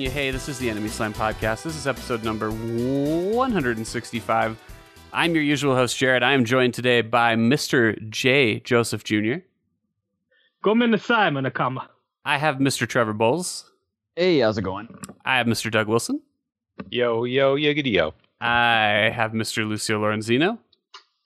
[0.00, 1.62] telling you, hey, this is the Enemy Slime Podcast.
[1.62, 4.58] This is episode number 165.
[5.12, 6.22] I'm your usual host, Jared.
[6.22, 8.08] I am joined today by Mr.
[8.08, 8.60] J.
[8.60, 9.40] Joseph Jr.
[10.64, 11.86] Come in the Simon, Akama.
[12.24, 12.88] I have Mr.
[12.88, 13.70] Trevor Bowles.
[14.16, 14.88] Hey, how's it going?
[15.26, 15.70] I have Mr.
[15.70, 16.22] Doug Wilson.
[16.90, 18.14] Yo, yo, yiggity yo.
[18.40, 19.68] I have Mr.
[19.68, 20.56] Lucio Lorenzino.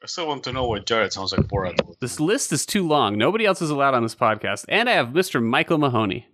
[0.02, 1.78] I still want to know what Jared sounds like Borat.
[2.00, 3.18] This list is too long.
[3.18, 4.64] Nobody else is allowed on this podcast.
[4.68, 5.40] And I have Mr.
[5.40, 6.26] Michael Mahoney.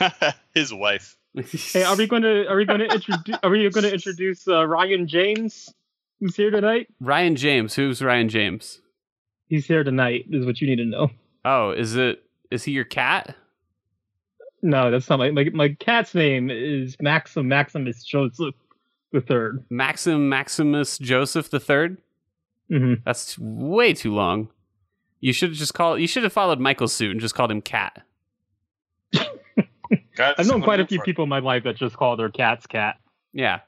[0.54, 1.17] His wife.
[1.42, 4.46] Hey, are we going to are we going to introduce are we going to introduce
[4.48, 5.72] uh, Ryan James?
[6.20, 6.88] Who's here tonight?
[7.00, 7.74] Ryan James.
[7.74, 8.80] Who's Ryan James?
[9.48, 10.26] He's here tonight.
[10.30, 11.10] Is what you need to know.
[11.44, 12.22] Oh, is it?
[12.50, 13.36] Is he your cat?
[14.62, 18.54] No, that's not my my, my cat's name is Maxim Maximus Joseph
[19.12, 19.64] the third.
[19.70, 21.98] Maxim Maximus Joseph the Third.
[22.68, 24.48] hmm That's way too long.
[25.20, 26.00] You should have just called.
[26.00, 28.02] You should have followed Michael's suit and just called him Cat.
[30.18, 32.96] I've known quite a few people in my life that just call their cats cat.
[33.32, 33.60] Yeah.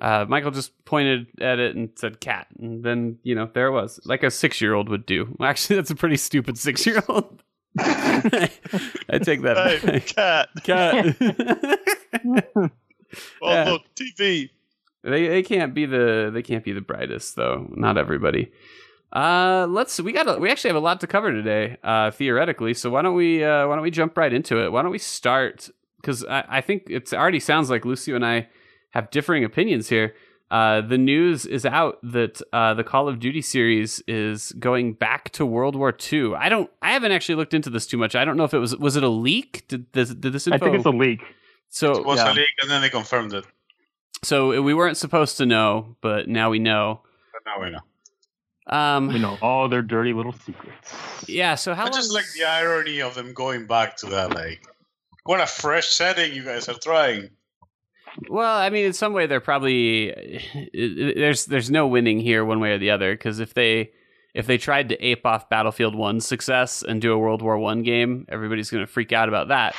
[0.00, 3.72] Uh, Michael just pointed at it and said cat, and then you know there it
[3.72, 5.34] was, like a six-year-old would do.
[5.38, 7.42] Well, actually, that's a pretty stupid six-year-old.
[7.78, 8.48] I
[9.22, 9.80] take that.
[9.80, 10.06] Hey, back.
[10.06, 10.48] cat.
[10.64, 11.16] Cat.
[13.42, 13.70] Oh, Yeah.
[13.72, 14.48] look, TV.
[15.04, 17.66] They they can't be the they can't be the brightest though.
[17.74, 18.50] Not everybody.
[19.12, 21.76] Uh, let's we got a, we actually have a lot to cover today.
[21.82, 24.70] Uh, theoretically, so why don't we uh, why don't we jump right into it?
[24.72, 25.68] Why don't we start?
[26.02, 28.48] Because I, I think it already sounds like Lucio and I
[28.90, 30.14] have differing opinions here.
[30.50, 35.30] Uh, the news is out that uh, the Call of Duty series is going back
[35.30, 36.34] to World War II.
[36.34, 36.68] I don't.
[36.82, 38.14] I haven't actually looked into this too much.
[38.14, 39.64] I don't know if it was was it a leak?
[39.68, 40.56] Did this did this info?
[40.56, 41.22] I think it's a leak.
[41.70, 42.32] so It was Yeah.
[42.32, 43.46] a leak, and then they confirmed it.
[44.22, 47.00] so we weren't supposed to know, but now we know.
[47.32, 47.80] But now we know.
[48.66, 50.92] Um, We know all their dirty little secrets.
[51.28, 51.54] Yeah.
[51.54, 51.94] So how I long?
[51.94, 54.34] just like the irony of them going back to that.
[54.34, 54.66] Like,
[55.24, 57.30] what a fresh setting you guys are trying.
[58.28, 60.42] Well, I mean, in some way, they're probably it-
[60.74, 63.92] it- there's there's no winning here one way or the other because if they
[64.34, 67.82] if they tried to ape off Battlefield One's success and do a World War One
[67.82, 69.74] game, everybody's going to freak out about that.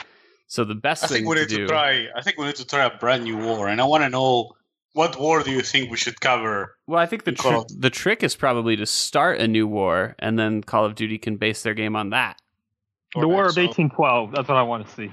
[0.47, 1.57] So the best I thing think we to need do.
[1.63, 2.07] to try.
[2.15, 4.51] I think we need to try a brand new war, and I want to know
[4.93, 6.75] what war do you think we should cover?
[6.87, 10.37] well, I think the tr- the trick is probably to start a new war, and
[10.37, 12.39] then Call of Duty can base their game on that.
[13.15, 14.31] The War of 1812.
[14.31, 15.11] That's what I want to see.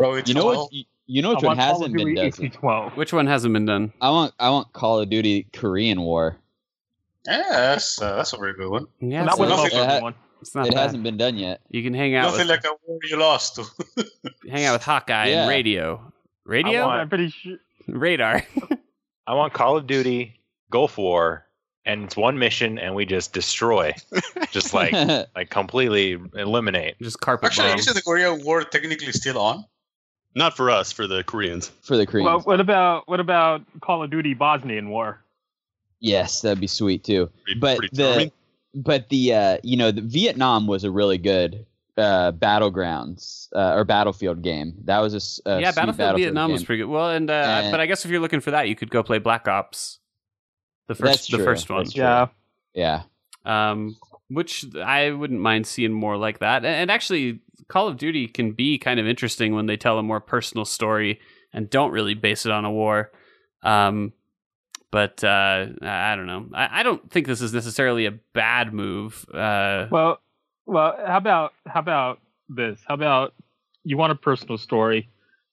[0.00, 0.72] War of You know what?
[0.72, 2.24] You, you know which I one want Call of hasn't been Duty done?
[2.24, 2.96] 1812.
[2.96, 3.92] Which one hasn't been done?
[4.00, 6.36] I want I want Call of Duty Korean War.
[7.26, 8.86] Yeah, that's uh, that's a very good one.
[9.00, 10.14] Yeah, that it's was not, nothing- also a good one.
[10.40, 10.82] it's not it bad.
[10.82, 11.60] hasn't been done yet.
[11.70, 13.64] You can hang out Nothing with like a war you lost to.
[14.50, 15.42] hang out with Hawkeye Yeah.
[15.42, 16.12] and Radio.
[16.44, 17.58] Radio, I'm pretty sure.
[17.86, 18.44] radar.
[19.28, 21.46] I want Call of Duty Gulf War,
[21.84, 23.94] and it's one mission, and we just destroy,
[24.50, 24.92] just like
[25.36, 26.96] like completely eliminate.
[27.00, 27.78] Just carpet Actually, bomb.
[27.78, 29.64] isn't the Korean War technically still on?
[30.34, 31.68] Not for us, for the Koreans.
[31.82, 32.24] for the Koreans.
[32.26, 35.18] Well, what about what about Call of Duty Bosnian War?
[36.00, 37.30] yes, that'd be sweet too.
[37.44, 38.32] Pretty, But pretty the charming.
[38.74, 41.64] but the uh, you know the Vietnam was a really good
[41.98, 44.74] uh, battlegrounds uh, or battlefield game.
[44.84, 46.52] That was a yeah, sweet Battlefield, Vietnam game.
[46.54, 46.88] was pretty good.
[46.88, 47.34] Well, and uh,
[47.64, 49.98] And- but I guess if you're looking for that, you could go play Black Ops,
[50.88, 51.44] the first, That's the true.
[51.44, 52.28] first one, Yeah.
[52.74, 53.02] Yeah,
[53.44, 53.96] um,
[54.28, 56.64] which I wouldn't mind seeing more like that.
[56.64, 57.40] And, and actually,
[57.72, 61.18] Call of Duty can be kind of interesting when they tell a more personal story
[61.54, 63.10] and don't really base it on a war.
[63.62, 64.12] Um,
[64.90, 66.48] but uh, I don't know.
[66.52, 69.24] I, I don't think this is necessarily a bad move.
[69.32, 70.20] Uh, Well,
[70.66, 72.78] well, how about how about this?
[72.86, 73.32] How about
[73.84, 75.08] you want a personal story?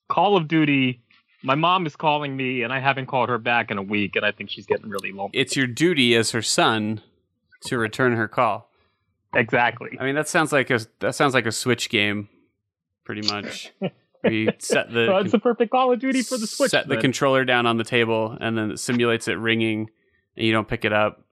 [0.10, 1.02] Call of Duty.
[1.42, 4.26] My mom is calling me, and I haven't called her back in a week, and
[4.26, 5.32] I think she's getting really lonely.
[5.40, 7.00] it's your duty as her son
[7.68, 8.69] to return her call.
[9.34, 9.98] Exactly.
[10.00, 12.30] I mean, that sounds like a that sounds like a Switch game,
[13.06, 13.72] pretty much.
[14.24, 16.72] We set the So it's the perfect Call of Duty for the Switch.
[16.72, 19.90] set the controller down on the table, and then it simulates it ringing,
[20.36, 21.24] and you don't pick it up.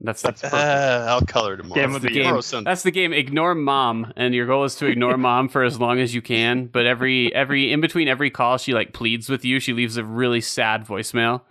[0.00, 0.62] That's That's perfect.
[0.62, 1.74] Uh, I'll color tomorrow.
[1.80, 2.42] Game that's of the the game.
[2.42, 2.70] Sunday.
[2.70, 3.12] That's the game.
[3.12, 6.66] Ignore mom, and your goal is to ignore mom for as long as you can.
[6.66, 9.58] But every every in between every call, she like pleads with you.
[9.60, 11.42] She leaves a really sad voicemail,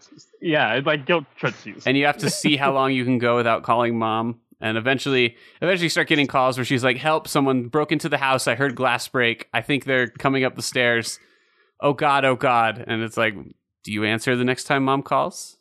[0.41, 1.75] yeah, it like guilt trips you.
[1.85, 4.39] and you have to see how long you can go without calling mom.
[4.59, 7.27] And eventually, eventually, you start getting calls where she's like, "Help!
[7.27, 8.47] Someone broke into the house.
[8.47, 9.47] I heard glass break.
[9.53, 11.19] I think they're coming up the stairs.
[11.79, 12.25] Oh God!
[12.25, 13.35] Oh God!" And it's like,
[13.83, 15.57] "Do you answer the next time mom calls?"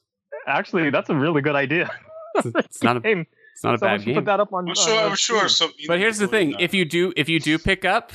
[0.46, 1.90] Actually, that's a really good idea.
[2.36, 3.26] It's not a game.
[3.52, 4.14] it's not a Someone bad should game.
[4.14, 4.68] put that up on.
[4.68, 4.98] I'm sure.
[4.98, 5.48] uh, I'm sure.
[5.48, 8.12] Some But here's the thing: if you do, if you do pick up,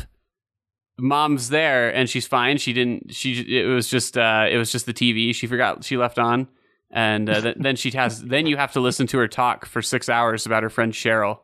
[0.99, 2.57] mom's there and she's fine.
[2.57, 3.13] She didn't.
[3.13, 6.47] She it was just uh, it was just the TV she forgot she left on,
[6.91, 9.81] and uh, th- then she has then you have to listen to her talk for
[9.81, 11.39] six hours about her friend Cheryl.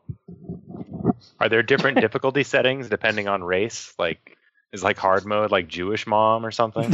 [1.39, 3.94] Are there different difficulty settings depending on race?
[3.99, 4.38] Like,
[4.73, 6.94] Is like hard mode like Jewish mom or something?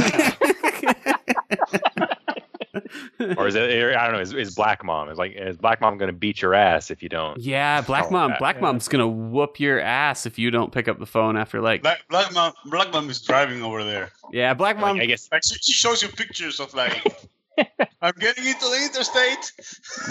[3.36, 3.96] or is it?
[3.96, 4.20] I don't know.
[4.20, 5.08] Is, is black mom?
[5.08, 7.38] Is like is black mom going to beat your ass if you don't?
[7.40, 8.32] yeah, Black Mom.
[8.32, 8.38] yeah.
[8.38, 11.82] Black Mom's gonna whoop your ass if you don't pick up the phone after like.
[11.82, 14.10] Black Black Mom Black Mom is driving over there.
[14.32, 14.96] Yeah, Black Mom.
[14.96, 17.02] Like, I guess Like she, she shows you pictures of like
[18.02, 19.52] I'm getting into the interstate.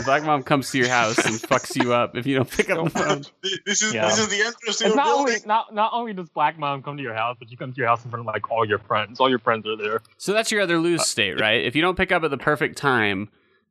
[0.06, 2.84] Black Mom comes to your house and fucks you up if you don't pick up
[2.84, 3.26] the phone.
[3.66, 4.08] This is Yeah.
[4.08, 5.34] this is the entrance to It's your not building.
[5.36, 7.80] only not not only does Black Mom come to your house, but she comes to
[7.80, 9.20] your house in front of like all your friends.
[9.20, 10.02] All your friends are there.
[10.18, 11.64] So that's your other Uh, lose state, right?
[11.64, 13.30] If you don't pick up at the perfect time,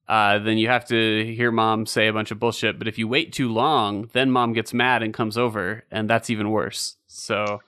[0.08, 2.78] uh, then you have to hear mom say a bunch of bullshit.
[2.78, 6.28] But if you wait too long, then mom gets mad and comes over, and that's
[6.30, 6.96] even worse.
[7.06, 7.62] So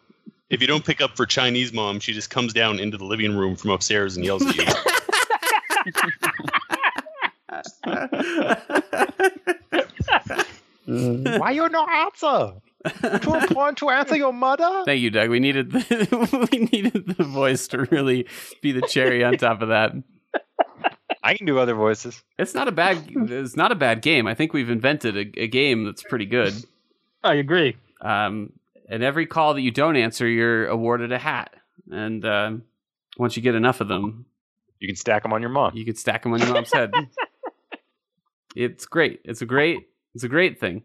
[0.50, 3.34] If you don't pick up for Chinese mom, she just comes down into the living
[3.36, 4.64] room from upstairs and yells at you.
[10.84, 12.52] why you no answer?
[13.20, 14.82] Too point to answer your mother?
[14.84, 15.31] Thank you, Doug.
[15.31, 18.26] We needed the, we needed the voice to really
[18.60, 19.92] be the cherry on top of that.
[21.22, 22.22] I can do other voices.
[22.38, 24.26] It's not a bad it's not a bad game.
[24.26, 26.52] I think we've invented a, a game that's pretty good.
[27.22, 27.76] I agree.
[28.02, 28.52] Um,
[28.90, 31.54] and every call that you don't answer, you're awarded a hat.
[31.90, 32.64] And um,
[33.16, 34.26] once you get enough of them,
[34.81, 35.73] You can stack them on your mom.
[35.75, 36.93] you can stack them on your mom's head.
[38.56, 39.21] It's great.
[39.25, 39.88] It's a great.
[40.15, 40.82] It's a great thing.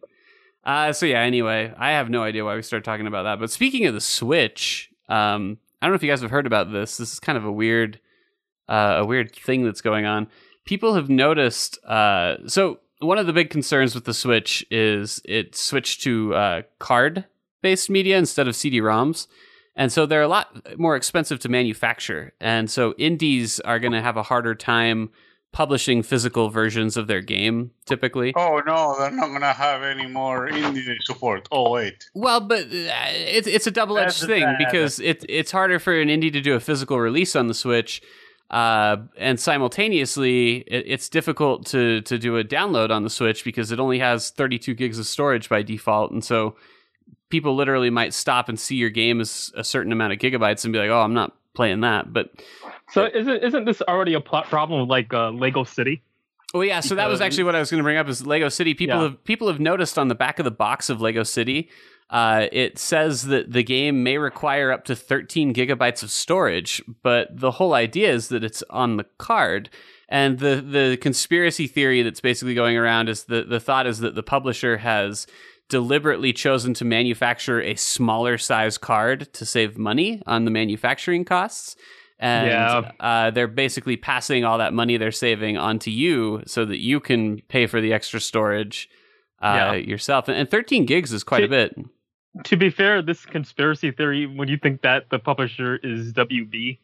[0.64, 1.20] Uh, so yeah.
[1.22, 3.40] Anyway, I have no idea why we started talking about that.
[3.40, 6.72] But speaking of the Switch, um, I don't know if you guys have heard about
[6.72, 6.98] this.
[6.98, 8.00] This is kind of a weird,
[8.68, 10.28] uh, a weird thing that's going on.
[10.66, 11.78] People have noticed.
[11.86, 16.62] Uh, so one of the big concerns with the Switch is it switched to uh,
[16.80, 19.28] card-based media instead of CD-ROMs.
[19.80, 22.34] And so they're a lot more expensive to manufacture.
[22.42, 25.10] And so indies are going to have a harder time
[25.52, 28.34] publishing physical versions of their game typically.
[28.36, 31.48] Oh no, they're not gonna have any more indie support.
[31.52, 32.08] Oh wait.
[32.14, 34.58] Well, but uh, it's it's a double edged That's thing bad.
[34.60, 38.02] because it it's harder for an indie to do a physical release on the Switch,
[38.52, 43.72] uh, and simultaneously it, it's difficult to to do a download on the Switch because
[43.72, 46.56] it only has 32 gigs of storage by default, and so
[47.30, 50.74] people literally might stop and see your game as a certain amount of gigabytes and
[50.74, 52.32] be like, "Oh, I'm not playing that." But
[52.92, 56.02] So isn't isn't this already a pl- problem with like uh, Lego City?
[56.54, 58.50] Oh yeah, so that was actually what I was going to bring up is Lego
[58.50, 58.74] City.
[58.74, 59.04] People Yeah.
[59.04, 61.70] have people have noticed on the back of the box of Lego City,
[62.10, 67.28] uh, it says that the game may require up to 13 gigabytes of storage, but
[67.32, 69.70] the whole idea is that it's on the card.
[70.12, 74.16] And the the conspiracy theory that's basically going around is the the thought is that
[74.16, 75.28] the publisher has
[75.70, 81.76] deliberately chosen to manufacture a smaller size card to save money on the manufacturing costs.
[82.20, 82.92] And Yeah.
[83.00, 87.40] uh, they're basically passing all that money they're saving onto you so that you can
[87.48, 88.90] pay for the extra storage
[89.42, 89.74] uh, Yeah.
[89.76, 90.28] yourself.
[90.28, 91.74] And, and 13 gigs is quite a bit.
[92.44, 96.80] To be fair, this conspiracy theory, when you think that the publisher is WB,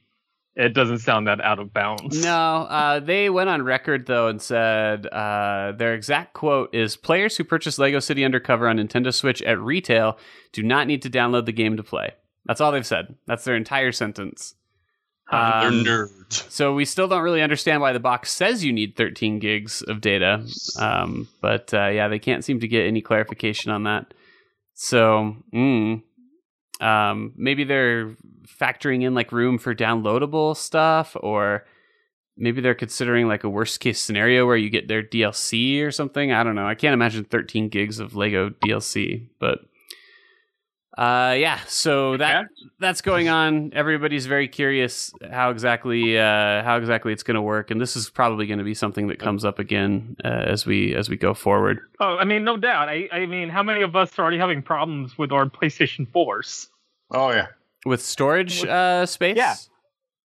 [0.56, 2.24] it doesn't sound that out of bounds.
[2.24, 2.32] No,
[2.64, 7.44] uh, they went on record though and said uh, their exact quote is: "Players who
[7.44, 10.18] purchase Lego City Undercover on Nintendo Switch at retail
[10.54, 12.12] do not need to download the game to play."
[12.46, 13.16] That's all they've said.
[13.28, 14.54] That's their entire sentence.
[15.32, 16.50] They're Um, nerds.
[16.52, 20.00] So we still don't really understand why the box says you need 13 gigs of
[20.00, 20.46] data,
[20.80, 24.14] um, but uh, yeah, they can't seem to get any clarification on that.
[24.76, 26.04] So mm,
[26.82, 28.16] um, maybe they're
[28.48, 31.66] factoring in like room for downloadable stuff, or
[32.38, 36.32] maybe they're considering like a worst case scenario where you get their DLC or something.
[36.32, 36.68] I don't know.
[36.68, 39.60] I can't imagine 13 gigs of Lego DLC, but.
[40.98, 42.46] Uh yeah, so that
[42.80, 43.72] that's going on.
[43.74, 48.10] Everybody's very curious how exactly uh, how exactly it's going to work, and this is
[48.10, 51.34] probably going to be something that comes up again uh, as we as we go
[51.34, 51.80] forward.
[52.00, 52.88] Oh, I mean, no doubt.
[52.88, 56.70] I, I mean, how many of us are already having problems with our PlayStation 4s?
[57.12, 57.48] Oh yeah.
[57.86, 59.56] With storage uh, space, Yeah.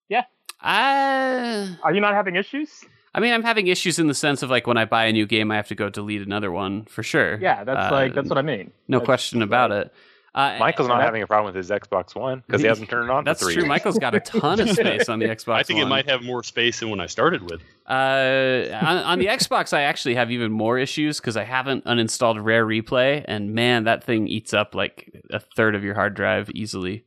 [0.08, 0.22] Yeah.
[0.62, 2.84] Uh, Are you not having issues?
[3.12, 5.26] I mean, I'm having issues in the sense of like when I buy a new
[5.26, 7.38] game, I have to go delete another one for sure.
[7.40, 8.70] Yeah, that's Uh, like that's what I mean.
[8.86, 9.92] no That's- question about it.
[10.32, 13.08] Uh, Michael's not that- having a problem with his Xbox One because he hasn't turned
[13.08, 13.62] it on That's for three true.
[13.64, 13.68] years.
[13.68, 15.48] Michael's got a ton of space on the Xbox.
[15.48, 15.58] One.
[15.58, 15.86] I think One.
[15.86, 17.60] it might have more space than when I started with.
[17.88, 22.42] Uh, on, on the Xbox, I actually have even more issues because I haven't uninstalled
[22.44, 26.48] Rare Replay, and man, that thing eats up like a third of your hard drive
[26.54, 27.04] easily.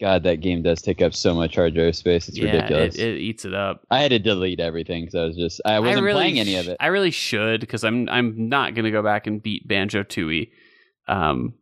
[0.00, 2.28] God, that game does take up so much hard drive space.
[2.28, 2.96] It's yeah, ridiculous.
[2.96, 3.86] It, it eats it up.
[3.92, 6.64] I had to delete everything because I was just I wasn't really playing any of
[6.64, 6.76] sh- it.
[6.80, 10.50] I really should because I'm I'm not gonna go back and beat Banjo Tooie,
[11.06, 11.54] um,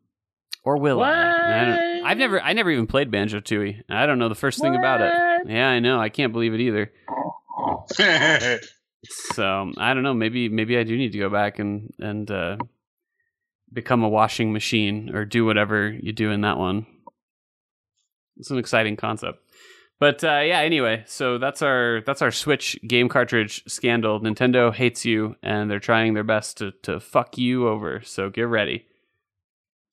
[0.64, 1.12] or will I?
[1.12, 3.82] I don't, I've never I never even played Banjo Tooie.
[3.88, 5.12] I don't know the first thing about it.
[5.48, 6.00] Yeah, I know.
[6.00, 6.92] I can't believe it either.
[9.04, 10.14] So I don't know.
[10.14, 12.56] Maybe maybe I do need to go back and and uh,
[13.72, 16.86] become a washing machine or do whatever you do in that one.
[18.36, 19.40] It's an exciting concept.
[19.98, 24.20] But uh, yeah, anyway, so that's our that's our Switch game cartridge scandal.
[24.20, 28.02] Nintendo hates you, and they're trying their best to to fuck you over.
[28.04, 28.86] So get ready.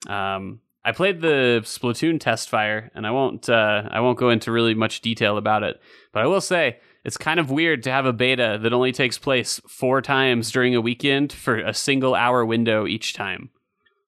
[0.08, 4.52] Um, I played the Splatoon test fire, and I won't uh, I won't go into
[4.52, 5.80] really much detail about it,
[6.14, 9.18] but I will say it's kind of weird to have a beta that only takes
[9.18, 13.50] place four times during a weekend for a single hour window each time.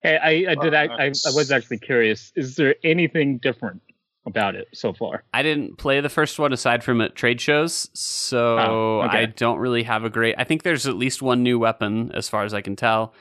[0.01, 0.73] Hey, I, I did.
[0.73, 2.31] I, I, I was actually curious.
[2.35, 3.81] Is there anything different
[4.25, 5.23] about it so far?
[5.33, 9.19] I didn't play the first one aside from at trade shows, so Oh, okay.
[9.19, 10.35] I don't really have a great.
[10.37, 13.13] I think there's at least one new weapon, as far as I can tell.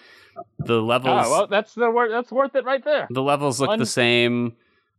[0.58, 3.06] The levels, Oh, well, that's the wor- that's worth it right there.
[3.10, 4.54] the levels look one- the same.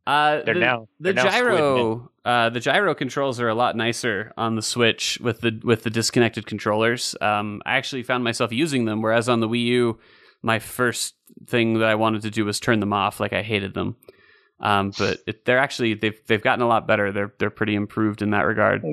[0.08, 3.76] Uh, They're the, now the they're now gyro, uh, the gyro controls are a lot
[3.78, 7.16] nicer on the Switch with the with the disconnected controllers.
[7.22, 10.00] Um, I actually found myself using them, whereas on the Wii U,
[10.42, 11.14] my first
[11.46, 13.20] thing that I wanted to do was turn them off.
[13.20, 13.96] Like I hated them.
[14.62, 17.12] Um, but it, they're actually they've they've gotten a lot better.
[17.12, 18.84] They're they're pretty improved in that regard.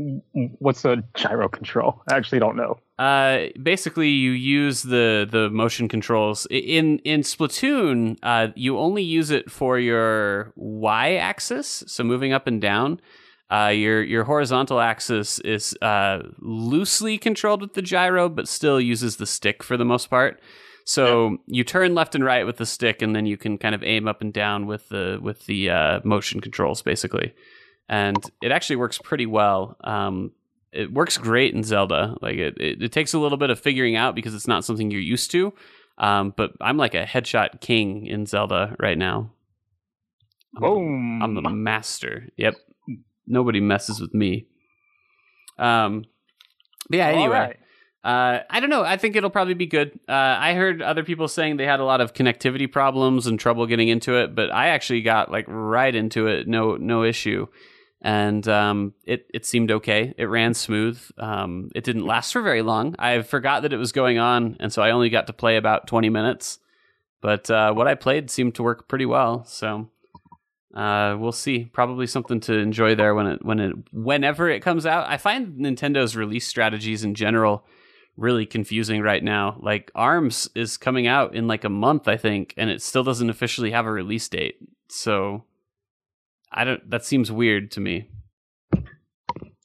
[0.58, 2.02] What's a gyro control?
[2.10, 2.78] I actually don't know.
[2.98, 8.18] Uh, basically, you use the the motion controls in in Splatoon.
[8.22, 13.00] Uh, you only use it for your Y axis, so moving up and down.
[13.50, 19.16] Uh, your your horizontal axis is uh, loosely controlled with the gyro, but still uses
[19.16, 20.40] the stick for the most part.
[20.88, 23.82] So you turn left and right with the stick, and then you can kind of
[23.82, 27.34] aim up and down with the with the uh, motion controls, basically.
[27.90, 29.76] And it actually works pretty well.
[29.84, 30.32] Um,
[30.72, 32.16] it works great in Zelda.
[32.22, 34.90] Like it, it, it takes a little bit of figuring out because it's not something
[34.90, 35.52] you're used to.
[35.98, 39.30] Um, but I'm like a headshot king in Zelda right now.
[40.56, 41.22] I'm the- Boom.
[41.22, 42.28] I'm the master.
[42.38, 42.54] Yep.
[43.26, 44.46] Nobody messes with me.
[45.58, 46.06] Um.
[46.88, 47.08] But yeah.
[47.10, 47.56] All Anyway, right.
[48.04, 48.84] Uh, I don't know.
[48.84, 49.98] I think it'll probably be good.
[50.08, 53.66] Uh, I heard other people saying they had a lot of connectivity problems and trouble
[53.66, 57.48] getting into it, but I actually got like right into it, no no issue,
[58.00, 60.14] and um, it it seemed okay.
[60.16, 61.00] It ran smooth.
[61.18, 62.94] Um, it didn't last for very long.
[63.00, 65.88] I forgot that it was going on, and so I only got to play about
[65.88, 66.60] twenty minutes.
[67.20, 69.44] But uh, what I played seemed to work pretty well.
[69.44, 69.90] So
[70.72, 71.64] uh, we'll see.
[71.64, 75.08] Probably something to enjoy there when it when it whenever it comes out.
[75.08, 77.66] I find Nintendo's release strategies in general
[78.18, 79.58] really confusing right now.
[79.60, 83.30] Like Arms is coming out in like a month, I think, and it still doesn't
[83.30, 84.56] officially have a release date.
[84.88, 85.44] So
[86.52, 86.90] I don't.
[86.90, 88.10] That seems weird to me.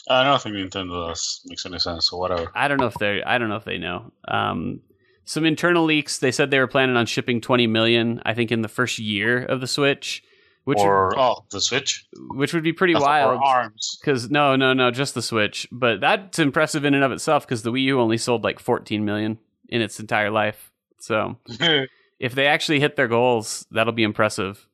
[0.10, 2.10] I don't think Nintendo does makes any sense.
[2.10, 2.52] So whatever.
[2.56, 3.24] I don't know if they.
[3.24, 4.12] I don't know if they know.
[4.28, 4.82] Um,
[5.26, 6.20] some internal leaks.
[6.20, 8.22] They said they were planning on shipping 20 million.
[8.26, 10.24] I think in the first year of the Switch,
[10.64, 12.06] which or oh, the Switch.
[12.30, 13.42] which would be pretty That's wild.
[13.44, 13.98] Arms.
[14.00, 15.68] Because no, no, no, just the Switch.
[15.72, 17.46] But that's impressive in and of itself.
[17.46, 19.40] Because the Wii U only sold like 14 million
[19.70, 20.72] in its entire life.
[21.00, 21.38] So
[22.20, 24.66] if they actually hit their goals, that'll be impressive.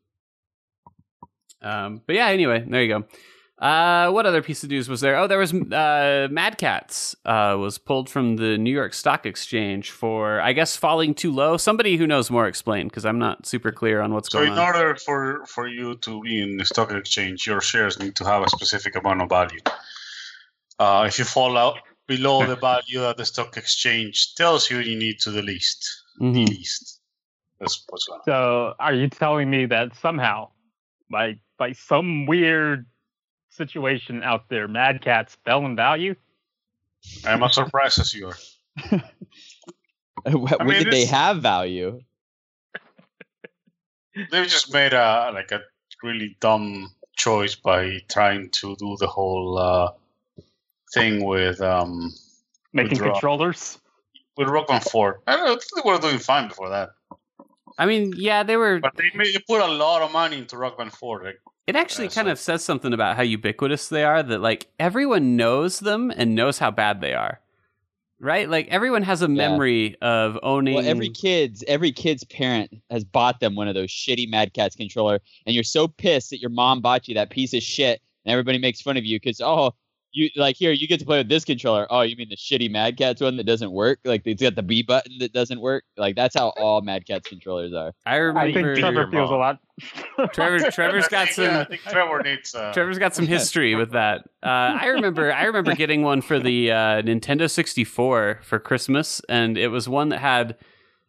[1.62, 3.06] Um, but yeah, anyway, there you go.
[3.60, 5.18] Uh, what other piece of news was there?
[5.18, 9.92] Oh, there was uh, Mad Catz uh, was pulled from the New York Stock Exchange
[9.92, 11.58] for, I guess, falling too low.
[11.58, 14.56] Somebody who knows more explain because I'm not super clear on what's So going on.
[14.56, 18.16] So, in order for for you to be in the stock exchange, your shares need
[18.16, 19.60] to have a specific amount of value.
[20.80, 24.98] Uh, if you fall out below the value that the stock exchange tells you, you
[24.98, 25.86] need to delist.
[26.22, 26.48] Mhm.
[26.48, 27.00] Delist.
[27.60, 28.26] That's what's going on.
[28.26, 30.48] So, are you telling me that somehow,
[31.12, 32.86] by by some weird
[33.60, 36.16] situation out there, Mad Catz fell in value?
[37.26, 38.38] I'm as surprised as you are.
[40.24, 42.02] when mean, did they have value?
[44.32, 45.62] They've just made a like a
[46.04, 49.92] really dumb choice by trying to do the whole uh,
[50.94, 52.12] thing with um
[52.74, 53.12] Making Withdraw.
[53.14, 53.80] controllers?
[54.40, 55.22] with Rock Band 4.
[55.28, 56.92] I don't know, I think they were doing fine before that.
[57.78, 58.80] I mean, yeah, they were.
[58.80, 61.24] But they made they put a lot of money into Rock Band 4.
[61.24, 64.42] Like, It actually Yeah, kind so- of says something about how ubiquitous they are that
[64.42, 67.40] like everyone knows them and knows how bad they are.
[68.20, 68.50] Right?
[68.50, 73.40] Like everyone has a memory of owning Well, every kid's every kid's parent has bought
[73.40, 76.82] them one of those shitty Mad Catz controller, and you're so pissed that your mom
[76.82, 79.74] bought you that piece of shit, and everybody makes fun of you because oh,
[80.12, 81.88] you like here you get to play with this controller.
[81.90, 84.00] Oh, you mean the shitty Mad Catz one that doesn't work?
[84.04, 85.84] Like it's got the B button that doesn't work.
[85.98, 87.94] Like that's how all Mad Catz controllers are.
[88.06, 88.40] I remember.
[88.40, 89.60] I think Trevor- Trevor feels a lot.
[90.34, 92.54] Trevor Trevor's got some yeah, I think Trevor needs.
[92.54, 94.22] Uh, Trevor's got some history with that.
[94.44, 99.58] Uh, I remember I remember getting one for the uh, Nintendo 64 for Christmas and
[99.58, 100.58] it was one that had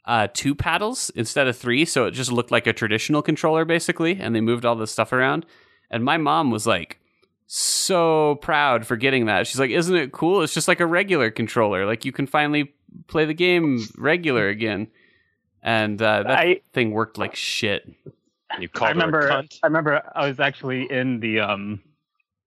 [0.04, 4.18] uh, two paddles instead of three, so it just looked like a traditional controller basically,
[4.18, 5.46] and they moved all the stuff around.
[5.90, 6.98] And my mom was like
[7.52, 9.46] so proud for getting that.
[9.48, 10.42] She's like, "Isn't it cool?
[10.42, 11.84] It's just like a regular controller.
[11.84, 12.72] Like you can finally
[13.08, 14.86] play the game regular again."
[15.62, 17.90] And uh, that I thing worked like shit.
[18.58, 19.22] You called I remember.
[19.22, 19.58] her a cunt.
[19.62, 20.00] I remember.
[20.14, 21.82] I was actually in the um,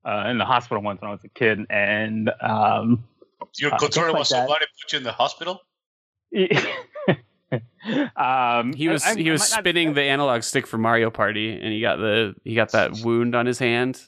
[0.06, 3.04] uh, in the hospital once when I was a kid, and um,
[3.58, 4.48] Your Uh, controller just like was so that.
[4.48, 5.62] bad put you in the hospital.
[8.16, 11.10] um, He was I- I he was might not- spinning the analog stick for Mario
[11.12, 14.02] Party, and he got the he got that wound on his hand.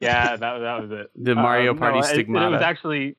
[0.00, 1.10] Yeah, that that was it.
[1.16, 3.16] The Mario Um, Party no, it- It, was actually,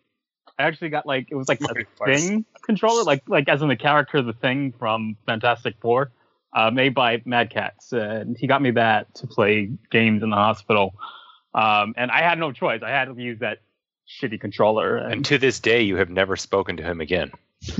[0.59, 1.67] I actually got like it was like a
[1.97, 2.15] Party.
[2.15, 6.11] thing controller, like like as in the character the thing from Fantastic Four,
[6.53, 10.35] uh, made by Mad Catz, and he got me that to play games in the
[10.35, 10.93] hospital.
[11.53, 13.59] Um, and I had no choice; I had to use that
[14.21, 14.97] shitty controller.
[14.97, 17.31] And And to this day, you have never spoken to him again.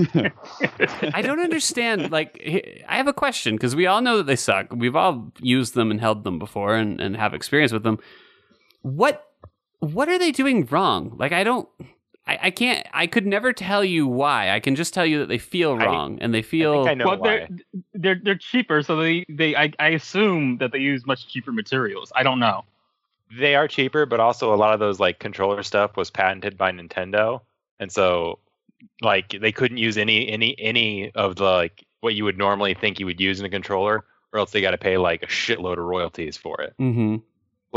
[1.14, 2.12] I don't understand.
[2.12, 2.42] Like,
[2.90, 4.68] I have a question because we all know that they suck.
[4.74, 8.00] We've all used them and held them before, and, and have experience with them.
[8.88, 9.24] What
[9.80, 11.16] what are they doing wrong?
[11.18, 11.68] Like, I don't.
[12.26, 12.86] I, I can't.
[12.94, 14.50] I could never tell you why.
[14.52, 16.74] I can just tell you that they feel I- wrong, and they I feel.
[16.86, 17.28] think I know well, why.
[17.30, 17.50] they're
[17.94, 22.12] they're they're cheaper, so they they I, I assume that they use much cheaper materials.
[22.16, 22.64] I don't know.
[23.38, 26.72] They are cheaper, but also a lot of those like controller stuff was patented by
[26.72, 27.42] Nintendo,
[27.80, 28.40] and so
[29.02, 33.00] like they couldn't use any any any of the like what you would normally think
[33.00, 35.74] you would use in a controller, or else they got to pay like a shitload
[35.74, 36.74] of royalties for it.
[36.78, 37.18] hmm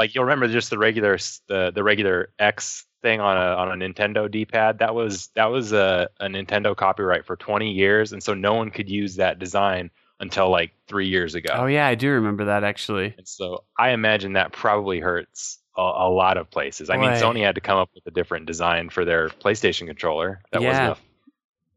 [0.00, 3.84] Like you'll remember just the regular the the regular X thing on a on a
[3.84, 4.78] Nintendo D-pad.
[4.78, 8.70] That was that was a, a Nintendo copyright for 20 years, and so no one
[8.70, 11.50] could use that design until like three years ago.
[11.54, 13.14] Oh yeah, I do remember that actually.
[13.18, 16.88] And so I imagine that probably hurts a, a lot of places.
[16.90, 20.40] I mean, Sony had to come up with a different design for their PlayStation controller.
[20.52, 20.68] That Yeah.
[20.68, 21.00] wasn't a,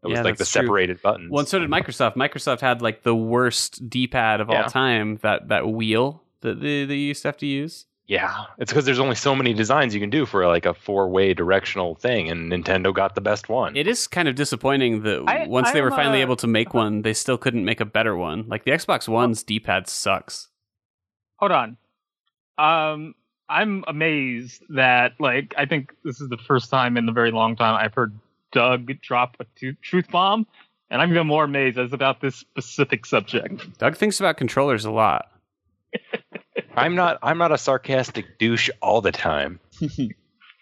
[0.06, 0.62] it was Yeah, like the that's true.
[0.64, 1.30] separated buttons.
[1.32, 2.16] Well, and so did Microsoft.
[2.16, 5.20] Microsoft had like the worst D-pad of all time.
[5.22, 7.86] That that wheel that they, they used to have to use.
[8.08, 11.34] Yeah, it's because there's only so many designs you can do for like a four-way
[11.34, 13.76] directional thing, and Nintendo got the best one.
[13.78, 16.48] It is kind of disappointing that I- once they I'm, were finally uh, able to
[16.48, 18.46] make one, they still couldn't make a better one.
[18.48, 20.50] Like the Xbox One's D-pad sucks.
[21.38, 21.78] hold on.
[22.58, 23.16] Um,
[23.50, 27.56] I'm amazed that like I think this is the first time in a very long
[27.56, 28.18] time I've heard
[28.52, 30.46] Doug drop a truth bomb,
[30.90, 33.78] and I'm even more amazed as about this specific subject.
[33.80, 35.30] Doug thinks about controllers a lot.
[36.76, 37.20] I'm not.
[37.22, 39.60] I'm not a sarcastic douche all the time.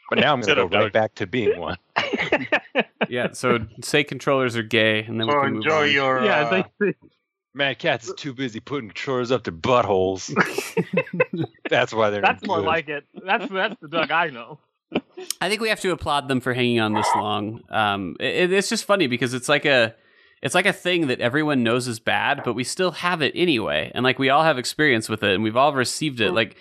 [0.09, 1.77] But now I'm going to go right back to being one.
[3.07, 5.91] Yeah, so say controllers are gay, and then we So can move enjoy on.
[5.91, 6.23] your.
[6.25, 6.95] yeah, uh, they, they,
[7.53, 10.29] Mad Cat's is too busy putting controllers up their buttholes.
[11.69, 12.21] That's why they're.
[12.21, 12.65] that's more good.
[12.65, 13.05] like it.
[13.25, 14.59] That's that's the Doug I know.
[15.39, 17.61] I think we have to applaud them for hanging on this long.
[17.69, 19.95] Um, it, it's just funny because it's like a,
[20.41, 23.91] it's like a thing that everyone knows is bad, but we still have it anyway,
[23.93, 26.31] and like we all have experience with it, and we've all received it.
[26.31, 26.55] Like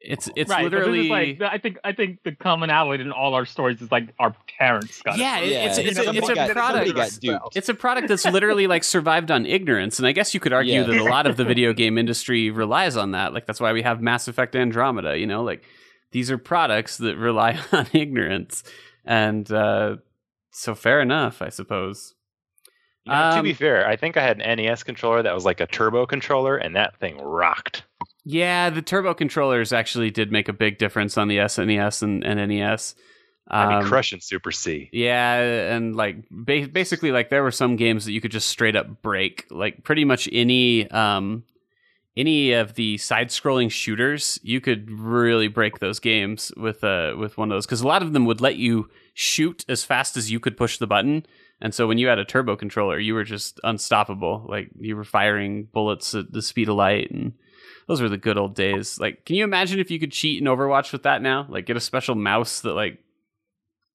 [0.00, 1.08] it's it's right, but this is literally.
[1.38, 5.02] like I think I think the commonality in all our stories is like our parents
[5.02, 5.44] got yeah, it.
[5.44, 6.94] it- it's, Yeah, it's, a, it's a got- product.
[7.22, 7.56] got.
[7.56, 10.74] It's a product that's literally like survived on ignorance, and I guess you could argue
[10.74, 10.82] Yeah.
[10.84, 13.32] that a lot of the video game industry relies on that.
[13.34, 15.18] Like that's why we have Mass Effect Andromeda.
[15.18, 15.64] You know, like
[16.12, 18.62] these are products that rely on ignorance,
[19.04, 19.96] and uh,
[20.52, 22.14] so fair enough, I suppose.
[23.06, 25.44] You know, to Um, be fair, I think I had an NES controller that was
[25.44, 27.84] like a turbo controller, and that thing rocked.
[28.24, 32.48] Yeah, the turbo controllers actually did make a big difference on the SNES and, and
[32.50, 32.96] NES.
[33.48, 34.88] I'd Um, crushing Super C.
[34.92, 35.40] Yeah,
[35.76, 39.02] and like ba- basically, like there were some games that you could just straight up
[39.02, 39.46] break.
[39.52, 41.44] Like pretty much any um
[42.16, 47.52] any of the side-scrolling shooters, you could really break those games with uh with one
[47.52, 50.40] of those because a lot of them would let you shoot as fast as you
[50.40, 51.24] could push the button.
[51.60, 54.46] And so when you had a turbo controller, you were just unstoppable.
[54.48, 57.32] Like you were firing bullets at the speed of light and
[57.88, 58.98] those were the good old days.
[59.00, 61.46] Like can you imagine if you could cheat in Overwatch with that now?
[61.48, 62.98] Like get a special mouse that like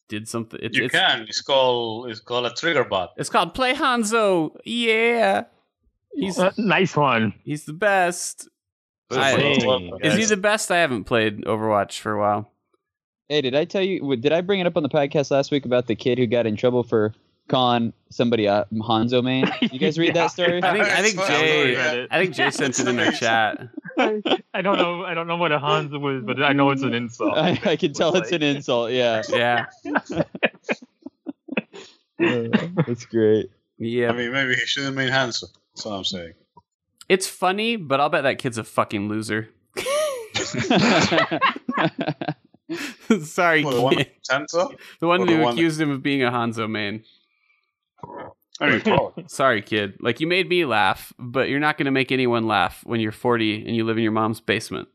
[0.10, 0.60] did something.
[0.62, 1.22] It's, you it's, can.
[1.22, 2.10] It's called.
[2.10, 3.14] It's called a trigger bot.
[3.18, 4.56] it's called Play Hanzo.
[4.66, 5.44] Yeah.
[6.14, 7.34] He's Uh, nice one.
[7.44, 8.50] he's the best.
[9.12, 9.92] I- Zing.
[10.02, 10.72] Is he the best?
[10.72, 12.52] I haven't played Overwatch for a while.
[13.30, 14.16] Hey, did I tell you?
[14.18, 16.46] Did I bring it up on the podcast last week about the kid who got
[16.46, 17.14] in trouble for
[17.52, 19.52] calling somebody a Hanzo man?
[19.62, 20.24] You guys read Yeah.
[20.24, 20.64] that story?
[20.64, 22.08] I think I think Jay.
[22.10, 23.68] I think Jay sent it in their chat.
[24.00, 25.04] I don't know.
[25.06, 27.38] I don't know what a Hans was, but I know it's an insult.
[27.38, 28.92] I, I can tell it's an insult.
[28.92, 29.66] Yeah, Yeah.
[32.18, 33.50] that's great.
[33.78, 34.10] Yeah.
[34.10, 35.50] I mean, maybe he shouldn't have made handsome.
[35.76, 36.34] That's what I'm saying.
[37.10, 39.50] It's funny, but I'll bet that kid's a fucking loser.
[43.24, 44.12] Sorry, Well, the one kid.
[44.30, 44.78] Hanzo?
[45.02, 47.04] The one or the who one- accused him of being a Hanzo man.
[48.60, 49.26] I mean, probably.
[49.28, 49.96] Sorry, kid.
[50.02, 53.12] Like you made me laugh, but you're not going to make anyone laugh when you're
[53.12, 54.88] 40 and you live in your mom's basement.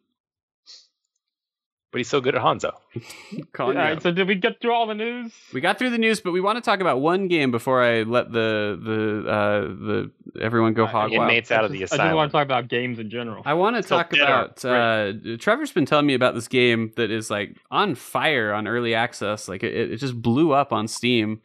[1.91, 2.73] but he's so good at Hanzo.
[3.53, 4.03] Calling All you right, out.
[4.03, 5.33] so did we get through all the news?
[5.53, 8.03] We got through the news, but we want to talk about one game before I
[8.03, 8.79] let the
[9.25, 11.23] the uh, the everyone go Uh, hog wild.
[11.31, 12.03] Inmates out of the asylum.
[12.03, 13.43] I just want to talk about games in general.
[13.47, 14.65] I want to It's called talk about.
[14.65, 18.69] Arm, Uh, Trevor's been telling me about this game that is like on fire on
[18.69, 19.49] early access.
[19.49, 21.41] Like it, it just blew up on Steam,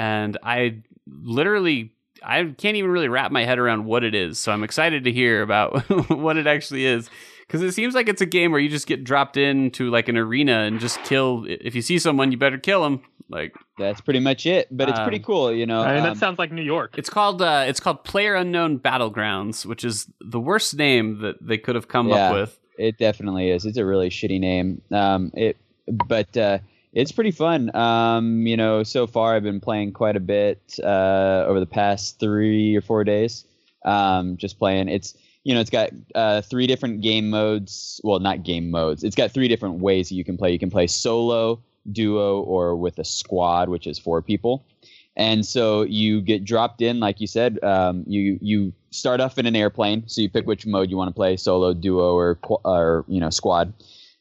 [0.00, 4.38] and I literally I can't even really wrap my head around what it is.
[4.38, 7.08] So I'm excited to hear about what it actually is
[7.46, 10.16] because it seems like it's a game where you just get dropped into like an
[10.16, 11.44] arena and just kill.
[11.48, 13.02] If you see someone, you better kill them.
[13.30, 14.68] Like That's pretty much it.
[14.70, 15.82] But it's pretty Um, cool, you know.
[15.82, 16.94] I mean, um, that sounds like New York.
[16.98, 21.56] it's called uh, it's called Player Unknown Battlegrounds, which is the worst name that they
[21.58, 22.28] could have come Yeah.
[22.28, 22.58] up with.
[22.78, 23.64] It definitely is.
[23.66, 24.82] It's a really shitty name.
[24.90, 26.58] Um, it, but uh,
[26.92, 27.74] it's pretty fun.
[27.74, 32.18] Um, you know, so far I've been playing quite a bit uh, over the past
[32.18, 33.44] three or four days.
[33.84, 34.88] Um, just playing.
[34.88, 38.00] It's you know, it's got uh, three different game modes.
[38.04, 39.04] Well, not game modes.
[39.04, 40.52] It's got three different ways that you can play.
[40.52, 44.66] You can play solo, duo, or with a squad, which is four people.
[45.16, 47.62] And so you get dropped in, like you said.
[47.62, 51.08] Um, you you start off in an airplane, so you pick which mode you want
[51.08, 53.72] to play: solo, duo, or or you know squad.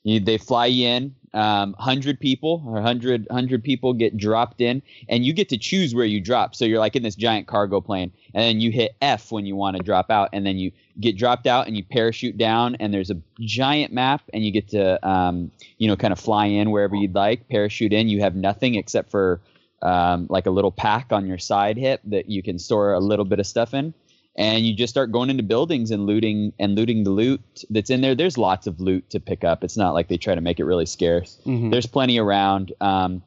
[0.04, 1.16] You, they fly you in.
[1.32, 5.94] Um, hundred people or 100, 100 people get dropped in, and you get to choose
[5.94, 6.56] where you drop.
[6.56, 9.56] So you're like in this giant cargo plane, and then you hit F when you
[9.56, 12.92] want to drop out, and then you get dropped out, and you parachute down, and
[12.92, 16.72] there's a giant map, and you get to um, you know kind of fly in
[16.72, 17.48] wherever you'd like.
[17.48, 19.40] Parachute in, you have nothing except for
[19.84, 23.26] um, like a little pack on your side hip that you can store a little
[23.26, 23.94] bit of stuff in
[24.40, 28.02] and you just start going into buildings and looting and looting the loot that's in
[28.02, 28.16] there.
[28.16, 29.64] There's lots of loot to pick up.
[29.64, 31.38] It's not like they try to make it really scarce.
[31.46, 31.70] Mhm.
[31.72, 33.22] there's plenty around um,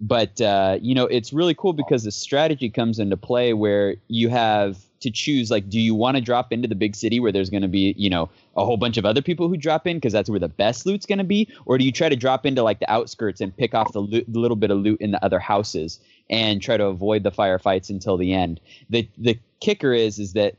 [0.00, 4.28] but uh, you know it's really cool because the strategy comes into play where you
[4.28, 7.50] have to choose like do you want to drop into the big city where there's
[7.50, 10.12] going to be you know a whole bunch of other people who drop in because
[10.12, 11.48] that's where the best loot's going to be?
[11.66, 14.24] Or do you try to drop into like the outskirts and pick off the, loot,
[14.28, 17.88] the little bit of loot in the other houses and try to avoid the firefights
[17.88, 18.60] until the end?
[18.90, 20.54] The the kicker is is that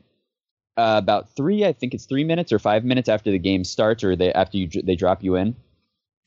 [0.76, 4.02] uh, about three i think it's three minutes or five minutes after the game starts
[4.04, 5.54] or they after you they drop you in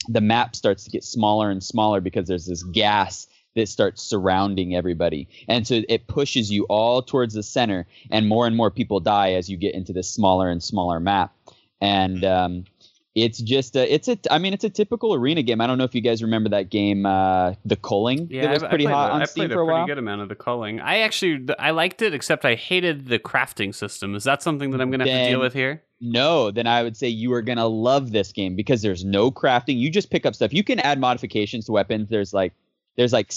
[0.07, 4.75] the map starts to get smaller and smaller because there's this gas that starts surrounding
[4.75, 5.27] everybody.
[5.47, 9.33] And so it pushes you all towards the center, and more and more people die
[9.33, 11.33] as you get into this smaller and smaller map.
[11.81, 12.65] And um,
[13.15, 15.61] it's just a, it's a, I mean, it's a typical arena game.
[15.61, 18.63] I don't know if you guys remember that game, uh, The Culling, Yeah, that was
[18.63, 19.85] I- I pretty played hot a- on I Steam played for a pretty while.
[19.87, 20.79] good amount of the culling.
[20.79, 24.15] I actually I liked it, except I hated the crafting system.
[24.15, 25.83] Is that something that I'm going to have to deal with here?
[26.01, 29.77] No, then I would say you are gonna love this game because there's no crafting.
[29.79, 30.51] You just pick up stuff.
[30.51, 32.09] You can add modifications to weapons.
[32.09, 32.51] There's like
[32.95, 33.31] there's like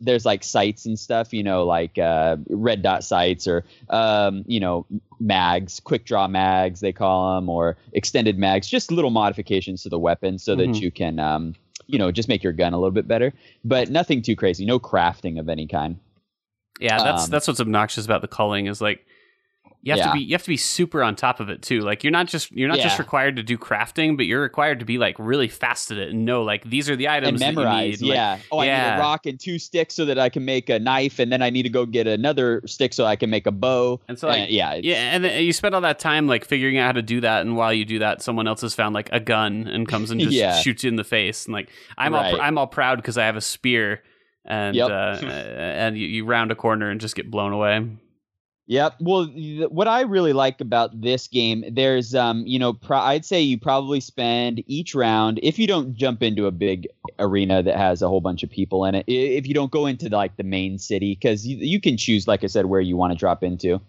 [0.00, 1.32] there's like sights and stuff.
[1.32, 4.86] You know, like uh, red dot sights or um, you know
[5.20, 8.68] mags, quick draw mags they call them, or extended mags.
[8.68, 10.58] Just little modifications to the weapon so Mhm.
[10.58, 11.54] that you can um,
[11.86, 13.32] you know just make your gun a little bit better.
[13.64, 14.64] But nothing too crazy.
[14.66, 15.98] No crafting of any kind.
[16.80, 19.06] Yeah, that's Um, that's what's obnoxious about the culling is like
[19.84, 20.06] you have Yeah.
[20.06, 21.80] to be you have to be super on top of it too.
[21.80, 24.84] Like you're not just you're not just required to do crafting, but you're required to
[24.84, 27.50] be like really fast at it and know like these are the items and that
[27.50, 28.00] you memorize.
[28.00, 28.08] need.
[28.10, 28.38] Like, yeah.
[28.52, 31.18] oh, I need a rock and two sticks so that I can make a knife,
[31.18, 34.00] and then I need to go get another stick so I can make a bow.
[34.08, 36.78] And so like Uh, yeah, Yeah, and then you spend all that time like figuring
[36.78, 39.08] out how to do that, and while you do that, someone else has found like
[39.12, 40.60] a gun and comes and just Yeah.
[40.60, 41.68] shoots you in the face, and like
[41.98, 42.38] I'm all Right.
[42.40, 44.02] I'm all proud because I have a spear,
[44.44, 44.90] and Yep.
[44.90, 44.92] uh,
[45.26, 47.84] and you, you round a corner and just get blown away.
[48.66, 48.96] Yep.
[49.00, 53.24] Well, th- what I really like about this game, there's, um, you know, pro- I'd
[53.24, 56.86] say you probably spend each round if you don't jump into a big
[57.18, 59.04] arena that has a whole bunch of people in it.
[59.08, 62.44] If you don't go into like the main city, because you, you can choose, like
[62.44, 63.80] I said, where you want to drop into.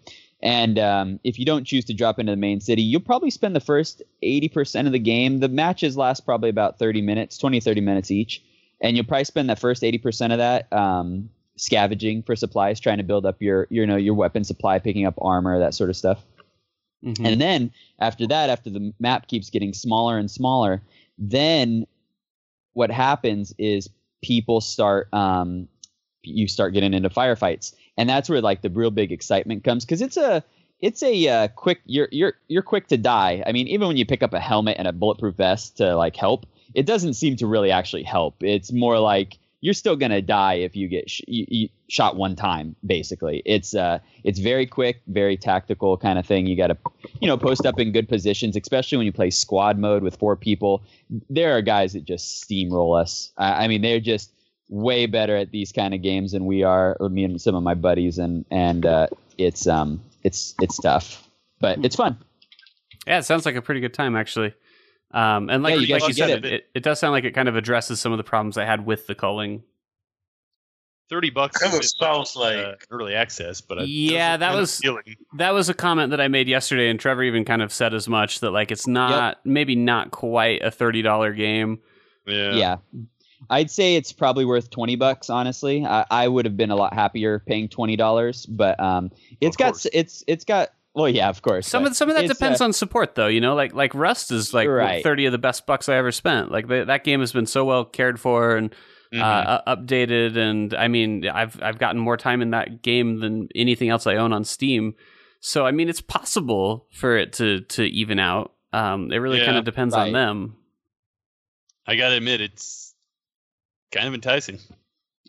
[0.42, 3.56] And um, if you don't choose to drop into the main city, you'll probably spend
[3.56, 5.40] the first 80% of the game.
[5.40, 8.44] The matches last probably about 30 minutes, 20, 30 minutes each.
[8.82, 11.30] And you'll probably spend that first 80% of that um,
[11.64, 15.16] scavenging for supplies, trying to build up your, you know, your weapon supply, picking up
[15.22, 16.26] armor, that sort of stuff.
[17.04, 17.26] Mhm.
[17.26, 20.82] And then after that, after the map keeps getting smaller and smaller,
[21.18, 21.86] then
[22.74, 23.90] what happens is
[24.22, 25.68] people start um,
[26.24, 30.02] you start getting into firefights, and that's where like the real big excitement comes because
[30.02, 30.44] it's a
[30.80, 33.44] it's a uh, quick you're you're you're quick to die.
[33.46, 36.16] I mean, even when you pick up a helmet and a bulletproof vest to like
[36.16, 38.42] help, it doesn't seem to really actually help.
[38.42, 42.36] It's more like you're still gonna die if you get sh- you, you shot one
[42.36, 42.76] time.
[42.86, 46.46] Basically, it's uh it's very quick, very tactical kind of thing.
[46.48, 46.78] You got to
[47.22, 50.36] you know post up in good positions, especially when you play squad mode with four
[50.36, 50.84] people.
[51.30, 53.32] There are guys that just steamroll us.
[53.38, 54.34] I, I mean, they're just
[54.68, 56.98] way better at these kind of games than we are.
[57.00, 61.26] or Me and some of my buddies, and and uh, it's um it's it's tough,
[61.62, 62.18] but it's fun.
[63.08, 64.54] Yeah, it sounds like a pretty good time actually.
[65.14, 66.54] Um, and like, Yeah, you like guys you said, it.
[66.54, 68.86] It, it does sound like it kind of addresses some of the problems I had
[68.86, 69.64] with the culling.
[71.10, 71.58] Thirty bucks.
[71.62, 74.82] Kind of is sounds uh, like- early access, but it Yeah, that was-
[75.38, 78.08] That was a comment that I made yesterday, and Trevor even kind of said as
[78.08, 81.80] much that like it's not maybe not quite a thirty dollar game.
[82.26, 82.54] Yeah.
[82.54, 82.76] Yeah.
[83.50, 85.86] I'd say it's probably worth 20 bucks, honestly.
[85.86, 89.66] I, I would have been a lot happier paying $20, but um, it's Of got,
[89.74, 89.88] course.
[89.92, 91.68] it's, it's got, well, yeah, of course.
[91.68, 93.28] Some of some of that depends uh, on support, though.
[93.28, 95.04] You know, like like Rust is like Right.
[95.04, 96.52] thirty of the best bucks I ever spent.
[96.52, 98.74] Like the, that game has been so well cared for and
[99.14, 103.50] uh, u- updated, and I mean, I've I've gotten more time in that game than
[103.56, 104.96] anything else I own on Steam.
[105.40, 108.54] So I mean, it's possible for it to to even out.
[108.72, 109.46] Um, it really Yeah.
[109.46, 110.56] kind of depends on them.
[111.86, 112.96] I gotta admit, it's
[113.92, 114.60] kind of enticing.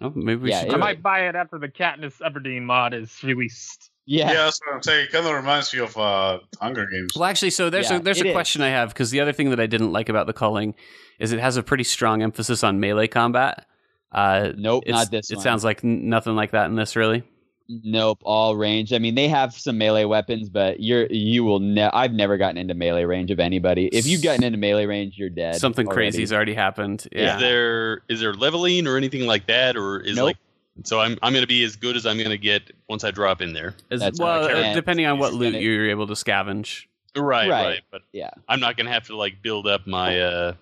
[0.01, 0.71] Oh, maybe we Yeah, should.
[0.71, 3.91] I do might buy it after the Katniss Everdeen mod is released.
[4.07, 4.29] Yeah.
[4.33, 5.07] Yeah, that's what I'm saying.
[5.07, 7.13] It kind of reminds me of uh, Hunger Games.
[7.15, 8.35] Well, actually, so there's Yeah, a there's it a is.
[8.35, 10.75] question I have because the other thing that I didn't like about the culling
[11.19, 13.67] is it has a pretty strong emphasis on melee combat.
[14.13, 15.43] Uh, Nope, it's- not this It one.
[15.43, 17.25] sounds like n- nothing like that in this, really.
[17.67, 18.93] Nope, all range.
[18.93, 22.59] I mean, they have some melee weapons, but you're you will ne- I've never gotten
[22.59, 23.87] into melee range of anybody.
[23.87, 25.57] If you've gotten into melee range, you're dead.
[25.57, 26.11] Something already.
[26.11, 27.09] crazy's already happened.
[27.11, 27.37] Yeah.
[27.37, 30.25] Is there is there leveling or anything like that, or is Nope.
[30.27, 30.37] like
[30.83, 33.53] so I'm I'm gonna be as good as I'm gonna get once I drop in
[33.53, 33.75] there.
[33.91, 34.67] As- That's well, right.
[34.67, 36.85] uh, depending on what loot gonna- you're able to scavenge.
[37.17, 37.65] Right, Right.
[37.65, 37.81] right.
[37.93, 38.31] But Yeah.
[38.49, 40.55] I'm not gonna have to like build up my uh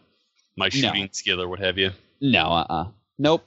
[0.57, 1.91] my shooting skill or what have you.
[2.21, 2.85] No, uh, uh
[3.19, 3.43] nope.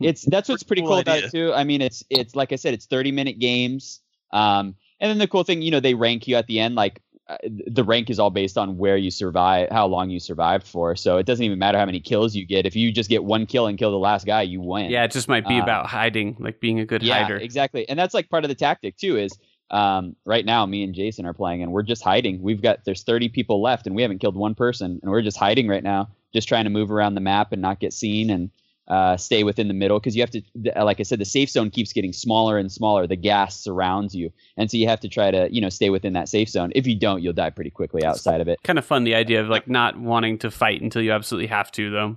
[0.00, 1.52] It's that's what's pretty Cool cool about it too.
[1.54, 4.00] I mean, it's it's like I said, it's thirty minute games.
[4.32, 6.74] Um, and then the cool thing, you know, they rank you at the end.
[6.74, 7.00] Like
[7.44, 10.96] the rank is all based on where you survive, how long you survived for.
[10.96, 12.64] So it doesn't even matter how many kills you get.
[12.66, 14.90] If you just get one kill and kill the last guy, you win.
[14.90, 17.36] Yeah, it just might be Uh, about hiding, like being a good yeah, hider.
[17.36, 17.88] exactly.
[17.88, 19.16] And that's like part of the tactic too.
[19.18, 19.38] Is
[19.70, 22.40] um, right now, me and Jason are playing, and we're just hiding.
[22.40, 25.36] We've got there's 30 people left, and we haven't killed one person, and we're just
[25.36, 28.50] hiding right now, just trying to move around the map and not get seen and
[28.88, 29.98] uh, stay within the middle.
[30.00, 32.72] Because you have to, th- like I said, the safe zone keeps getting smaller and
[32.72, 33.06] smaller.
[33.06, 36.14] The gas surrounds you, and so you have to try to, you know, stay within
[36.14, 36.72] that safe zone.
[36.74, 38.58] If you don't, you'll die pretty quickly outside of it.
[38.64, 41.70] Kind of fun the idea of like not wanting to fight until you absolutely have
[41.72, 42.16] to, though.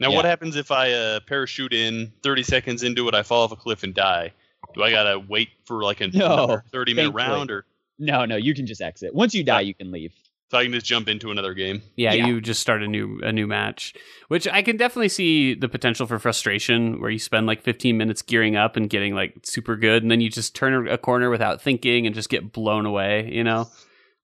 [0.00, 0.16] Now, Yeah.
[0.16, 3.56] what happens if I uh, parachute in 30 seconds into it, I fall off a
[3.56, 4.32] cliff and die?
[4.74, 7.66] Do I gotta wait for like a No, another 30 minute round, or
[7.98, 9.14] No, no, you can just exit.
[9.14, 9.66] Once you die, Yeah.
[9.68, 10.12] you can leave.
[10.52, 11.80] So I can just jump into another game?
[11.96, 12.26] Yeah, Yeah.
[12.26, 13.94] you just start a new a new match,
[14.28, 18.20] which I can definitely see the potential for frustration, where you spend like 15 minutes
[18.20, 21.62] gearing up and getting like super good, and then you just turn a corner without
[21.62, 23.30] thinking and just get blown away.
[23.32, 23.68] You know.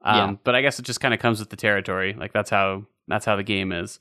[0.02, 0.36] Um, Yeah.
[0.44, 2.12] But I guess it just kind of comes with the territory.
[2.12, 3.98] Like that's how that's how the game is.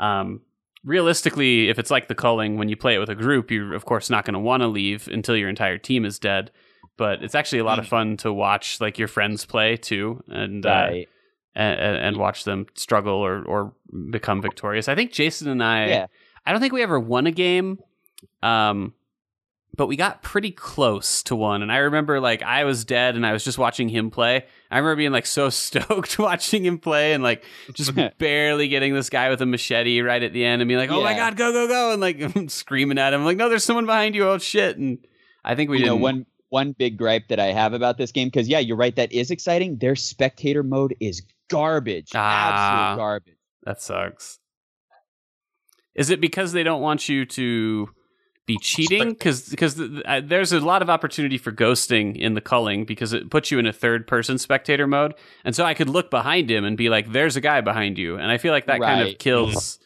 [0.00, 0.40] Um,
[0.84, 3.84] realistically, if it's like the culling, when you play it with a group, you're of
[3.84, 6.50] course not going to want to leave until your entire team is dead.
[6.96, 7.88] But it's actually a lot of Mm.
[7.90, 11.08] fun to watch like your friends play too, and uh, Right.
[11.58, 13.72] And, and watch them struggle or or
[14.10, 14.88] become victorious.
[14.88, 15.88] I think Jason and I.
[15.88, 16.06] Yeah.
[16.46, 17.78] I don't think we ever won a game.
[18.42, 18.94] Um,
[19.76, 21.62] but we got pretty close to one.
[21.62, 24.44] And I remember like I was dead and I was just watching him play.
[24.70, 27.44] I remember being like so stoked watching him play and like
[27.74, 30.90] just barely getting this guy with a machete right at the end and being like,
[30.90, 31.92] oh my God, go, go, go.
[31.92, 34.28] And like screaming at him, like, no, there's someone behind you.
[34.28, 34.78] Oh shit.
[34.78, 34.98] And
[35.44, 38.28] I think we you know one one big gripe that I have about this game
[38.28, 38.96] because yeah, you're right.
[38.96, 39.78] That is exciting.
[39.78, 42.10] Their spectator mode is garbage.
[42.14, 42.90] Ah.
[42.90, 43.36] Absolute garbage.
[43.64, 44.38] That sucks.
[45.94, 47.88] Is it because they don't want you to
[48.46, 49.10] be cheating?
[49.10, 53.30] Because because uh, there's a lot of opportunity for ghosting in the culling because it
[53.30, 56.64] puts you in a third person spectator mode, and so I could look behind him
[56.64, 59.18] and be like, "There's a guy behind you," and I feel like that kind of
[59.18, 59.78] kills.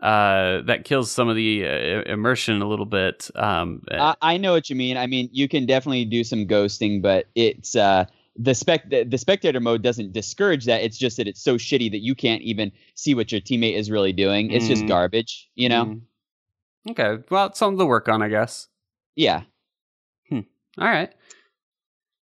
[0.00, 3.30] Uh, that kills some of the uh, immersion a little bit.
[3.34, 4.96] Um, I, I know what you mean.
[4.96, 8.06] I mean, you can definitely do some ghosting, but it's uh
[8.36, 10.82] the spec the, the spectator mode doesn't discourage that.
[10.82, 13.90] It's just that it's so shitty that you can't even see what your teammate is
[13.90, 14.50] really doing.
[14.50, 14.88] It's just Mm.
[14.88, 15.84] garbage, you know?
[15.86, 16.00] mm.
[16.90, 18.68] Okay, well, it's something to work on, I guess.
[19.16, 19.42] Yeah.
[20.78, 21.12] All right.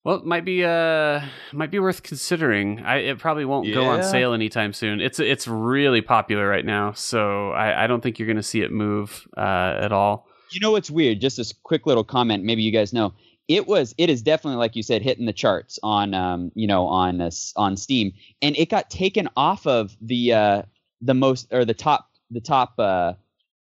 [0.05, 1.21] Well, it might be uh
[1.53, 2.81] might be worth considering.
[2.81, 5.01] I it probably won't go on sale anytime soon.
[5.01, 8.61] It's it's really popular right now, so I, I don't think you're going to see
[8.61, 10.29] it move uh, at all.
[10.53, 11.21] You know what's weird?
[11.21, 12.45] Just this quick little comment.
[12.45, 13.15] Maybe you guys know.
[13.49, 13.95] It was.
[13.97, 17.53] It is definitely like you said, hitting the charts on, um, you know, on this
[17.57, 20.63] on Steam, and it got taken off of the uh,
[21.01, 23.13] the most or the top the top uh,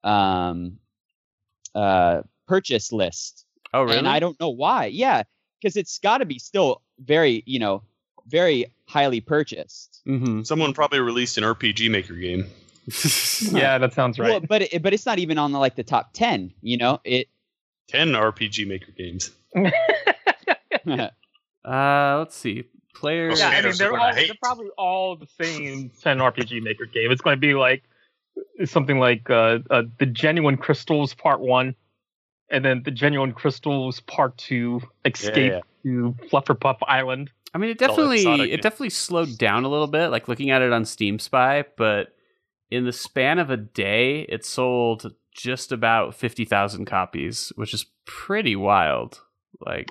[0.02, 0.78] um,
[1.74, 3.44] uh, purchase list.
[3.74, 3.98] Oh, really?
[3.98, 4.86] And I don't know why.
[4.86, 5.24] Yeah,
[5.60, 7.82] because it's got to be still very, you know,
[8.26, 10.00] very highly purchased.
[10.06, 10.42] mm-hmm.
[10.42, 12.46] Someone probably released an RPG Maker game.
[13.50, 14.48] Yeah, that sounds Well, right.
[14.48, 16.52] but it, but it's not even on the like the top ten.
[16.60, 17.28] You know, it.
[17.88, 19.30] 10 RPG Maker games.
[21.64, 22.64] uh, let's see.
[22.94, 23.40] Players.
[23.40, 27.10] Yeah, I mean they're all they're probably all the same 10 RPG Maker game.
[27.10, 27.82] It's going to be like
[28.64, 31.74] something like uh, uh, the Genuine Crystals Part One,
[32.50, 35.60] and then the Genuine Crystals Part Two, Escape yeah.
[35.82, 37.30] to Flufferpuff Island.
[37.52, 38.50] I mean, it definitely exotic.
[38.50, 40.08] it definitely slowed down a little bit.
[40.08, 42.14] Like looking at it on Steam Spy, but
[42.70, 47.86] in the span of a day, it sold just about fifty thousand copies, which is
[48.06, 49.20] pretty wild.
[49.60, 49.90] Like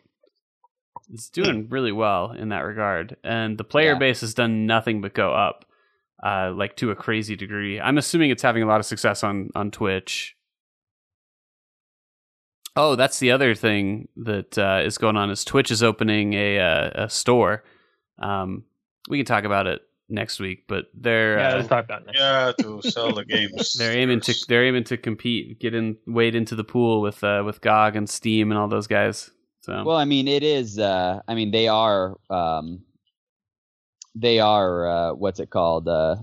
[1.12, 4.00] it's doing really well in that regard, and the player Yeah.
[4.00, 5.66] base has done nothing but go up,
[6.26, 7.80] uh, like to a crazy degree.
[7.80, 10.36] I'm assuming it's having a lot of success on on Twitch.
[12.76, 16.60] Oh, that's the other thing that uh, is going on is Twitch is opening a
[16.60, 17.64] uh, a store.
[18.18, 18.64] Um,
[19.10, 19.82] we can talk about it
[20.14, 22.20] next week, but they're Yeah, uh, let's talk about next.
[22.20, 23.74] Yeah, to sell the games.
[23.78, 27.44] they're aiming to they're aiming to compete, get in, wade into the pool with uh,
[27.46, 29.32] with GOG and Steam and all those guys.
[29.62, 30.80] So Well, I mean, it is.
[30.80, 32.16] Uh, I mean, they are.
[32.30, 32.84] Um,
[34.16, 34.88] they are.
[34.88, 35.88] Uh, what's it called?
[35.88, 36.18] Uh,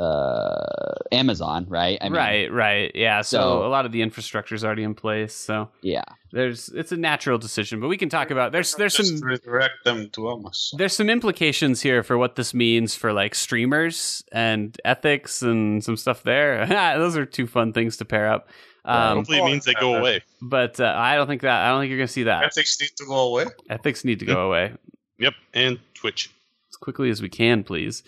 [0.00, 1.98] uh, Amazon, right?
[2.00, 3.20] I mean, right, right, yeah.
[3.22, 5.34] So, So- a lot of the infrastructure is already in place.
[5.34, 6.04] So Yeah.
[6.32, 9.84] there's it's a natural decision, but we can talk about there's there's Just some redirect
[9.84, 10.78] them to Amazon.
[10.78, 15.96] there's some implications here for what this means for like streamers and ethics and some
[15.96, 16.66] stuff there.
[16.98, 18.48] Those are two fun things to pair up.
[18.86, 20.22] Um, Hopefully, it means they go away.
[20.40, 22.44] but uh, I don't think that I don't think you're gonna see that.
[22.44, 23.44] Ethics need to go away.
[23.68, 24.72] Ethics need to go away
[25.18, 26.30] Yep, and Twitch.
[26.70, 28.02] as quickly as we can, please.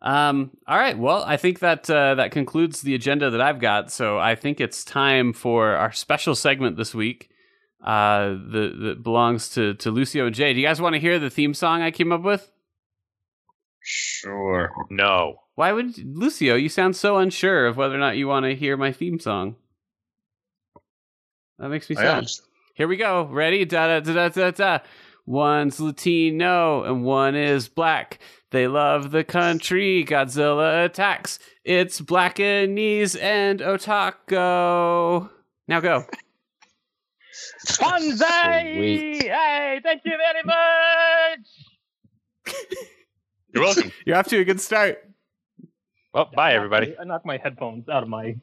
[0.00, 0.96] Um, all right.
[0.96, 3.90] Well, I think that uh, that concludes the agenda that I've got.
[3.90, 7.30] So I think it's time for our special segment this week.
[7.82, 10.52] Uh, that that belongs to to Lucio and Jay.
[10.52, 12.50] Do you guys want to hear the theme song I came up with?
[13.80, 14.70] Sure.
[14.90, 15.40] No.
[15.54, 16.56] Why would Lucio?
[16.56, 19.56] You sound so unsure of whether or not you want to hear my theme song.
[21.58, 22.26] That makes me sad.
[22.74, 23.24] Here we go.
[23.24, 23.64] Ready?
[23.64, 24.78] Da da da da da da.
[25.28, 28.18] One's Latino and one is black.
[28.50, 30.02] They love the country.
[30.02, 31.38] Godzilla attacks.
[31.64, 35.28] It's Blackanese and Otako.
[35.68, 36.06] Now go.
[37.78, 38.72] Banzai!
[38.74, 39.22] Sweet.
[39.24, 42.56] Hey, thank you very much.
[43.52, 43.92] You're welcome.
[44.06, 45.04] You're off to a good start.
[46.14, 46.96] Well, bye everybody.
[46.98, 48.34] I knocked my headphones out of my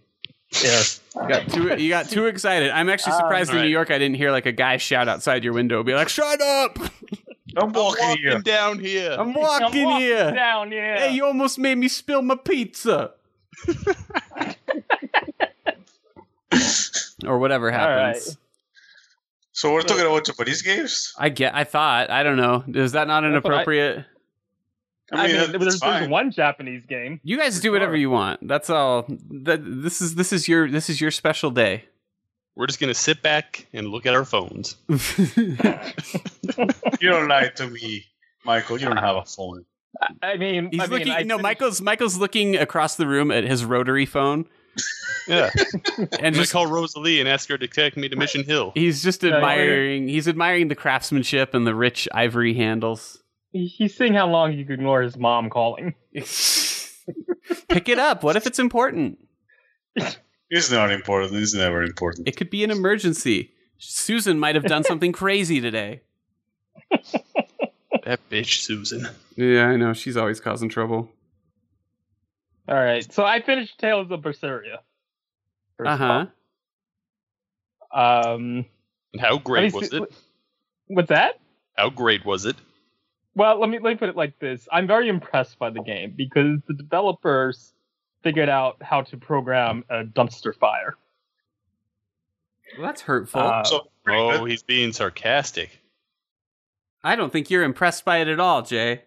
[0.63, 1.23] ear.
[1.23, 2.69] You got too, you got too excited.
[2.71, 3.69] I'm actually Um, surprised in All New.
[3.69, 6.77] York I didn't hear like a guy shout outside your window, be like, "Shut up!
[7.57, 8.39] I'm walking Walking here.
[8.39, 9.13] down here.
[9.13, 10.31] I'm I'm walking walking here.
[10.31, 10.97] down here.
[10.97, 13.11] Hey, you almost made me spill my pizza."
[17.25, 18.27] or whatever happens.
[18.27, 18.37] right.
[19.53, 21.13] So we're talking about Japanese games.
[21.17, 21.55] I get.
[21.55, 22.09] I thought.
[22.09, 22.63] I don't know.
[22.67, 23.65] Is that not That's what
[25.11, 25.49] I- inappropriate?
[25.49, 27.19] I mean, there's, that's there's one Japanese game.
[27.23, 28.47] You guys do whatever you want.
[28.47, 29.05] That's all.
[29.09, 31.85] That this is this is your this is your special day.
[32.55, 34.77] We're just gonna sit back and look at our phones.
[37.01, 38.05] You don't lie to me,
[38.45, 38.79] Michael.
[38.79, 39.65] You don't have a phone.
[40.21, 41.11] I mean, He's I mean, looking.
[41.13, 44.45] I no, finished- Michael's Michael's looking across the room at his rotary phone,
[45.27, 45.49] Yeah,
[45.97, 48.71] and I'm just call Rosalie and ask her to take me to Mission Hill.
[48.75, 49.35] he's just Yeah, yeah.
[49.37, 50.07] admiring.
[50.07, 53.21] He's admiring the craftsmanship and the rich ivory handles.
[53.55, 55.95] He- He's seeing how long you can ignore his mom calling.
[56.13, 58.23] Pick it up.
[58.23, 59.19] What if it's important?
[60.49, 61.33] It's not important.
[61.35, 62.27] It's never important.
[62.27, 63.51] It could be an emergency.
[63.77, 66.01] Susan might have done something crazy today.
[68.03, 69.07] That bitch, Susan.
[69.35, 69.93] Yeah, I know.
[69.93, 71.09] She's always causing trouble.
[72.67, 74.77] All right, so I finished Tales of Berseria.
[75.83, 76.25] Uh huh.
[77.93, 78.65] Um,
[79.13, 80.03] And how let me great see- was it?
[80.87, 81.39] What's that?
[81.75, 82.55] How great was it?
[83.35, 86.13] Well, let me let me put it like this: I'm very impressed by the game
[86.15, 87.73] because the developers
[88.23, 90.95] figured out how to program a dumpster fire.
[92.77, 93.41] Well, that's hurtful.
[93.41, 94.49] Uh, So Oh, good.
[94.51, 95.81] he's being sarcastic.
[97.03, 99.01] I don't think you're impressed by it at all, Jay.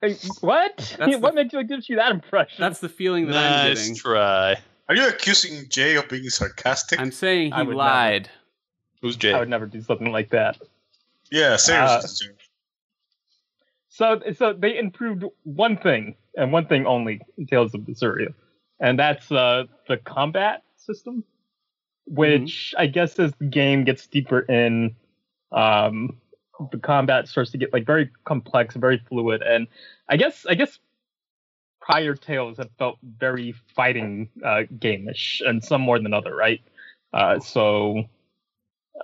[0.00, 0.76] Hey, what?
[0.98, 2.56] That's what the- makes you gives you that impression?
[2.60, 3.96] That's the feeling that I'm Nice getting.
[3.96, 4.56] try.
[4.88, 6.98] Are you accusing Jay of being sarcastic?
[7.00, 8.28] I'm saying I he would lied.
[9.00, 9.32] Who's Jay?
[9.32, 10.58] I would never do something like that.
[11.30, 12.26] yeah, Uh, seriously.
[12.28, 12.32] Jay.
[13.92, 18.32] So, so they improved one thing and one thing only in Tales of Berseria,
[18.80, 21.24] and that's uh, the combat system,
[22.06, 24.96] which I guess as the game gets deeper in,
[25.52, 26.16] um,
[26.70, 29.66] the combat starts to get like very complex, very fluid, and
[30.08, 30.78] I guess I guess
[31.82, 36.62] prior Tales have felt very fighting uh, game-ish, and some more than other, right?
[37.12, 38.04] Uh, so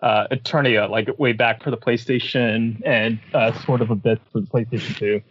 [0.03, 4.41] uh, Eternia, like way back for the PlayStation, and uh, sort of a bit for
[4.41, 5.23] the PlayStation 2.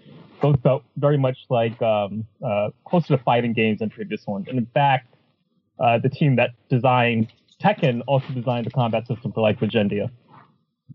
[0.41, 4.47] Those felt very much like um, uh, closer to fighting games than previous ones.
[4.47, 5.15] And in fact,
[5.79, 7.31] uh, the team that designed
[7.61, 10.09] Tekken also designed the combat system for like Legendia.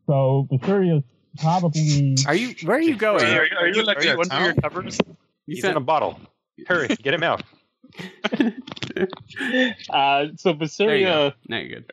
[0.06, 1.02] So Viseria's
[1.38, 2.16] probably.
[2.26, 2.54] Are you?
[2.64, 3.24] Where are you going?
[3.24, 4.98] Are you- are you like are you that under your covers?
[5.46, 6.20] You He's sent- in a bottle.
[6.66, 7.42] Hurry, get him out.
[9.90, 11.30] Uh, so there you go.
[11.30, 11.92] Basiria, Now you're good.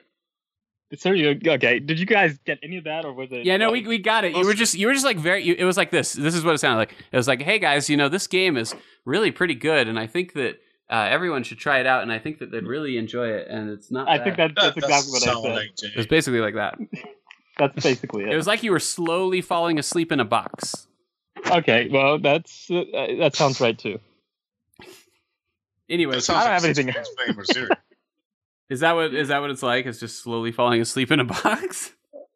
[0.93, 1.47] Basiria.
[1.47, 3.45] Okay, did you guys get any of that, or was it?
[3.45, 4.35] Yeah, no, we, um, we got it.
[4.35, 5.43] You were just you were just like very.
[5.43, 6.13] You, it was like this.
[6.13, 6.95] This is what it sounded like.
[7.11, 8.73] It was like, hey guys, you know this game is
[9.05, 10.55] really pretty good, and I think that
[10.89, 13.47] uh, everyone should try it out, and I think that they'd really enjoy it.
[13.47, 14.09] And it's not.
[14.09, 14.23] I bad.
[14.23, 15.53] think that, that's That exactly what I sound said.
[15.55, 16.77] like it was basically like that.
[17.59, 18.29] That's basically it.
[18.31, 20.87] It was like you were slowly falling asleep in a box.
[21.51, 22.83] okay, well, that's uh,
[23.19, 23.99] that sounds right too.
[25.89, 27.69] Anyway, so I don't like have anything- Six Flamer Zero.
[28.69, 29.85] Is that what is that what it's like?
[29.85, 31.91] It's just slowly falling asleep in a box.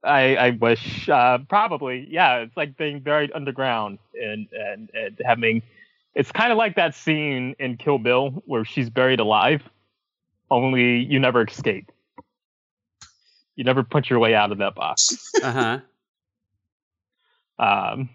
[0.05, 2.39] I, I wish, uh, probably, yeah.
[2.39, 5.61] It's like being buried underground and and, and having.
[6.15, 9.63] It's kind of like that scene in Kill Bill where she's buried alive,
[10.51, 11.91] only you never escape.
[13.55, 15.31] You never punch your way out of that box.
[15.41, 15.79] Uh huh.
[17.59, 18.09] Um,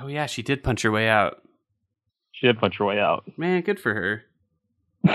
[0.00, 1.42] Oh yeah, she did punch her way out.
[2.32, 3.24] she did punch her way out.
[3.38, 4.22] Man, good for her.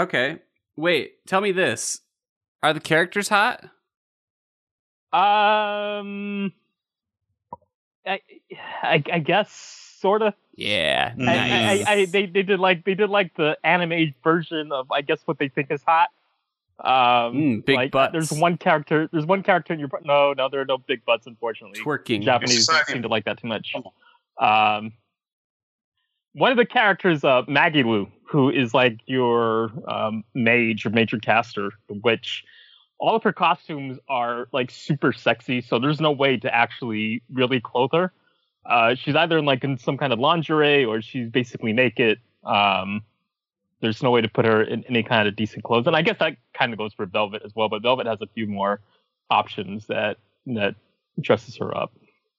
[0.00, 0.38] Okay,
[0.76, 1.26] wait.
[1.26, 2.00] Tell me this:
[2.62, 3.62] Are the characters hot?
[5.12, 6.52] Um,
[8.06, 8.20] I,
[8.82, 9.52] I, I guess
[10.00, 10.34] sort of.
[10.56, 14.90] Yeah, I, I, I, they, they did like they did like the anime version of
[14.90, 16.08] I guess what they think is hot.
[16.82, 18.12] Um, Mm, big like, butts.
[18.12, 19.06] There's one character.
[19.12, 19.90] There's one character in your.
[20.02, 21.78] No, no, there are no big butts, unfortunately.
[21.80, 22.22] twerking.
[22.22, 23.74] Japanese don't seem to like that too much.
[24.38, 24.92] Um,
[26.32, 31.70] one of the characters, uh, Magilou, who is like your um, mage or major caster,
[31.88, 32.44] which
[32.98, 37.60] all of her costumes are like super sexy, so there's no way to actually really
[37.60, 38.12] clothe her.
[38.64, 42.20] Uh, she's either in like in some kind of lingerie or she's basically naked.
[42.44, 43.02] Um,
[43.80, 46.18] there's no way to put her in any kind of decent clothes, and I guess
[46.20, 47.68] that kind of goes for Velvet as well.
[47.68, 48.80] But Velvet has a few more
[49.30, 50.74] options that that
[51.20, 51.92] dresses her up.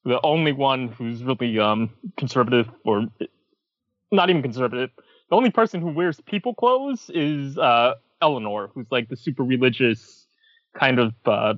[0.06, 3.08] The only one who's really um conservative or
[4.12, 4.90] not even conservative,
[5.30, 10.28] the only person who wears people clothes is uh Eleanor, who's like the super religious
[10.74, 11.54] kind of uh,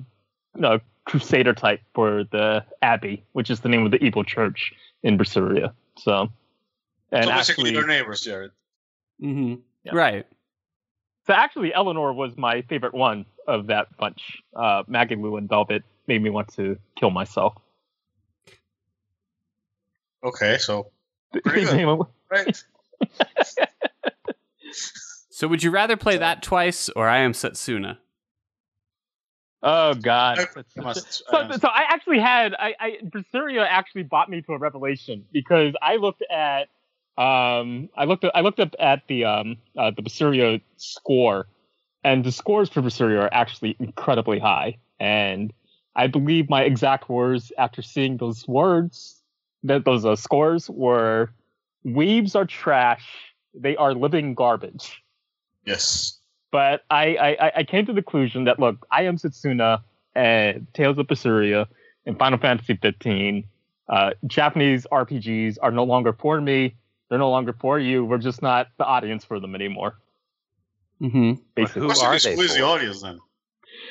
[0.62, 5.18] uh crusader type for the Abbey, which is the name of the evil church in
[5.18, 5.72] Berseria.
[5.98, 6.28] So
[7.12, 8.52] and so basically, actually your neighbors, Jared.
[9.22, 9.60] Mm-hmm.
[9.84, 9.92] Yeah.
[9.94, 10.26] Right.
[11.26, 14.42] So actually, Eleanor was my favorite one of that bunch.
[14.54, 17.54] Uh, Magilou and Velvet made me want to kill myself.
[20.22, 20.90] Okay, so
[21.44, 22.06] Pretty good.
[22.34, 22.64] Right.
[25.30, 27.98] So, would you rather play that twice or I am Setsuna?
[29.64, 30.38] oh God!
[30.38, 34.04] I That's such a- must- I So, so I actually had I, I Berseria actually
[34.04, 36.68] brought me to a revelation because I looked at
[37.18, 41.48] um I looked at I looked up at the um uh, the Berseria score,
[42.04, 44.78] and the scores for Berseria are actually incredibly high.
[45.00, 45.52] And
[45.96, 49.20] I believe my exact words after seeing those words,
[49.64, 51.30] that those uh, scores were,
[51.84, 53.06] "Weaves are trash.
[53.54, 55.02] They are living garbage."
[55.64, 56.18] yes.
[56.50, 59.82] but I, I, I came to the conclusion that look, I am Setsuna
[60.14, 61.66] and Tales of Berseria
[62.06, 63.44] and Final Fantasy 15.
[63.88, 66.74] Uh, Japanese RPGs are no longer for me.
[67.08, 68.04] They're no longer for you.
[68.04, 69.98] We're just not the audience for them anymore.
[71.00, 71.32] Mm-hmm.
[71.54, 73.18] Basically, Who are they who is the audience then?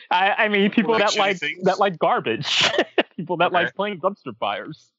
[0.09, 1.63] I, I mean, people like that like things?
[1.63, 2.63] that like garbage.
[3.17, 3.53] people that Okay.
[3.55, 4.92] like playing dumpster fires.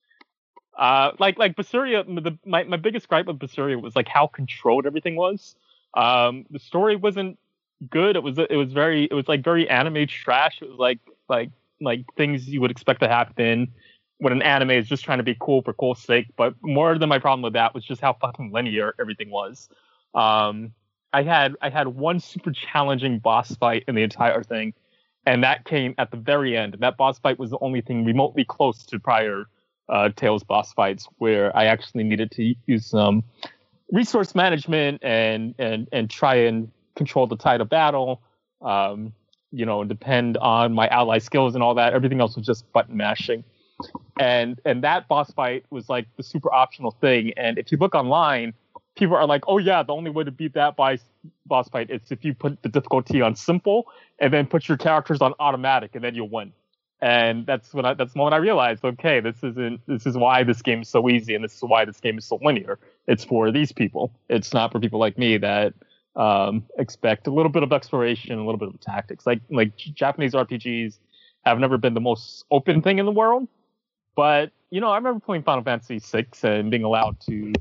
[0.77, 4.87] Uh, like like Basuria, the, my my biggest gripe with Basuria was like how controlled
[4.87, 5.55] everything was.
[5.95, 7.39] Um, the story wasn't
[7.91, 8.17] good.
[8.17, 10.59] It was it was very it was like very anime trash.
[10.63, 10.99] It was like
[11.29, 11.51] like
[11.81, 13.73] like things you would expect to happen
[14.19, 16.27] when an anime is just trying to be cool for cool's sake.
[16.37, 19.69] But more than my problem with that was just how fucking linear everything was.
[20.15, 20.73] Um,
[21.13, 24.75] I had I had one super challenging boss fight in the entire thing,
[25.27, 26.75] and that came at the very end.
[26.75, 29.45] And that boss fight was the only thing remotely close to prior
[29.89, 33.23] uh, Tales boss fights where I actually needed to use some
[33.93, 38.23] resource management and and and try and control the tide of battle.
[38.63, 39.13] Um,
[39.51, 41.93] you know, depend on my ally skills and all that.
[41.93, 43.45] Everything else was just button mashing.
[44.19, 47.33] And and that boss fight was like the super optional thing.
[47.37, 48.55] And if you look online,
[48.97, 52.25] people are like, "Oh yeah, the only way to beat that boss fight is if
[52.25, 53.87] you put the difficulty on simple
[54.19, 56.53] and then put your characters on automatic, and then you'll win."
[57.05, 60.43] And that's when I that's the moment I realized, okay, this isn't this is why
[60.43, 62.79] this game is so easy, and this is why this game is so linear.
[63.07, 64.11] It's for these people.
[64.31, 65.75] It's not for people like me that
[66.17, 69.27] um, expect a little bit of exploration, a little bit of tactics.
[69.27, 70.99] Like like Japanese RPGs
[71.45, 73.49] have never been the most open thing in the world.
[74.17, 77.53] But you know, I remember playing Final Fantasy VI and being allowed to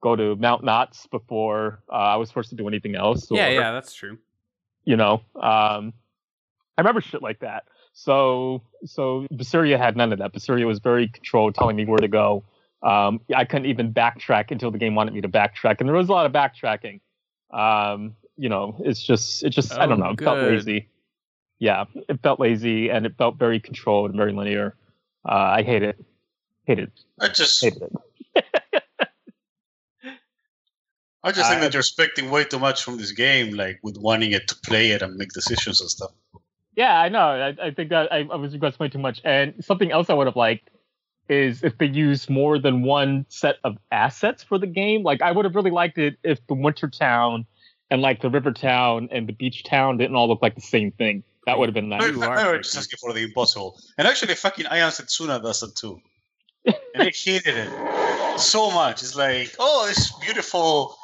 [0.00, 3.28] go to Mount Kolts before uh, I was forced to do anything else.
[3.30, 4.16] Yeah, yeah, that's true.
[4.84, 5.92] you know um
[6.76, 10.32] i remember shit like that So so Basiria had none of that.
[10.32, 12.44] Basiria was very controlled, telling me where to go.
[12.82, 16.08] Um, I couldn't even backtrack until the game wanted me to backtrack, and there was
[16.08, 17.00] a lot of backtracking.
[17.52, 20.88] Um, you know, it's just it just I don't Oh, know, it felt lazy.
[21.58, 24.74] Yeah, it felt lazy and it felt very controlled and very linear.
[25.24, 26.02] Uh, I hate it.
[26.64, 26.90] Hate it.
[27.20, 27.92] I just Hated it.
[31.24, 33.96] I just think I- that you're expecting way too much from this game, like with
[33.96, 36.10] wanting it to play it and make decisions and stuff.
[36.74, 37.20] Yeah, I know.
[37.20, 39.20] I, I think that I, I was requesting way too much.
[39.24, 40.70] And something else I would have liked
[41.28, 45.02] is if they used more than one set of assets for the game.
[45.02, 47.46] Like I would have really liked it if the Winter Town
[47.90, 50.92] and like the River Town and the Beach Town didn't all look like the same
[50.92, 51.22] thing.
[51.46, 52.02] That would have been nice.
[52.02, 53.78] No, You I, are was just asking for the impossible.
[53.98, 56.00] And actually, fucking I am Setsuna does it too.
[56.64, 59.02] and I hated it so much.
[59.02, 60.96] It's like, oh, it's beautiful,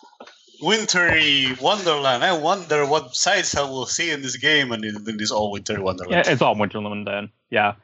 [0.61, 2.25] wintry wonderland.
[2.25, 5.79] I wonder what sights I will see in this game, and in, this all wintry
[5.79, 6.27] wonderland.
[6.27, 7.31] Yeah, it's all Winterland then.
[7.51, 7.75] Yeah,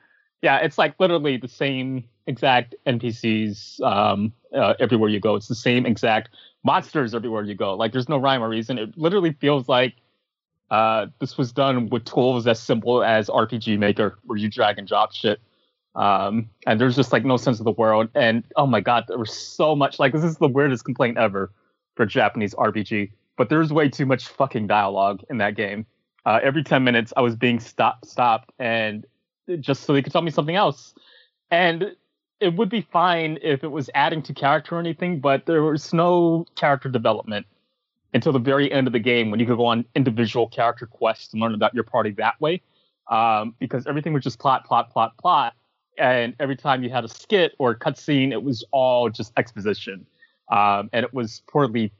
[0.42, 0.58] yeah.
[0.58, 5.34] It's like literally the same exact NPCs um, uh, everywhere you go.
[5.34, 6.30] It's the same exact
[6.62, 7.74] monsters everywhere you go.
[7.74, 8.78] Like there's no rhyme or reason.
[8.78, 9.94] It literally feels like
[10.70, 14.88] uh, this was done with tools as simple as RPG Maker, where you drag and
[14.88, 15.40] drop shit.
[15.94, 18.08] Um, and there's just like no sense of the world.
[18.14, 19.98] And oh my god, there was so much.
[19.98, 21.52] Like this is the weirdest complaint ever
[21.94, 23.12] for Japanese RPG.
[23.36, 25.86] But there's way too much fucking dialogue in that game.
[26.26, 29.06] Uh, every 10 minutes, I was being stopped, stopped, and
[29.60, 30.94] just so they could tell me something else.
[31.50, 31.94] And
[32.40, 35.92] it would be fine if it was adding to character or anything, but there was
[35.92, 37.46] no character development
[38.12, 41.32] until the very end of the game when you could go on individual character quests
[41.32, 42.62] and learn about your party that way.
[43.10, 45.54] Um, because everything was just plot, plot, plot, plot.
[45.98, 50.06] And every time you had a skit or a cutscene, it was all just exposition.
[50.50, 51.92] Um, and it was poorly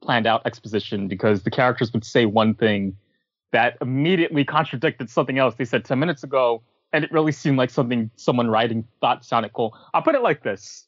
[0.00, 2.96] planned out exposition because the characters would say one thing
[3.52, 7.70] that immediately contradicted something else they said 10 minutes ago and it really seemed like
[7.70, 9.76] something someone writing thought sounded cool.
[9.92, 10.86] I'll put it like this.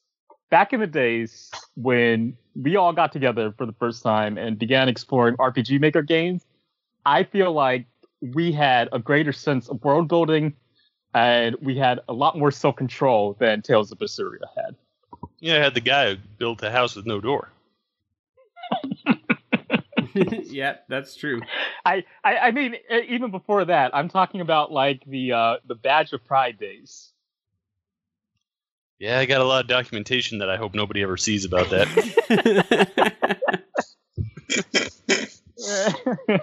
[0.51, 4.89] Back in the days when we all got together for the first time and began
[4.89, 6.45] exploring rpg maker games
[7.07, 7.87] i feel like
[8.35, 10.55] we had a greater sense of world building
[11.15, 14.77] and we had a lot more self-control than tales of Berseria had
[15.41, 17.51] Yeah, I had the guy who built a house with no door.
[20.15, 21.41] yeah, that's true.
[21.85, 22.77] I, I, I mean,
[23.09, 27.11] even before that, I'm talking about like the uh, the Badge of Pride days.
[28.99, 31.89] Yeah, I got a lot of documentation that I hope nobody ever sees about that.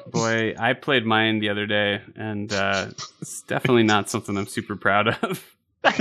[0.11, 2.87] Boy, I played mine the other day, and uh,
[3.21, 5.55] it's definitely not something I'm super proud of.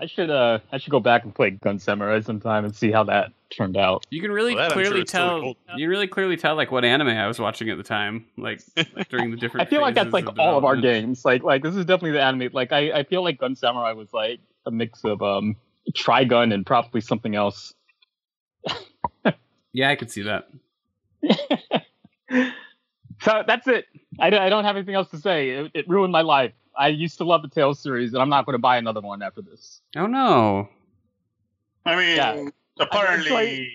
[0.00, 3.02] I should uh I should go back and play Gun Samurai sometime and see how
[3.04, 4.06] that turned out.
[4.10, 5.40] You can really Well, that I'm sure clearly tell.
[5.40, 5.56] cold.
[5.76, 8.60] You really clearly tell like what anime I was watching at the time, like
[9.10, 9.66] during the different.
[9.66, 11.24] I feel like that's phases like all of our games.
[11.24, 12.50] Like like this is definitely the anime.
[12.52, 15.56] Like I, I feel like Gun Samurai was like a mix of um
[15.92, 17.74] Trigun and probably something else.
[19.74, 20.48] Yeah, I could see that.
[23.22, 23.84] so that's it.
[24.18, 25.50] I, don't- I don't have anything else to say.
[25.50, 26.52] It, it ruined my life.
[26.78, 29.20] I used to love the Tales series, and I'm not going to buy another one
[29.22, 29.80] after this.
[29.96, 30.68] Oh no!
[31.84, 32.48] I mean, Yeah.
[32.78, 33.70] apparently, I mean,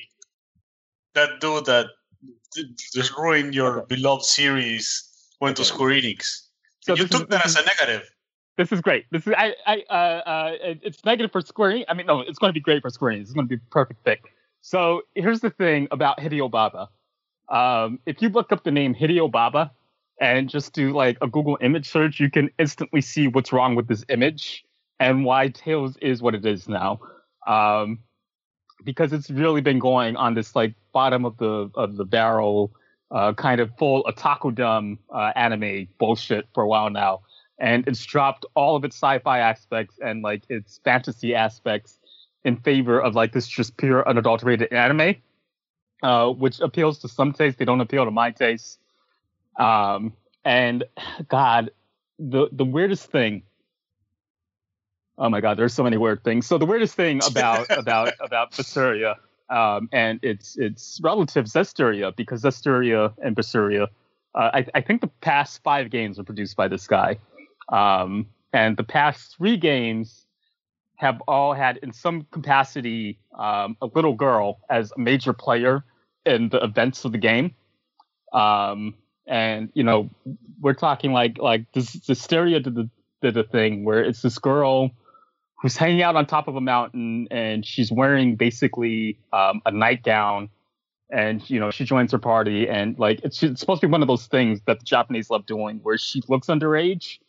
[1.13, 1.87] that dude that
[2.55, 5.09] d- just ruined your beloved series
[5.41, 6.47] went to Square Enix.
[6.79, 8.09] So you this is- took that as a negative.
[8.55, 9.05] This is great.
[9.11, 11.85] This is I I uh, uh it's negative for Square Enix.
[11.89, 13.21] I mean no, it's going to be great for Square Enix.
[13.21, 14.31] It's going to be perfect pick.
[14.61, 16.87] So here's the thing about Hideo Baba.
[17.49, 19.71] Um, if you look up the name Hideo Baba
[20.19, 23.87] and just do like a Google image search, you can instantly see what's wrong with
[23.87, 24.63] this image
[24.99, 26.99] and why Tales is what it is now.
[27.47, 27.99] Um,
[28.83, 32.73] because it's really been going on this like bottom of the of the barrel,
[33.11, 37.21] uh, kind of full otaku dumb uh, anime bullshit for a while now
[37.59, 41.99] and it's dropped all of its sci-fi aspects and like its fantasy aspects
[42.43, 45.15] in favor of like this just pure unadulterated anime
[46.01, 47.57] uh, which appeals to some tastes.
[47.57, 48.79] they don't appeal to my taste
[49.57, 50.13] um,
[50.45, 50.83] and
[51.27, 51.71] god
[52.19, 53.43] the the weirdest thing
[55.17, 58.51] oh my god there's so many weird things so the weirdest thing about about about
[58.51, 59.15] Basiria
[59.49, 63.87] um, and its its relative Zestiria because Zestiria and Basiria
[64.35, 67.17] uh, I, I think the past five games are produced by this guy
[67.69, 70.25] um, and the past three games
[70.95, 75.83] have all had, in some capacity, um, a little girl as a major player
[76.25, 77.55] in the events of the game.
[78.31, 78.95] Um,
[79.27, 80.09] and you know,
[80.61, 81.93] we're talking like like this.
[81.93, 82.89] The stereo did the
[83.21, 84.91] did the thing where it's this girl
[85.61, 90.49] who's hanging out on top of a mountain and she's wearing basically um, a nightgown
[91.09, 94.01] and you know she joins her party and like it's, it's supposed to be one
[94.01, 97.19] of those things that the japanese love doing where she looks underage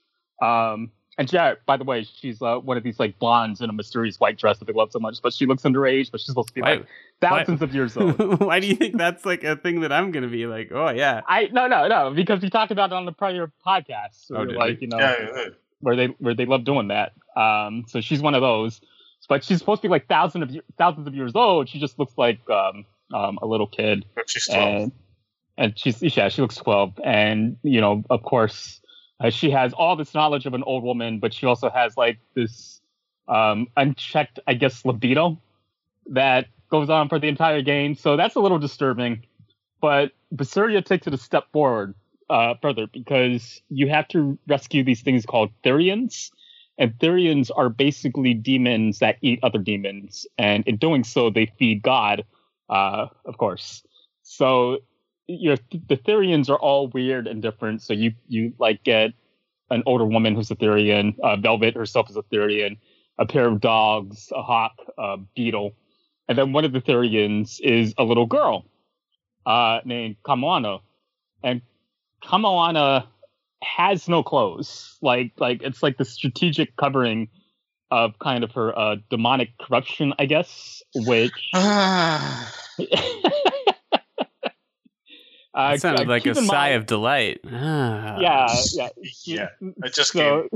[0.42, 3.72] Um, and yeah, by the way, she's uh, one of these like blondes in a
[3.72, 6.48] mysterious white dress that they love so much, but she looks underage, but she's supposed
[6.48, 6.86] to be Why- like
[7.20, 8.18] thousands of years old.
[8.40, 10.70] Why do you think that's like a thing that I'm gonna be like?
[10.72, 11.20] Oh yeah.
[11.28, 14.30] I no no no because we talked about it on the prior podcast.
[14.30, 15.44] Oh, like you know Yeah, yeah, yeah.
[15.80, 17.12] where they where they love doing that.
[17.36, 18.80] Um, so she's one of those,
[19.28, 21.68] but she's supposed to be like thousands of ye- thousands of years old.
[21.68, 24.82] She just looks like um, um, a little kid, But she's 12.
[24.82, 24.92] and
[25.56, 28.80] and she's yeah she looks twelve, and you know of course
[29.20, 32.18] uh, she has all this knowledge of an old woman, but she also has like
[32.34, 32.80] this
[33.28, 35.40] um, unchecked I guess libido
[36.06, 37.94] that goes on for the entire game.
[37.94, 39.24] So that's a little disturbing.
[39.80, 41.94] But Basuria takes it a step forward
[42.30, 46.30] uh, further because you have to rescue these things called Therions.
[46.78, 50.26] And Therions are basically demons that eat other demons.
[50.38, 52.24] And in doing so, they feed God,
[52.68, 53.84] uh, of course.
[54.22, 54.78] So
[55.26, 57.82] your the Therions are all weird and different.
[57.82, 59.12] So you, you like get
[59.70, 62.78] an older woman who's a Therion, uh, Velvet herself is a Therion,
[63.18, 65.72] a pair of dogs, a hawk, a beetle.
[66.28, 68.66] And then one of the Therions is a little girl
[69.46, 70.80] uh, named Kamoana.
[71.42, 71.62] And
[72.22, 73.06] Kamoana
[73.62, 74.98] has no clothes.
[75.00, 77.28] Like like it's like the strategic covering
[77.90, 80.82] of kind of her uh, demonic corruption, I guess.
[80.94, 81.32] Which
[85.54, 87.40] uh, That sounded like a sigh mind- of delight.
[87.50, 88.18] Ah.
[88.18, 88.88] yeah yeah.
[89.24, 89.48] Yeah,
[89.82, 90.48] I just so,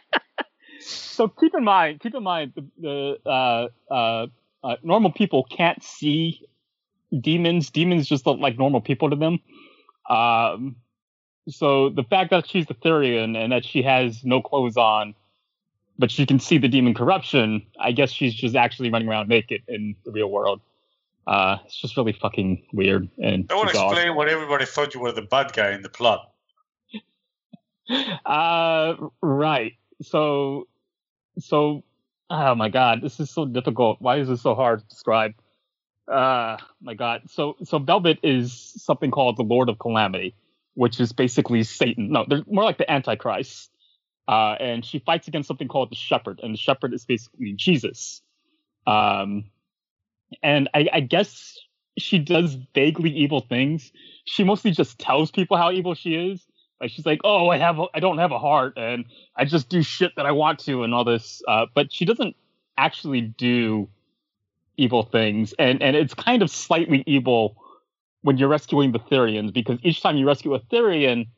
[0.80, 4.26] so keep in mind keep in mind the, the uh, uh,
[4.62, 6.46] uh, normal people can't see
[7.20, 7.70] demons.
[7.70, 9.38] Demons just look like normal people to them.
[10.08, 10.76] Um,
[11.48, 15.14] so the fact that she's the Therion and that she has no clothes on
[15.98, 19.62] but she can see the demon corruption i guess she's just actually running around naked
[19.68, 20.60] in the real world
[21.26, 25.00] uh, it's just really fucking weird and I want to explain why everybody thought you
[25.00, 26.30] were the bad guy in the plot.
[28.24, 29.74] Uh, right.
[30.00, 30.68] So,
[31.38, 31.84] so,
[32.30, 34.00] oh my god, this is so difficult.
[34.00, 35.34] Why is this so hard to describe?
[36.10, 37.22] Uh, my god.
[37.28, 40.34] So, so Velvet is something called the Lord of Calamity,
[40.74, 42.10] which is basically Satan.
[42.10, 43.70] No, they're more like the Antichrist.
[44.26, 48.22] Uh, and she fights against something called the Shepherd, and the Shepherd is basically Jesus.
[48.86, 49.44] Um,
[50.42, 51.58] and I, I guess
[51.98, 53.92] she does vaguely evil things.
[54.24, 56.44] She mostly just tells people how evil she is.
[56.80, 59.04] Like she's like, "Oh, I have, a, I don't have a heart, and
[59.36, 62.36] I just do shit that I want to, and all this." Uh, but she doesn't
[62.76, 63.88] actually do
[64.76, 67.56] evil things, and and it's kind of slightly evil
[68.22, 71.28] when you're rescuing the Therions because each time you rescue a Therion,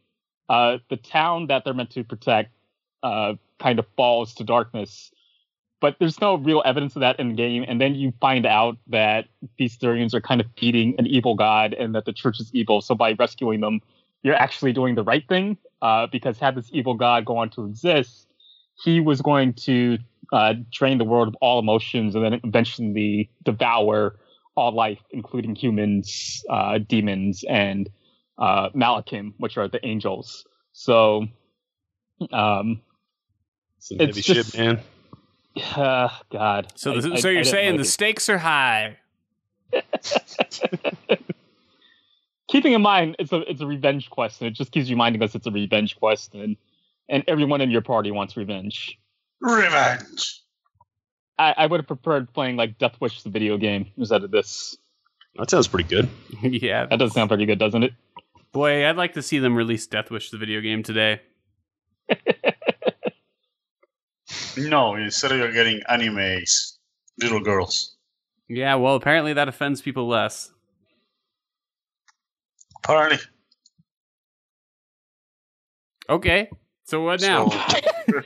[0.48, 2.52] uh, the town that they're meant to protect
[3.02, 5.10] uh, kind of falls to darkness.
[5.80, 8.78] But there's no real evidence of that in the game, and then you find out
[8.88, 9.26] that
[9.58, 12.80] these Therions are kind of feeding an evil god, and that the church is evil.
[12.80, 13.80] So by rescuing them,
[14.22, 17.66] you're actually doing the right thing uh, because had this evil god go on to
[17.66, 18.26] exist,
[18.82, 19.98] he was going to
[20.32, 24.16] uh, drain the world of all emotions and then eventually devour
[24.56, 27.90] all life, including humans, uh, demons, and
[28.38, 30.46] uh, Malakhim, which are the angels.
[30.72, 31.26] So,
[32.32, 32.80] um,
[33.78, 34.80] It's heavy just- shit, man.
[35.76, 36.72] Uh, God.
[36.76, 37.90] So, the, I- so I you're didn't saying like the it.
[37.90, 38.96] stakes are high.
[42.48, 45.34] keeping in mind it's a it's a revenge quest, and it just keeps reminding us
[45.34, 46.56] it's a revenge quest, and
[47.08, 48.98] and everyone in your party wants revenge.
[49.40, 50.40] Revenge.
[51.38, 54.76] I, I would have preferred playing like Death Wish the video game instead of this.
[55.36, 56.08] That sounds pretty good.
[56.42, 56.86] yeah.
[56.86, 57.92] That does sound pretty good, doesn't it?
[58.52, 61.20] Boy, I'd like to see them release Death Wish the video game today.
[64.56, 66.76] No, instead of you're getting animes,
[67.20, 67.96] little girls.
[68.48, 70.50] Yeah, well, apparently that offends people less.
[72.84, 73.18] Apparently.
[76.08, 76.48] Okay.
[76.84, 77.48] So what now?
[77.48, 77.58] So,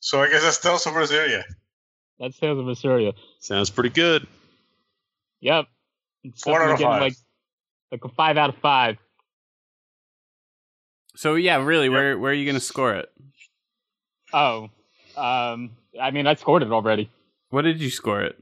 [0.00, 1.44] so I guess that's Tales of Berseria.
[2.18, 3.12] That's Tales of Assyria.
[3.40, 4.26] Sounds pretty good.
[5.40, 5.66] Yep.
[6.24, 7.00] It's Four out of getting, five.
[7.00, 7.14] Like,
[7.92, 8.98] like a five out of five.
[11.20, 13.12] So yeah, really, where where are you gonna score it?
[14.32, 14.70] Oh,
[15.18, 17.10] um, I mean, I scored it already.
[17.50, 18.38] What did you score it?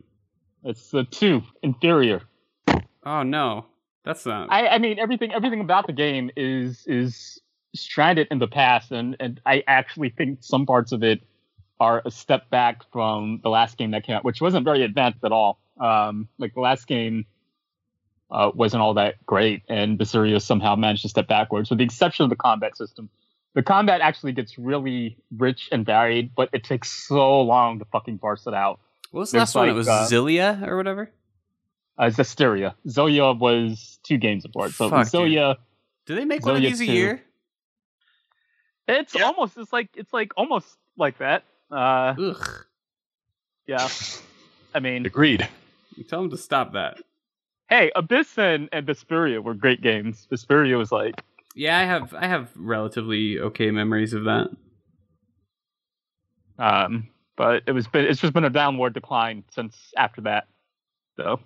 [0.62, 2.22] It's a two, inferior.
[3.04, 3.66] Oh no,
[4.04, 4.52] that's not.
[4.52, 7.40] I, I mean, everything everything about the game is is
[7.74, 11.20] stranded in the past, and and I actually think some parts of it
[11.80, 15.24] are a step back from the last game that came out, which wasn't very advanced
[15.24, 15.58] at all.
[15.80, 17.26] Um, like the last game
[18.30, 22.24] uh, wasn't all that great, and Basiria somehow managed to step backwards, with the exception
[22.24, 23.08] of the combat system.
[23.54, 28.18] The combat actually gets really rich and varied, but it takes so long to fucking
[28.18, 28.78] parse it out.
[29.10, 29.68] what was the there's last one?
[29.68, 31.10] It was uh, Zilia or whatever.
[31.98, 32.74] Uh, Zestiria.
[32.88, 34.70] Zoya was two games apart.
[34.72, 35.56] So Fuck, Zoya
[36.06, 36.92] Do they make one of Zoya these a 2.
[36.92, 37.22] year?
[38.86, 39.24] It's Yeah.
[39.24, 41.42] almost it's like it's like almost like that.
[41.70, 42.64] Uh, Ugh.
[43.66, 43.88] yeah.
[44.74, 45.48] I mean, Agreed.
[46.08, 46.98] Tell them to stop that.
[47.68, 50.26] Hey, Abyss and, and Vesperia were great games.
[50.30, 51.22] Vesperia was like,
[51.54, 54.48] Yeah, I have I have relatively okay memories of that.
[56.58, 60.48] um, but it was been it's just been a downward decline since after that,
[61.16, 61.40] though,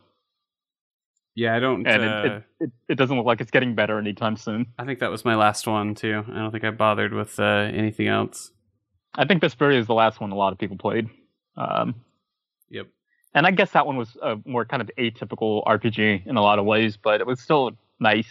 [1.35, 1.87] Yeah, I don't.
[1.87, 4.67] and uh, it, it, it it doesn't look like it's getting better anytime soon.
[4.79, 6.25] I think that was my last one too.
[6.31, 8.51] I don't think I bothered with uh, anything else.
[9.15, 11.09] I think Vesperia is the last one a lot of people played.
[11.57, 11.95] Um.
[13.35, 16.59] And I guess that one was a more kind of atypical RPG in a lot
[16.59, 18.29] of ways, but it was still nice.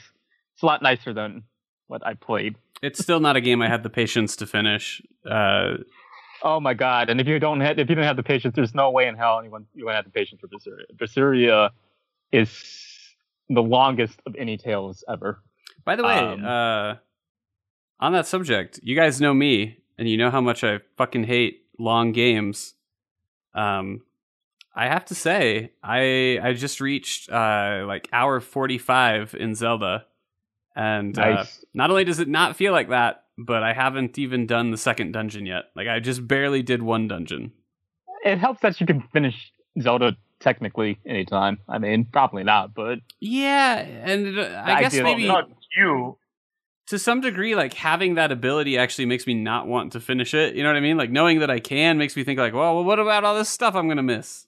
[0.53, 1.43] It's a lot nicer than
[1.87, 2.55] what I played.
[2.81, 5.01] It's still not a game I had the patience to finish.
[5.29, 5.77] Uh,
[6.43, 7.11] Oh my god!
[7.11, 9.15] And if you don't have, if you don't have the patience, there's no way in
[9.15, 10.85] hell anyone you would have the patience for Berseria.
[10.97, 11.69] Berseria
[12.31, 12.49] is
[13.47, 15.39] the longest of any tales ever.
[15.85, 16.95] by the way, Um, uh,
[17.99, 21.61] on that subject, you guys know me, and you know how much I fucking hate
[21.77, 22.73] long games.
[23.53, 24.01] Um,
[24.73, 30.05] I have to say, I I just reached uh like hour forty five in Zelda,
[30.75, 34.71] and uh, not only does it not feel like that, but I haven't even done
[34.71, 35.65] the second dungeon yet.
[35.75, 37.51] Like I just barely did one dungeon.
[38.23, 39.51] It helps that you can finish
[39.81, 41.59] Zelda technically anytime.
[41.67, 46.17] I mean, probably not, but Yeah, and uh, I guess maybe Not you.
[46.87, 50.55] to some degree, like having that ability actually makes me not want to finish it.
[50.55, 50.97] You know what I mean?
[50.97, 53.49] Like knowing that I can makes me think like, well, well what about all this
[53.49, 54.47] stuff I'm gonna miss?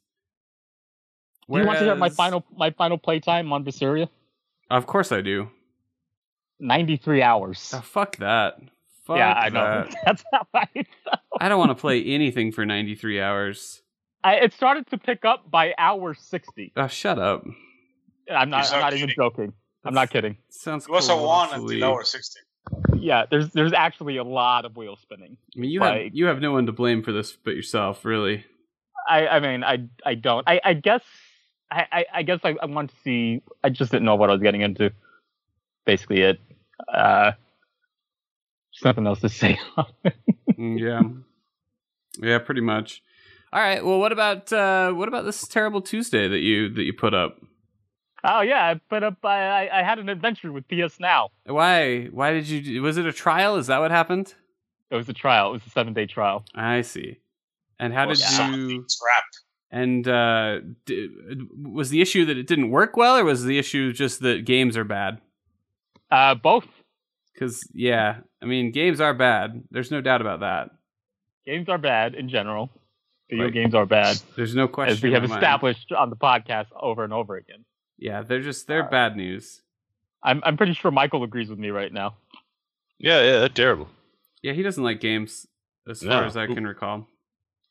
[1.49, 4.07] Do you want to hear my final my final playtime on Berseria?
[4.69, 5.49] Of course I do.
[6.59, 7.71] Ninety three hours.
[7.73, 8.55] Oh, fuck that.
[9.05, 9.63] Fuck yeah, I know.
[9.83, 9.95] that.
[10.05, 11.19] That's how I felt.
[11.41, 13.81] I don't want to play anything for 93 hours.
[14.23, 16.71] I, it started to pick up by hour sixty.
[16.77, 17.43] Oh, shut up.
[18.33, 18.63] I'm not.
[18.65, 19.15] You're I'm not not even kidding.
[19.21, 19.53] joking.
[19.83, 20.37] I'm not kidding.
[20.49, 22.43] Sounds It was a one colossally- until hour 16.
[22.95, 25.35] Yeah, there's there's actually a lot of wheel spinning.
[25.53, 28.45] I mean, you have you have no one to blame for this but yourself, really.
[29.09, 30.47] I, I mean, I, I don't.
[30.47, 31.01] I, I guess,
[31.73, 33.41] I, I, I guess I, I want to see.
[33.63, 34.91] I just didn't know what I was getting into.
[35.85, 36.39] Basically, it.
[36.93, 37.31] Uh,
[38.71, 39.59] there's nothing else to say.
[40.59, 41.01] Mm, yeah,
[42.19, 43.01] yeah, pretty much.
[43.51, 43.83] All right.
[43.83, 47.39] Well, what about uh, what about this terrible Tuesday that you that you put up?
[48.23, 49.17] oh yeah, I put up.
[49.23, 51.29] I, I, I had an adventure with PS Now.
[51.45, 52.05] Why?
[52.05, 52.83] Why did you?
[52.83, 53.55] Was it a trial?
[53.57, 54.35] Is that what happened?
[54.91, 55.49] It was a trial.
[55.49, 56.45] It was a seven day trial.
[56.53, 57.17] I see.
[57.79, 58.81] And how did Was you?
[58.83, 59.32] It's wrapped.
[59.75, 61.09] And uh, d-
[61.59, 64.77] was the issue that it didn't work well, or was the issue just that games
[64.77, 65.19] are bad?
[66.11, 66.67] Uh, both
[67.33, 69.63] Because yeah, I mean, games are bad.
[69.71, 70.69] There's no doubt about that.
[71.47, 72.69] games are bad in general.
[73.31, 73.53] Video Right.
[73.53, 74.93] games are bad, There's no question.
[74.93, 75.41] as we have my mind.
[75.41, 77.65] established on the podcast over and over again.
[77.97, 79.63] Yeah, they're just they're Uh, bad news.
[80.21, 82.15] I'm I'm pretty sure Michael agrees with me right now.
[82.99, 83.89] Yeah, yeah, that's terrible.
[84.43, 85.47] Yeah, he doesn't like games,
[85.89, 87.07] as far as I can recall.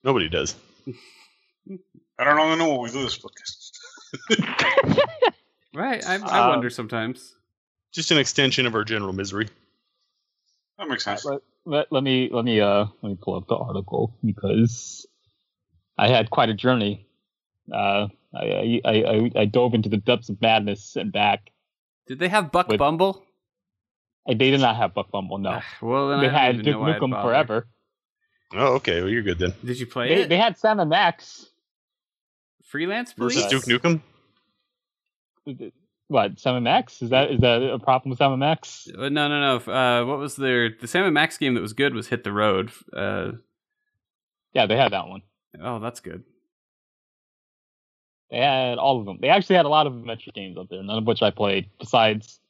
[0.03, 0.57] Nobody does.
[2.19, 3.71] I don't even know what we do this podcast.
[5.75, 6.07] Right?
[6.07, 7.35] I, I Uh, wonder sometimes.
[7.95, 9.49] Just an extension of our general misery.
[10.79, 11.25] That makes sense.
[11.25, 15.07] let, let, let me let me uh let me pull up the article because
[15.97, 17.07] I had quite a journey.
[17.73, 21.51] Uh, I, I I I dove into the depths of madness and back.
[22.07, 23.23] Did they have Buck with- Bumble?
[24.29, 25.39] I, they did not have Buck Bumble.
[25.39, 27.23] No, Ah, well, then they I don't had Duke know I'd Nukem.
[27.23, 27.67] Forever.
[28.55, 29.01] Oh, okay.
[29.01, 29.55] Well, you're good then.
[29.65, 30.29] Did you play They, it?
[30.29, 31.47] they had Sam and Max.
[32.73, 33.45] Freelance Versus?
[33.49, 34.01] Duke Nukem.
[36.09, 37.03] What Sam and Max?
[37.03, 38.89] Is that is that a problem with Sam and Max?
[38.99, 39.73] Uh, No, no, no.
[39.73, 42.33] Uh, what was their the Sam and Max game that was good was Hit the
[42.33, 42.71] Road.
[42.97, 43.33] Uh,
[44.55, 45.21] Yeah, they had that one.
[45.61, 46.25] oh, that's good.
[48.31, 49.19] They had all of them.
[49.21, 51.69] They actually had a lot of adventure games up there, none of which I played.
[51.79, 52.41] Besides,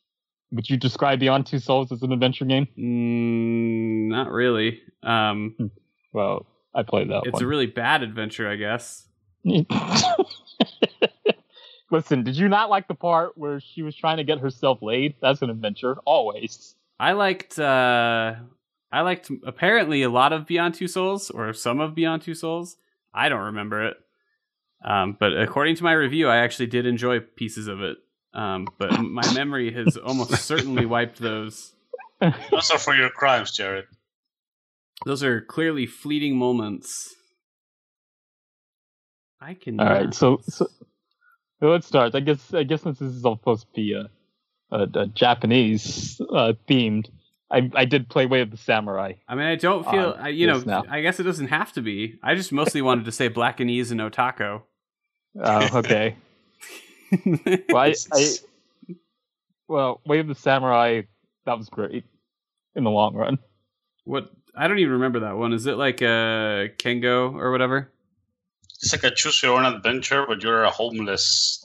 [0.53, 2.69] would you describe Beyond Two Souls as an adventure game?
[2.79, 4.81] Mm, not really.
[5.03, 5.73] Um,
[6.13, 7.43] Well, I played that it's one.
[7.43, 9.09] a really bad adventure, I guess.
[11.91, 15.17] Listen, did you not like the part where she was trying to get herself laid?
[15.21, 16.75] That's an adventure, always.
[16.99, 17.59] I liked.
[17.59, 18.35] Uh,
[18.91, 22.77] I liked apparently a lot of Beyond Two Souls or some of Beyond Two Souls.
[23.13, 23.97] I don't remember it.
[24.85, 27.99] Um, but according to my review, I actually did enjoy pieces of it.
[28.35, 31.75] Um, but my memory has almost certainly wiped those.
[32.51, 33.85] Those are for your crimes, Jared.
[35.05, 37.15] Those are clearly fleeting moments.
[39.43, 39.81] I can.
[39.81, 40.69] All right, so, so
[41.61, 42.15] let's start.
[42.15, 44.09] I guess I guess since this is all supposed to be a,
[44.71, 47.11] a, a Japanese uh, themed,
[47.51, 49.15] I I did play Way of the Samurai.
[49.29, 50.11] I mean, I don't feel.
[50.17, 50.85] Uh, I, you know, now.
[50.89, 52.19] I guess it doesn't have to be.
[52.23, 54.63] I just mostly wanted to say Blackanese and Otako.
[55.43, 56.17] Oh, okay.
[57.69, 58.35] well, I, I
[59.67, 61.03] well, Way of the Samurai
[61.47, 62.05] that was great
[62.77, 63.39] in the long run.
[64.05, 65.53] What I don't even remember that one.
[65.53, 67.91] Is it like a Kengo or whatever?
[68.83, 71.65] It's like a choose your own adventure, but you're a homeless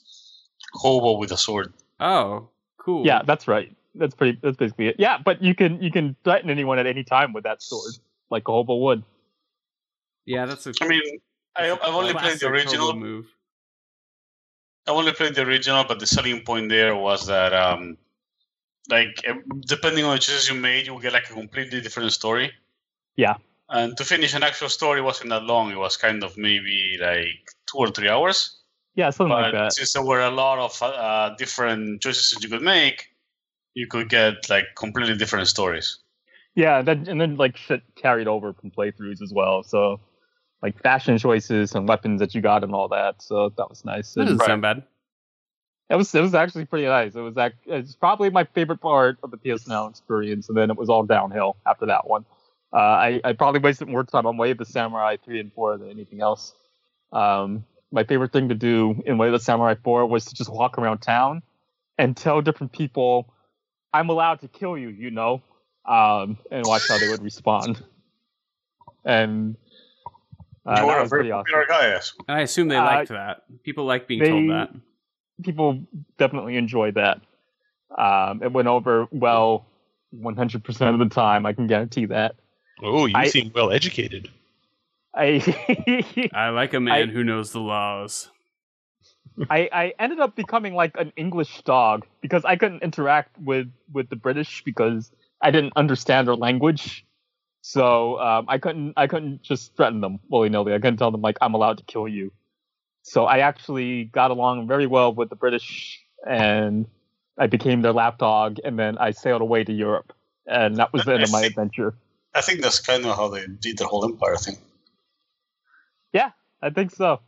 [0.74, 1.74] hobo with a sword.
[2.00, 3.06] Oh, cool.
[3.06, 3.76] Yeah, that's right.
[3.96, 4.40] That's pretty.
[4.42, 4.98] That's basically it.
[5.00, 7.94] Yeah, but you can you can threaten anyone at any time with that sword,
[8.30, 9.04] like a hobo would.
[10.26, 10.46] yeah.
[10.46, 10.74] That's a.
[10.82, 11.02] I mean,
[11.56, 12.94] I, I've only played the original.
[12.94, 13.26] move.
[14.86, 17.98] I only played the original, but the selling point there was that, um,
[18.90, 19.34] like, eh,
[19.66, 22.54] depending on the choices you made, you would get like a completely different story.
[23.18, 23.36] Yeah.
[23.70, 25.72] And to finish an actual story wasn't that long.
[25.72, 28.62] It was kind of maybe like two or three hours.
[28.96, 29.74] Yeah, something but like that.
[29.74, 33.08] since there were a lot of uh, different choices that you could make,
[33.74, 36.00] you could get like completely different stories.
[36.56, 39.62] Yeah, and then and then like shit carried over from playthroughs as well.
[39.64, 40.00] So
[40.64, 43.22] like fashion choices and weapons that you got and all that.
[43.22, 44.14] So that was nice.
[44.14, 44.48] That And doesn't Right.
[44.48, 44.84] sound bad.
[45.90, 47.16] it was it was actually pretty nice.
[47.16, 50.72] It was act, it's probably my favorite part of the PS Now experience, and then
[50.72, 52.26] it was all downhill after that one.
[52.74, 55.78] Uh, I I probably wasted more time on Way of the Samurai three and four
[55.78, 56.54] than anything else.
[57.14, 60.52] Um, my favorite thing to do in Way of the Samurai four was to just
[60.52, 61.42] walk around town
[61.98, 63.34] and tell different people,
[63.94, 65.42] "I'm allowed to kill you," you know,
[65.86, 67.82] um, and watch how they would respond.
[69.06, 69.56] And
[70.66, 71.46] uh, that was pretty awesome.
[71.46, 72.14] popular guy, yes.
[72.28, 73.44] I assume they Uh, liked that.
[73.64, 74.70] People like being they- told that.
[75.44, 75.82] people
[76.18, 77.22] definitely enjoyed that.
[77.98, 79.66] Um, it went over well
[80.14, 81.46] 100% of the time.
[81.46, 82.36] I can guarantee that.
[82.82, 84.30] Oh, you I- seem well educated.
[85.14, 88.30] I, I like a man who knows the laws.
[89.50, 94.10] I I ended up becoming like an English dog because I couldn't interact with with
[94.10, 95.12] the British because
[95.42, 97.06] I didn't understand their language.
[97.62, 100.74] So um, I couldn't I couldn't just threaten them willy nilly.
[100.74, 102.32] I couldn't tell them like I'm allowed to kill you.
[103.04, 106.86] So I actually got along very well with the British, and
[107.38, 108.58] I became their lapdog.
[108.64, 110.14] And then I sailed away to Europe,
[110.46, 111.94] and that was the end of my adventure.
[112.38, 114.58] I think that's kind of how they did the whole empire thing.
[116.14, 116.32] Yeah,
[116.62, 117.20] I think so.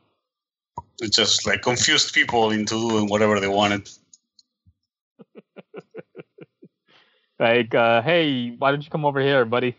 [1.00, 3.90] It just like confused people into doing whatever they wanted.
[7.40, 9.74] Like, uh, hey, why don't you come over here, buddy?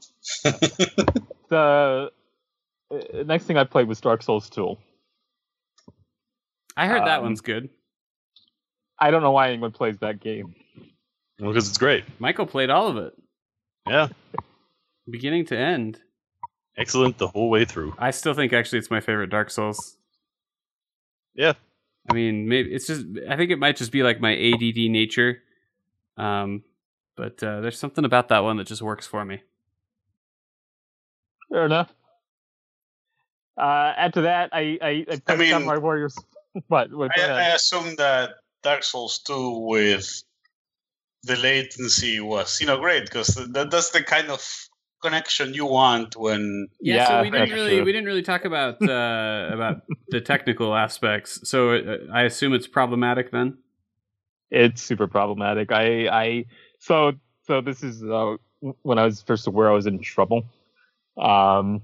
[0.42, 2.10] the
[2.90, 4.74] uh, next thing I played was Dark Souls 2.
[6.78, 7.68] I heard that Um, one's good.
[8.98, 10.54] I don't know why anyone plays that game.
[11.38, 12.04] Well, because it's great.
[12.18, 13.12] Michael played all of it,
[13.86, 14.08] Yeah,
[15.10, 16.00] beginning to end.
[16.76, 17.94] excellent the whole way through.
[17.98, 19.96] I still think actually it's my favorite Dark Souls.
[21.34, 21.54] Yeah.
[22.10, 23.04] I mean, maybe it's just.
[23.28, 25.42] I think it might just be like my ADD nature,
[26.16, 26.62] um,
[27.16, 29.42] but uh, there's something about that one that just works for me.
[31.50, 31.92] Fair enough.
[33.58, 36.16] Uh, after that, I I, I played mean- Samurai Warriors.
[36.68, 36.92] what?
[36.92, 37.50] what I.
[37.50, 40.22] I assume that Dark Souls 2 with
[41.24, 44.67] the latency was, you know, great because that, that's the kind of
[45.02, 47.84] connection you want when Yeah, so we didn't really true.
[47.84, 51.48] we didn't really talk about uh, about the technical aspects.
[51.48, 53.58] So uh, I assume it's problematic then.
[54.50, 55.70] it's super problematic.
[55.72, 56.44] I I
[56.78, 57.12] so
[57.46, 58.36] so this is uh,
[58.82, 60.44] when I was first aware I was in trouble.
[61.16, 61.82] Um,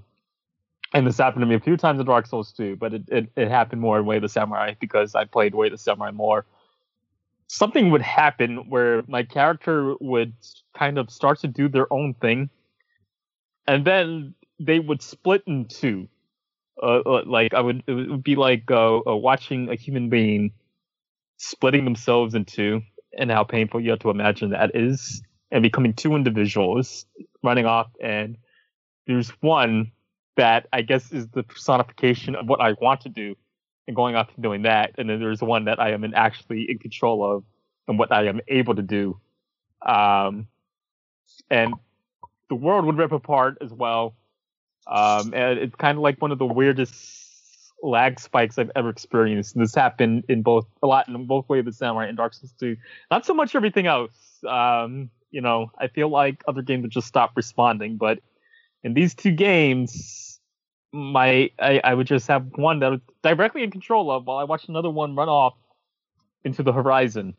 [0.93, 3.29] and this happened to me a few times in Dark Souls 2, but it, it,
[3.37, 6.12] it happened more in Way of the Samurai because I played Way of the Samurai
[6.12, 6.47] more.
[7.49, 10.35] Something would happen where my character would
[10.79, 12.49] kind of start to do their own thing,
[13.67, 16.09] and then they would split in two.
[16.83, 20.53] Uh, uh, like I would, it would be like uh, uh, watching a human being
[21.37, 22.83] splitting themselves in two,
[23.17, 27.07] and how painful you have to imagine that is, and becoming two individuals
[27.43, 27.89] running off.
[28.03, 28.37] And
[29.07, 29.93] there's one
[30.37, 33.37] that I guess is the personification of what I want to do,
[33.87, 34.93] and going off and doing that.
[34.99, 37.45] And then there's one that I am in actually in control of,
[37.87, 39.21] and what I am able to do.
[39.87, 40.49] Um,
[41.51, 41.75] and
[42.49, 44.14] the world would rip apart as well.
[44.86, 47.24] Um, and it's kind of like one of the weirdest
[47.82, 49.57] lag spikes I've ever experienced.
[49.57, 52.55] This happened in both a lot in both Way of the Samurai and Dark Souls
[52.59, 52.76] 2.
[53.11, 54.12] Not so much everything else.
[54.49, 58.20] Um, you know, I feel like other games would just stop responding, but
[58.82, 60.38] in these two games,
[60.92, 64.38] my I, I would just have one that I was directly in control of while
[64.38, 65.55] I watched another one run off
[66.45, 67.34] into the horizon.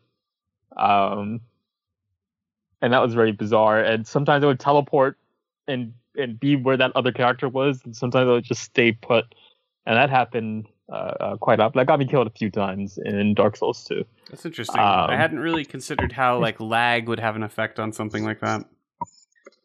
[0.76, 1.40] Um,
[2.86, 3.80] and that was very bizarre.
[3.80, 5.18] And sometimes I would teleport
[5.66, 9.24] and and be where that other character was, and sometimes I would just stay put.
[9.86, 11.78] And that happened uh, uh, quite often.
[11.80, 14.04] That got me killed a few times in Dark Souls 2.
[14.30, 14.78] That's interesting.
[14.80, 18.38] I Um, hadn't really considered how like lag would have an effect on something like
[18.40, 18.62] that.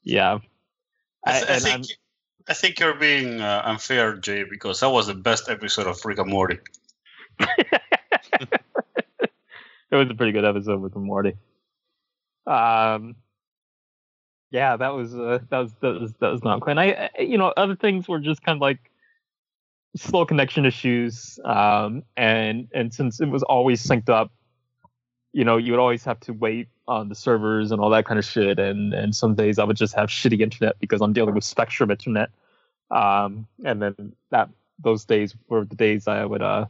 [0.04, 0.40] Yeah.
[1.26, 1.84] I, I- th- I and think I'm-
[2.50, 6.18] I think you're being uh, unfair, Jay, because that was the best episode of Rick
[6.18, 6.58] and Morty.
[7.40, 8.60] it
[9.92, 11.34] was a pretty good episode with the Morty.
[12.48, 13.16] Um,
[14.52, 16.78] yeah, that was uh, that was that was that was not quite.
[16.78, 18.80] And I, you know, other things were just kind of like
[19.96, 21.40] slow connection issues.
[21.46, 24.32] Um, and and since it was always synced up,
[25.34, 28.20] you know, you would always have to wait on the servers and all that kind
[28.20, 28.60] of shit.
[28.60, 31.92] And and some days I would just have shitty internet because I'm dealing with Spectrum
[31.92, 32.30] internet.
[32.90, 36.66] Um, and then that those days were the days I would uh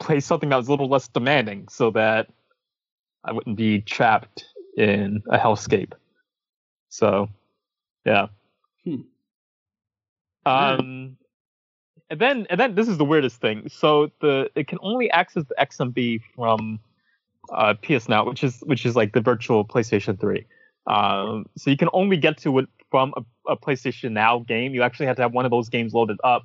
[0.00, 2.28] play something that was a little less demanding, so that
[3.24, 4.44] I wouldn't be trapped
[4.80, 5.92] in a hellscape.
[6.88, 7.28] So,
[8.04, 8.28] yeah.
[8.84, 9.02] Hmm.
[10.46, 11.16] Um,
[12.08, 13.68] and then and then this is the weirdest thing.
[13.68, 16.80] So the it can only access the XMB from
[17.52, 20.46] uh, PS Now, which is which is like the virtual PlayStation 3.
[20.86, 24.74] Um, so you can only get to it from a, a PlayStation Now game.
[24.74, 26.42] You actually have to have one of those games loaded up.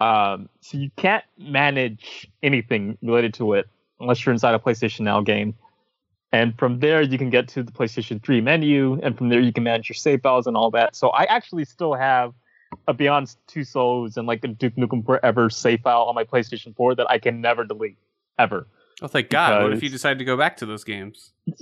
[0.00, 3.68] Um, so you can't manage anything related to it
[4.00, 5.54] unless you're inside a PlayStation Now game.
[6.36, 9.54] And from there, you can get to the PlayStation 3 menu, and from there, you
[9.54, 10.94] can manage your save files and all that.
[10.94, 12.34] So I actually still have
[12.86, 16.76] a Beyond Two Souls and like a Duke Nukem Forever save file on my PlayStation
[16.76, 17.96] 4 that I can never delete,
[18.38, 18.66] ever.
[19.00, 19.62] Oh, thank God!
[19.62, 21.32] What if you decide to go back to those games?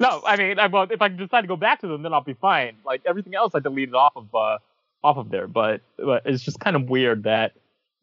[0.00, 2.22] no, I mean, I, well, if I decide to go back to them, then I'll
[2.22, 2.76] be fine.
[2.84, 4.58] Like everything else, I deleted off of uh,
[5.02, 5.48] off of there.
[5.48, 7.52] But, but it's just kind of weird that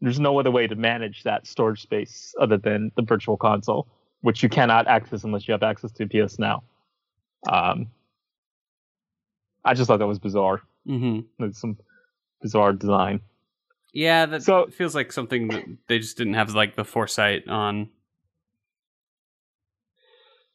[0.01, 3.87] there's no other way to manage that storage space other than the virtual console,
[4.21, 6.63] which you cannot access unless you have access to PS Now.
[7.51, 7.87] Um,
[9.65, 10.61] I just thought that was bizarre.
[10.87, 11.43] Mm-hmm.
[11.45, 11.77] It's some
[12.41, 13.21] bizarre design.
[13.93, 17.89] Yeah, that So- feels like something that they just didn't have like the foresight on.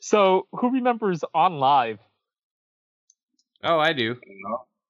[0.00, 1.98] So, who remembers OnLive?
[3.64, 4.16] Oh, I do.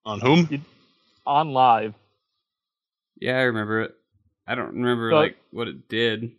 [0.05, 0.65] On whom?
[1.27, 1.95] OnLive.
[3.19, 3.95] Yeah, I remember it.
[4.47, 6.33] I don't remember So- like what it did.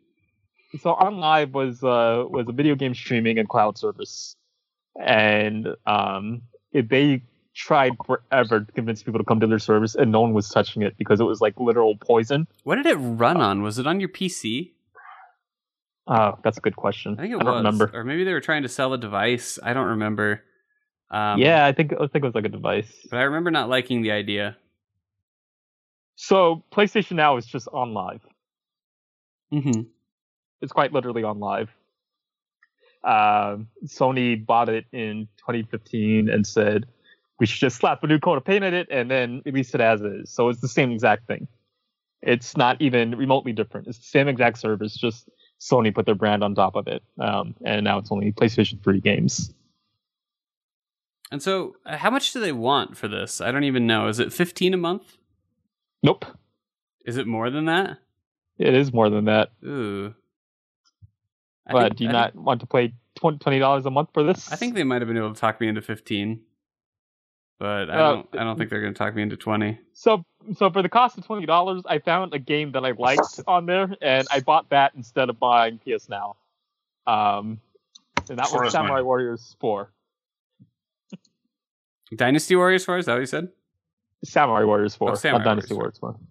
[0.79, 4.35] So OnLive was uh was a video game streaming and cloud service
[4.99, 6.41] and um
[6.71, 7.21] it, they
[7.55, 10.81] tried forever to convince people to come to their service and no one was touching
[10.83, 13.61] it because it was like literal poison What did it run on?
[13.63, 14.73] Was it on your PC?
[16.07, 17.55] uh that's a good question I think it don't was.
[17.57, 19.57] remember Or maybe they were trying to sell a device.
[19.63, 20.43] I don't remember.
[21.09, 23.69] Um, yeah i think i think it was like a device But I remember not
[23.69, 24.57] liking the idea.
[26.15, 28.19] so playstation now is just OnLive
[29.53, 29.81] Mm-hmm.
[30.61, 31.69] It's quite literally OnLive
[33.03, 36.85] um sony bought it in 2015 and said
[37.39, 39.81] we should just slap a new coat of paint on it and then release it
[39.81, 40.31] as is.
[40.31, 41.47] So it's the same exact thing.
[42.21, 43.87] It's not even remotely different.
[43.87, 45.29] It's the same exact service, just
[45.59, 47.03] Sony put their brand on top of it.
[47.19, 49.53] Um, and now it's only PlayStation 3 games.
[51.31, 53.41] And so, uh, how much do they want for this?
[53.41, 54.07] I don't even know.
[54.07, 55.17] Is it fifteen a month?
[56.01, 56.25] Nope.
[57.05, 57.97] Is it more than that?
[58.57, 59.51] It is more than that.
[59.63, 60.15] Ooh.
[61.67, 64.23] I But think- do you I not want to play twen- $20 a month for
[64.23, 64.51] this?
[64.51, 66.41] I think they might have been able to talk me into fifteen,
[67.59, 68.35] but I Uh, don't.
[68.35, 69.77] I don't think they're going to talk me into twenty.
[69.93, 70.23] So,
[70.55, 73.65] so for the cost of twenty dollars, I found a game that I liked on
[73.65, 76.37] there, and I bought that instead of buying PS Now.
[77.05, 77.59] Um,
[78.29, 79.03] and that For was Samurai money.
[79.05, 79.91] Warriors Four.
[82.15, 83.49] Dynasty Warriors Four Is that what you said?
[84.23, 86.27] Samurai Warriors Four, Oh, Samurai not Dynasty Warriors Warriors Four.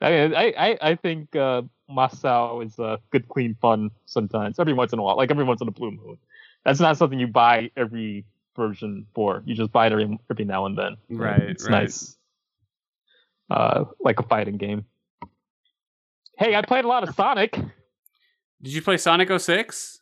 [0.00, 4.58] I mean, I, I, I think uh, Musou is uh, good, clean fun sometimes.
[4.58, 6.16] Every once in a while, like every once in a blue moon.
[6.64, 8.24] That's not something you buy every
[8.56, 9.42] version for.
[9.46, 10.96] You just buy it every, every now and then.
[11.10, 11.82] Right, It's right.
[11.82, 12.16] nice.
[13.50, 14.84] Uh, like a fighting game.
[16.38, 17.52] Hey, I played a lot of Sonic.
[17.52, 20.00] Did you play Sonic 06?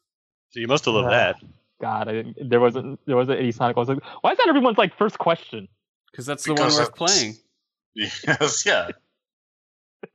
[0.50, 1.36] So you must have loved Uh, that.
[1.80, 3.76] God, I didn't, there wasn't there wasn't any Sonic.
[3.76, 5.66] I was like, why is that everyone's like first question?
[6.10, 7.36] Because that's the Because one worth that's- playing.
[7.94, 8.88] Yes, yeah.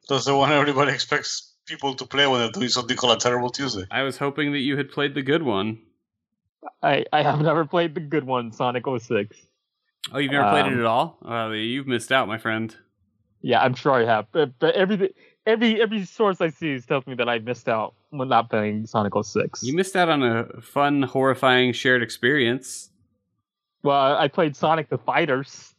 [0.07, 3.49] That's the one everybody expects people to play when they're doing something called a terrible
[3.49, 3.83] Tuesday.
[3.91, 5.79] I was hoping that you had played the good one.
[6.81, 9.35] I, I have never played the good one, Sonic 06.
[10.11, 11.17] Oh, you've never played it Um, at all?
[11.21, 12.75] Well, you've missed out, my friend.
[13.41, 14.27] Yeah, I'm sure I have.
[14.31, 15.13] But, but every
[15.45, 19.13] every every source I see tells me that I missed out when not playing Sonic
[19.19, 19.61] 06.
[19.63, 22.89] You missed out on a fun, horrifying shared experience.
[23.83, 25.75] well, I played Sonic the Fighters.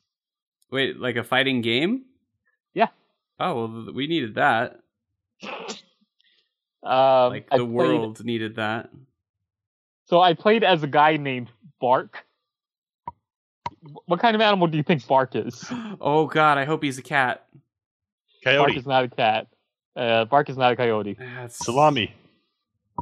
[0.70, 2.05] Wait, like a fighting game?
[2.74, 2.89] Yeah.
[3.41, 4.80] Oh, well, we needed that.
[5.43, 8.91] Um, Like the played- world needed that.
[10.05, 12.24] So I played as a guy named Bark.
[14.07, 15.64] What kind of animal do you think Bark is?
[16.01, 17.47] Oh God, I hope he's a cat.
[18.45, 19.49] Bark is not a cat.
[19.97, 21.14] Uh, Bark is not a coyote.
[21.18, 22.14] That's Salami.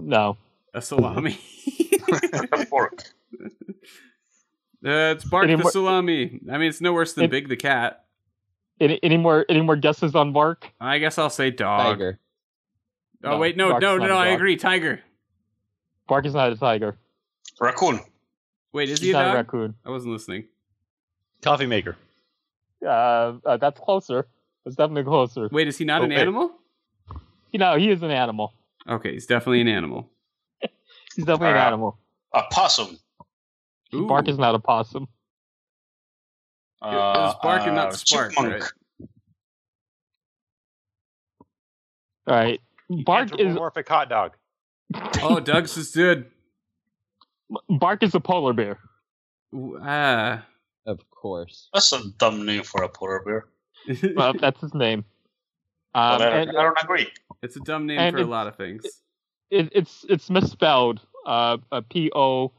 [0.01, 0.37] No.
[0.73, 1.39] a salami.
[2.71, 3.03] Pork.
[4.87, 6.41] Uh, it's Bark Any the more- salami.
[6.51, 8.05] I mean, it's no worse than It- Big the cat.
[8.81, 10.69] Any, any more any more guesses on Bark?
[10.81, 11.99] I guess I'll say dog.
[11.99, 12.19] Tiger.
[13.25, 14.57] Oh No, wait, no, Bark's no, not no, I agree.
[14.57, 15.01] Tiger.
[16.07, 16.99] Bark is not a tiger.
[17.61, 18.01] Raccoon.
[18.73, 19.75] Wait, is He's he a not a raccoon.
[19.85, 20.49] I wasn't listening.
[21.43, 21.97] Coffee maker.
[22.85, 24.27] Uh, uh, that's closer.
[24.65, 25.49] That's definitely closer.
[25.51, 26.19] Wait, is he not Oh, an wait.
[26.19, 26.53] animal?
[27.53, 28.53] You know, he is an animal.
[28.89, 30.11] Okay, he's definitely an animal.
[31.15, 31.99] He's definitely an Uh, animal.
[32.35, 32.99] A possum.
[33.95, 34.09] Ooh.
[34.09, 35.07] Bark is not a possum.
[36.83, 38.63] It was bark and not uh, spark, right?
[42.27, 42.61] All right.
[43.03, 44.33] Bark is Anthropomorphic hot dog.
[45.23, 46.27] Oh, Doug's is good.
[47.69, 48.79] Bark is a polar bear.
[49.55, 50.45] Ooh, Ah.
[50.87, 51.71] Of course.
[51.73, 53.47] That's a dumb name for a polar bear.
[54.15, 55.05] Well, that's his name.
[55.95, 57.09] Um, But I, and I don't agree.
[57.43, 58.85] it's a dumb name for a lot of things.
[59.51, 61.01] it, it's it's misspelled.
[61.25, 62.53] Uh, uh, P O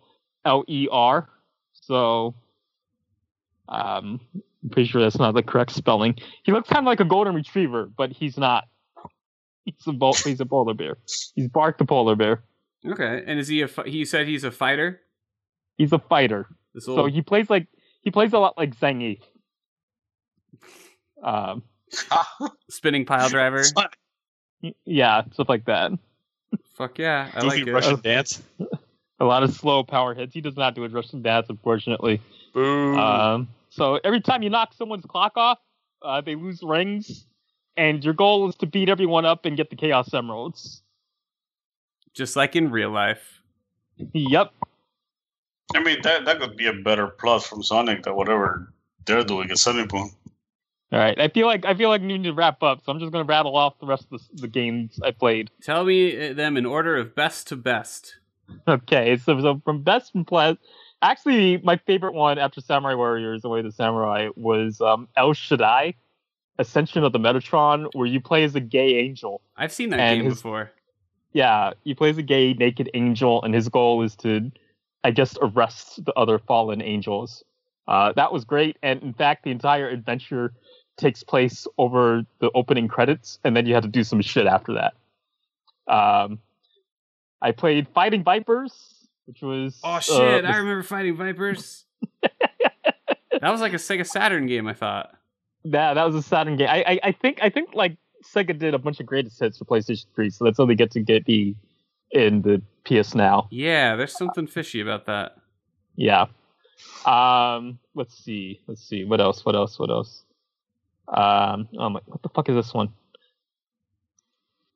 [0.45, 1.29] L E R.
[1.73, 2.33] So,
[3.69, 4.19] um,
[4.63, 6.15] I'm pretty sure that's not the correct spelling.
[6.43, 8.65] He looks kind of like a golden retriever, but he's not.
[9.66, 10.97] He's a bol- he's a polar bear.
[11.36, 12.43] He's Bark the polar bear.
[12.86, 13.68] Okay, and is he a?
[13.68, 15.01] Fi- he said he's a fighter.
[15.78, 16.47] He's a fighter.
[16.74, 17.68] This So he plays like
[18.01, 19.22] he plays a lot like Zangief.
[21.24, 21.63] Um,
[22.70, 23.63] spinning pile driver.
[24.86, 25.91] yeah, stuff like that.
[26.76, 27.74] Fuck yeah, I Goofy like it.
[27.74, 28.41] Russian dance.
[29.18, 30.34] A lot of slow power hits.
[30.34, 32.20] He does not do a Russian dance, unfortunately.
[32.53, 32.97] Boo.
[32.97, 35.57] Um, so every time you knock someone's clock off,
[36.01, 37.26] uh, they lose rings,
[37.78, 40.82] and your goal is to beat everyone up and get the Chaos Emeralds.
[42.13, 43.41] Just like in real life.
[44.13, 44.53] Yep.
[45.76, 48.73] I mean, that that could be a better plot from Sonic than whatever
[49.05, 50.11] they're doing at Sonic Boom.
[50.91, 51.19] All right.
[51.19, 53.26] I feel like I feel like we need to wrap up, so I'm just gonna
[53.26, 55.49] rattle off the rest of the, the games I played.
[55.61, 58.15] Tell me uh, them in order of best to best.
[58.67, 59.17] Okay.
[59.17, 60.57] So, so from best from play,
[61.01, 65.34] actually, my favorite one after Samurai Warriors: The Way of the Samurai was um, El
[65.34, 65.95] Shaddai,
[66.58, 69.41] Ascension of the Metatron, where you play as a gay angel.
[69.58, 70.72] I've seen that game his- before.
[71.34, 74.51] Yeah, he plays a gay naked angel, and his goal is to,
[75.03, 77.43] I guess, arrest the other fallen angels.
[77.89, 80.53] Uh, that was great, and in fact, the entire adventure
[80.97, 84.76] takes place over the opening credits, and then you have to do some shit after
[84.76, 85.93] that.
[85.93, 86.39] Um,
[87.41, 88.95] I played Fighting Vipers,
[89.26, 90.45] which was Oh uh, shit!
[90.45, 91.86] I remember fighting vipers.
[92.22, 94.68] that was like a Sega Saturn game.
[94.68, 95.14] I thought.
[95.66, 96.70] That that was a Saturn game.
[96.70, 99.66] I, I I think I think like Sega did a bunch of greatest hits for
[99.66, 101.55] PlayStation 3, so that's how they get to get the
[102.11, 103.47] in the PS Now.
[103.51, 105.38] Yeah, there's something fishy about that.
[105.95, 106.28] Yeah.
[107.05, 107.80] Um.
[107.93, 108.61] Let's see.
[108.68, 109.05] Let's see.
[109.05, 109.45] What else?
[109.45, 109.80] What else?
[109.80, 110.24] What else?
[111.07, 111.68] Um.
[111.78, 111.99] Oh my.
[112.05, 112.89] What the fuck is this one?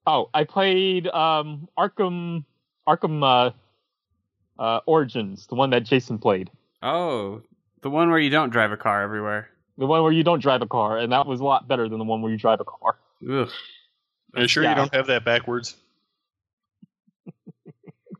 [0.07, 2.45] Oh, I played um Arkham
[2.87, 3.51] Arkham uh,
[4.61, 6.49] uh Origins, the one that Jason played,
[6.81, 7.41] Oh,
[7.81, 9.49] the one where you don't drive a car everywhere.
[9.79, 11.99] The one where you don't drive a car, and that was a lot better than
[11.99, 12.97] the one where you drive a car.
[13.27, 13.49] Ugh.
[14.35, 14.71] Are you sure Yeah.
[14.71, 15.75] you don't have that backwards?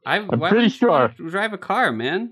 [0.05, 1.13] I, I'm why pretty would you sure.
[1.29, 2.31] drive a car, man.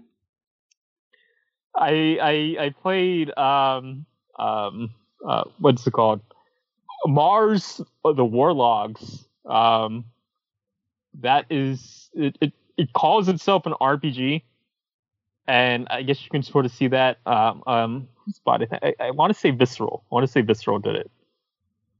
[1.75, 2.17] I
[2.59, 4.05] I I played um
[4.39, 4.93] um
[5.27, 6.21] uh what's it called?
[7.05, 9.25] Mars uh, the War Logs.
[9.45, 10.05] Um
[11.19, 14.43] that is it, it it calls itself an RPG.
[15.47, 18.69] And I guess you can sort of see that um um who's bought it?
[18.71, 20.03] I, I want to say Visceral.
[20.11, 21.11] I want to say Visceral did it.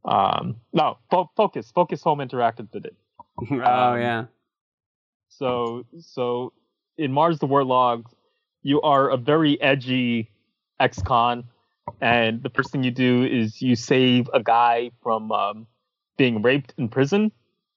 [0.05, 2.95] Um no, Fo- Focus, Focus Home Interactive did it.
[3.51, 4.25] oh Um, yeah.
[5.29, 6.53] So so
[6.97, 8.13] in Mars the War Logs,
[8.63, 10.29] you are a very edgy
[10.79, 11.45] ex-con,
[12.01, 15.67] and the first thing you do is you save a guy from um,
[16.17, 17.31] being raped in prison.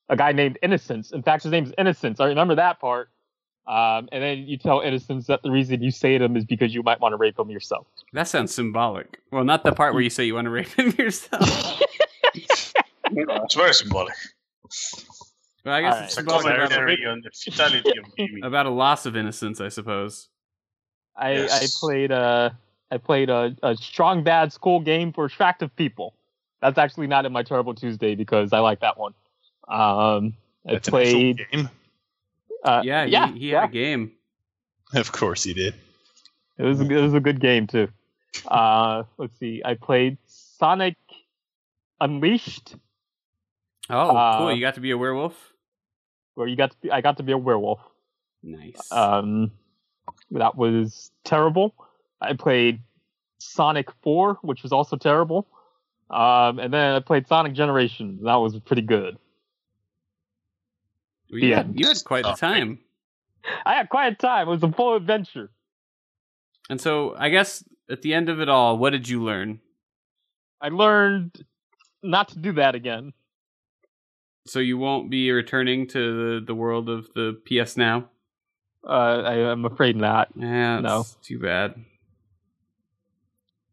[0.09, 1.13] A guy named Innocence.
[1.13, 2.19] In fact, his name's Innocence.
[2.21, 3.11] I remember that part.
[3.71, 6.83] Um, and then you tell Innocence that the reason you saved him is because you
[6.83, 7.87] might want to rape him yourself.
[8.13, 9.21] That sounds symbolic.
[9.31, 11.81] Well, not the part where you say you want to rape him yourself.
[12.35, 14.15] It's very symbolic.
[15.63, 16.05] But I guess Alright.
[16.05, 18.43] it's It's a symbolic about, commentary on the futility of gaming.
[18.45, 20.29] about a loss of innocence, I suppose.
[21.17, 22.57] I, I played a
[22.91, 26.15] I played a, a Strong Bad's Cool Game for attractive people.
[26.61, 29.13] That's actually not in my Terrible Tuesday because I like that one.
[29.69, 30.35] Um,
[30.67, 31.47] I That's an played.
[31.53, 31.69] game.
[32.65, 33.61] Uh, Yeah, he, yeah, he yeah.
[33.63, 34.13] had a game.
[34.95, 35.75] Of course he did.
[36.59, 37.89] It was a, it was a good game too.
[38.47, 39.63] Uh, let's see.
[39.65, 40.97] I played Sonic
[42.01, 42.75] Unleashed,
[43.89, 44.53] Oh, Uh, cool.
[44.55, 45.35] You got to be a werewolf?
[46.35, 47.81] where you got to be, I got to be a werewolf.
[48.43, 48.91] Nice.
[48.93, 49.51] Um,
[50.31, 51.75] that was terrible.
[52.21, 52.81] I played
[53.39, 55.47] Sonic 4, which was also terrible.
[56.09, 58.23] Um, and then I played Sonic Generations.
[58.25, 59.19] That was pretty good.
[61.31, 61.57] You, yeah.
[61.59, 62.79] had, you had quite the time.
[63.65, 64.49] I had quite a time.
[64.49, 65.51] It was a full adventure.
[66.69, 69.61] And so I guess at the end of it all, what did you learn?
[70.61, 71.45] I learned
[72.03, 73.13] not to do that again.
[74.47, 78.09] So you won't be returning to the, the world of the PS Now?
[78.87, 78.91] Uh,
[79.23, 80.29] I, I'm afraid not.
[80.35, 81.05] Yeah, No.
[81.23, 81.75] too bad.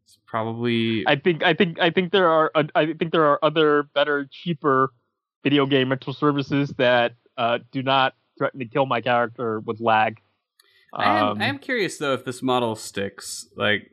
[0.04, 3.84] It's probably I think I think I think there are I think there are other
[3.84, 4.92] better, cheaper
[5.44, 10.20] video game rental services that uh, do not threaten to kill my character with lag.
[10.94, 13.48] I am, Um, I am curious though if this model sticks.
[13.56, 13.92] Like,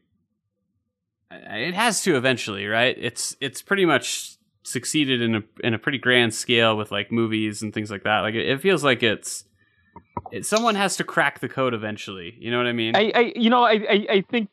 [1.31, 2.97] it has to eventually, right?
[2.99, 7.63] It's it's pretty much succeeded in a in a pretty grand scale with like movies
[7.63, 8.21] and things like that.
[8.21, 9.45] Like, it, it feels like it's
[10.33, 12.35] it, someone has to crack the code eventually.
[12.39, 12.97] You know what I mean?
[12.97, 14.49] I, I you know I, I I think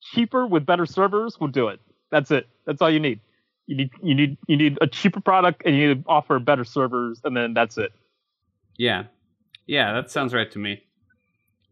[0.00, 1.80] cheaper with better servers will do it.
[2.10, 2.48] That's it.
[2.66, 3.20] That's all you need.
[3.66, 6.64] You need you need you need a cheaper product and you need to offer better
[6.64, 7.92] servers and then that's it.
[8.80, 9.04] Yeah,
[9.66, 10.82] yeah, that sounds right to me.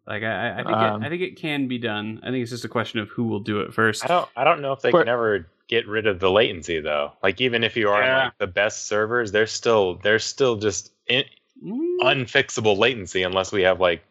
[0.07, 2.21] Like, I, I think Um, it, I think it can be done.
[2.23, 4.05] I think it's just a question of who will do it first.
[4.05, 6.81] I don't I don't know if they For- can ever get rid of the latency
[6.81, 7.13] though.
[7.23, 8.25] Like even if you are Yeah.
[8.25, 11.25] like the best servers, there's still there's still just in,
[11.65, 14.05] Mm, unfixable latency unless we have like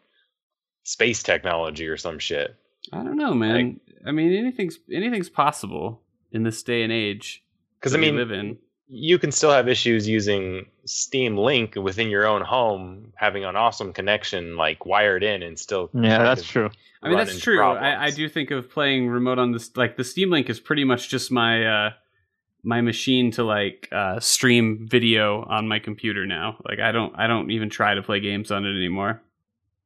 [0.82, 2.54] space technology or some shit.
[2.92, 3.80] I don't know, man.
[4.06, 7.42] I mean, anything's anything's possible in this day and age.
[7.80, 8.58] Because that I we mean, live in.
[8.88, 13.92] You can still have issues using Steam Link within your own home, having an awesome
[13.92, 15.90] connection like wired in, and still.
[15.92, 16.70] Yeah, that's true.
[17.02, 17.62] I mean, that's true.
[17.62, 19.76] I, I do think of playing remote on this.
[19.76, 21.90] Like the Steam Link is pretty much just my uh,
[22.62, 26.56] my machine to like uh, stream video on my computer now.
[26.64, 29.20] Like I don't I don't even try to play games on it anymore.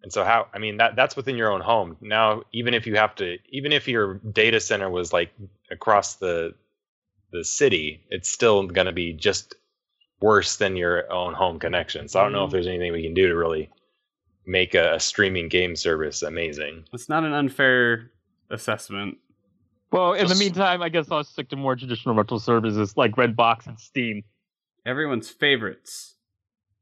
[0.03, 1.97] And so how I mean that that's within your own home.
[2.01, 5.33] Now even if you have to even if your data center was like
[5.71, 6.55] across the
[7.33, 9.55] the city, it's still going to be just
[10.21, 12.09] worse than your own home connection.
[12.09, 12.53] So I don't know if Mm.
[12.53, 13.71] there's anything we can do to really
[14.47, 16.85] make a, a streaming game service amazing.
[16.93, 18.11] It's not an unfair
[18.51, 19.19] assessment.
[19.91, 23.67] Well, in the meantime, I guess I'll stick to more traditional rental services like Redbox
[23.67, 24.23] and Steam.
[24.87, 26.15] Everyone's favorites.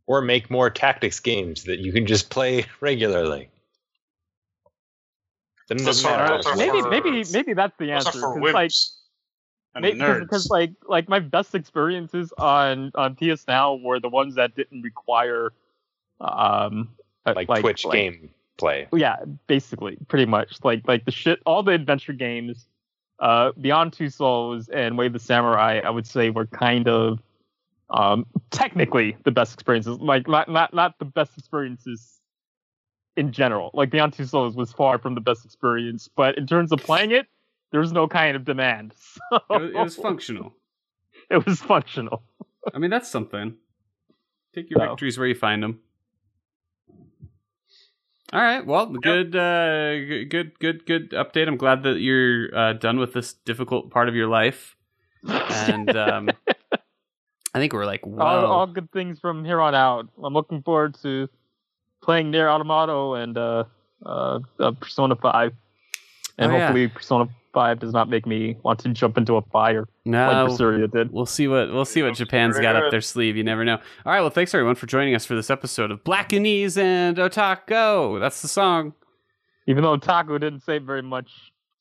[0.07, 3.49] Or make more tactics games that you can just play regularly.
[5.69, 7.87] Then it Those doesn't are- matter those what are it's Maybe, maybe, maybe that's the
[7.87, 8.21] Those are answer.
[8.21, 8.71] for 'cause, like,
[9.77, 10.21] nerds.
[10.21, 14.83] because like like my best experiences on on PS Now were the ones that didn't
[14.83, 15.53] require
[16.21, 16.89] um
[17.27, 18.31] uh, like, Twitch game
[18.61, 18.87] play.
[18.93, 19.17] yeah
[19.47, 22.69] basically pretty much like like the shit all the adventure games
[23.19, 27.21] uh beyond two souls and way of the samurai i would say were kind of
[27.89, 32.21] um technically the best experiences like not not not the best experiences
[33.17, 36.71] in general like beyond two souls was far from the best experience but in terms
[36.71, 37.27] of playing it
[37.71, 38.95] there was no kind of demand
[39.31, 40.55] so It was, functional.
[41.31, 42.23] it was functional
[42.75, 43.55] I mean, that's something.
[44.55, 44.89] Take your So.
[44.89, 45.81] victories where you find them.
[48.33, 48.65] All right.
[48.65, 51.49] Well, good, uh, good, good, good update.
[51.49, 54.77] I'm glad that you're uh, done with this difficult part of your life,
[55.27, 56.31] and um,
[57.55, 60.09] I think we're like, all, all good things from here on out.
[60.23, 61.29] I'm looking forward to
[62.03, 63.65] playing NieR: Automata and uh,
[64.07, 65.53] uh, uh, Persona 5.
[66.39, 66.61] And Oh, yeah.
[66.67, 70.59] hopefully Persona 5 does not make me want to jump into a fire no, like
[70.59, 71.13] Berseria did.
[71.13, 73.37] We'll see what we'll see what Japan's got up their sleeve.
[73.37, 73.77] You never know.
[74.05, 74.21] All right.
[74.21, 78.21] Well, thanks everyone for joining us for this episode of Blackanese and Otako.
[78.21, 78.95] That's the song.
[79.67, 81.31] Even though Taco didn't say very much.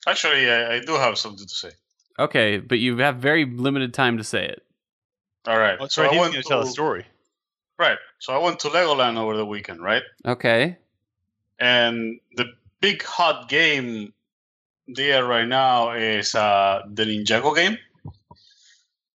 [0.08, 1.72] Actually, I, I do have something to say.
[2.18, 4.64] Okay, but you have very limited time to say it.
[5.48, 5.78] All right.
[5.80, 6.12] That's so right.
[6.12, 7.06] I He's going to tell a story.
[7.78, 7.98] Right.
[8.20, 10.04] So I went to Legoland over the weekend, right?
[10.26, 10.78] Okay.
[11.60, 12.46] And the
[12.82, 14.14] big hot game
[14.96, 17.78] there right now is uh, the Ninjago game.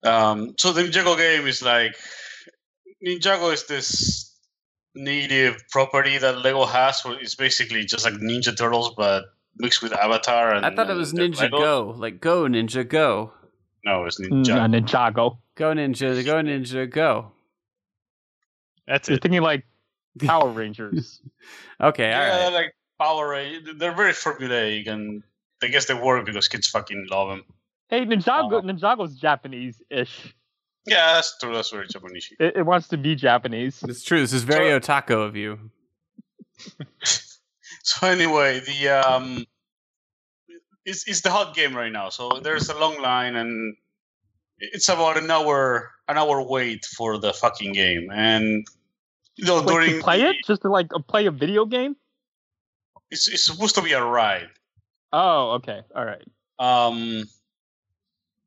[0.05, 1.97] Um, so the Ninjago game is like
[3.05, 4.35] Ninjago is this
[4.95, 7.05] native property that Lego has.
[7.05, 9.25] Where it's basically just like Ninja Turtles, but
[9.59, 10.55] mixed with Avatar.
[10.55, 11.59] And I thought it was Ninja Lego.
[11.59, 11.95] Go.
[11.97, 13.33] Like go Ninja Go.
[13.85, 14.83] No, it's Mm, Ninja.
[14.83, 15.39] Ninjago.
[15.57, 17.31] Go Ninja, go Ninja, go.
[18.89, 19.23] That's You're it.
[19.23, 19.65] thinking like
[20.19, 21.21] Power Rangers.
[21.81, 22.37] Okay, all yeah, right.
[22.39, 23.77] they're like Power Rangers.
[23.79, 25.23] They're very formulaic, and
[25.65, 27.45] I guess they work because kids fucking love them.
[27.89, 30.35] hey, Ninjago, Uh, Ninjago's Japanese-ish.
[30.87, 31.55] Yeah, that's true.
[31.55, 32.31] That's very Japanese.
[32.39, 33.83] It, it wants to be Japanese.
[33.89, 34.21] It's true.
[34.21, 35.71] This is very So- otaku of you.
[37.87, 39.45] So anyway, the um,
[40.87, 42.09] it's it's the hot game right now.
[42.09, 43.77] So there's a long line, and
[44.59, 48.11] it's about an hour an hour wait for the fucking game.
[48.11, 48.67] And
[49.37, 50.37] you know, Like, during to play the- it?
[50.47, 51.97] Just to like play a video game?
[53.11, 54.49] it's it's supposed to be a ride.
[55.17, 55.81] Oh, okay.
[55.95, 56.25] All right.
[56.59, 57.23] um,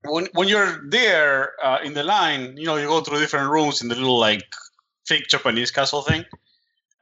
[0.04, 3.82] when when you're there uh, in the line, you know, you go through different rooms
[3.82, 4.44] in the little like
[5.08, 6.24] fake Japanese castle thing,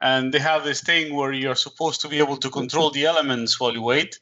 [0.00, 3.58] and they have this thing where you're supposed to be able to control the elements
[3.60, 4.18] while you wait,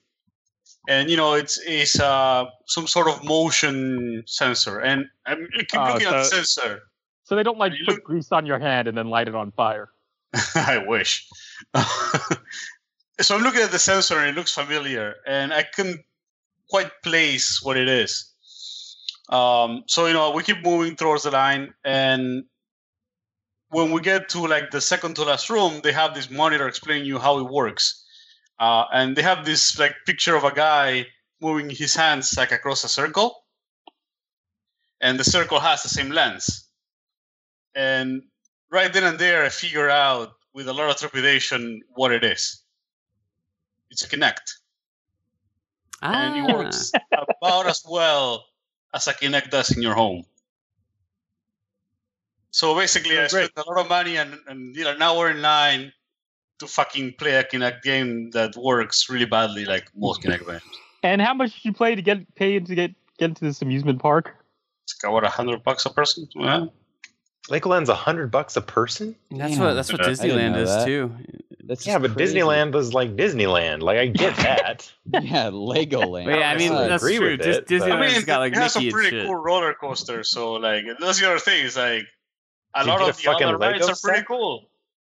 [0.89, 5.81] and you know, it's it's uh, some sort of motion sensor, and I'm I keep
[5.81, 6.81] Oh, looking at the so- sensor.
[7.27, 9.51] So they don't like put look- grease on your hand and then light it on
[9.53, 9.89] fire.
[10.55, 11.27] I wish.
[13.21, 16.05] so I'm looking at the sensor and it looks familiar, and I couldn't
[16.71, 18.33] quite place what it is.
[19.31, 22.45] Um, so you know, we keep moving towards the line, and
[23.69, 27.05] when we get to like the second to last room, they have this monitor explaining
[27.07, 28.03] you how it works,
[28.61, 31.07] uh, and they have this like picture of a guy
[31.41, 33.45] moving his hands like across a circle,
[35.01, 36.69] and the circle has the same lens,
[37.77, 38.23] And
[38.71, 42.64] right then and there, I figure out with a lot of trepidation what it is.
[43.95, 44.59] It's a Kinect,
[46.03, 46.55] and it Ah.
[46.57, 46.91] works
[47.39, 48.45] about as well
[48.93, 50.25] as a Kinect does in your home.
[52.51, 53.51] So basically, I Great.
[53.55, 55.93] spent a lot of money and, and you know, an hour in line
[56.59, 60.63] to fucking play a Kinect game that works really badly, like most Kinect games.
[61.05, 64.01] And how much did you play to get paid to get get into this amusement
[64.03, 64.35] park?
[64.87, 66.27] It's got what a hundred bucks a person.
[66.35, 66.67] Yeah.
[67.49, 69.15] Legoland's a hundred bucks a person.
[69.31, 69.65] That's Damn.
[69.65, 70.87] what that's what Disneyland is that.
[70.87, 71.13] too.
[71.67, 72.35] That's Yeah, but crazy.
[72.37, 73.81] Disneyland was like Disneyland.
[73.83, 74.91] Like I get that.
[75.13, 76.25] Yeah, Legoland.
[76.27, 77.31] But yeah, I mean I that's agree true.
[77.33, 79.75] with Dis- it, but- I mean, got like it has Mickey some pretty cool roller
[79.75, 80.31] coasters.
[80.31, 81.65] So like, that's the other thing.
[81.65, 82.05] Is like
[82.75, 84.69] a Did lot get a of the fucking other rides Lego are pretty cool.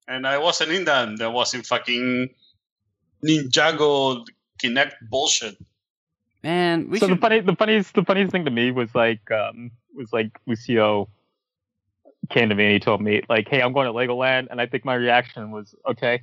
[0.08, 1.18] And I wasn't in them.
[1.18, 2.30] There was in fucking
[3.26, 4.26] Ninjago
[4.62, 5.58] Kinect bullshit.
[6.44, 7.18] Man, we so should.
[7.18, 11.10] the funny, the funniest, the funniest thing to me was like, um, was like Lucio
[12.30, 14.66] came to me and he told me like, "Hey, I'm going to Legoland," and I
[14.68, 16.22] think my reaction was, "Okay."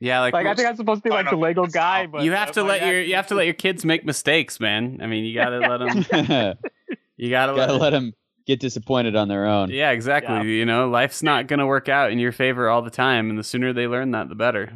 [0.00, 2.32] yeah, like, Like I think I'm supposed to be like the Lego guy, but you
[2.32, 4.98] have uh, to let your you have to let your kids make mistakes, man.
[5.02, 6.56] I mean, you gotta let them.
[7.16, 7.80] you Gotta gotta, let.
[7.80, 8.14] let them
[8.46, 9.68] get disappointed on their own.
[9.70, 10.34] Yeah, exactly.
[10.36, 10.42] Yeah.
[10.42, 13.44] You know, life's not gonna work out in your favor all the time, and the
[13.44, 14.72] sooner they learn that, the better.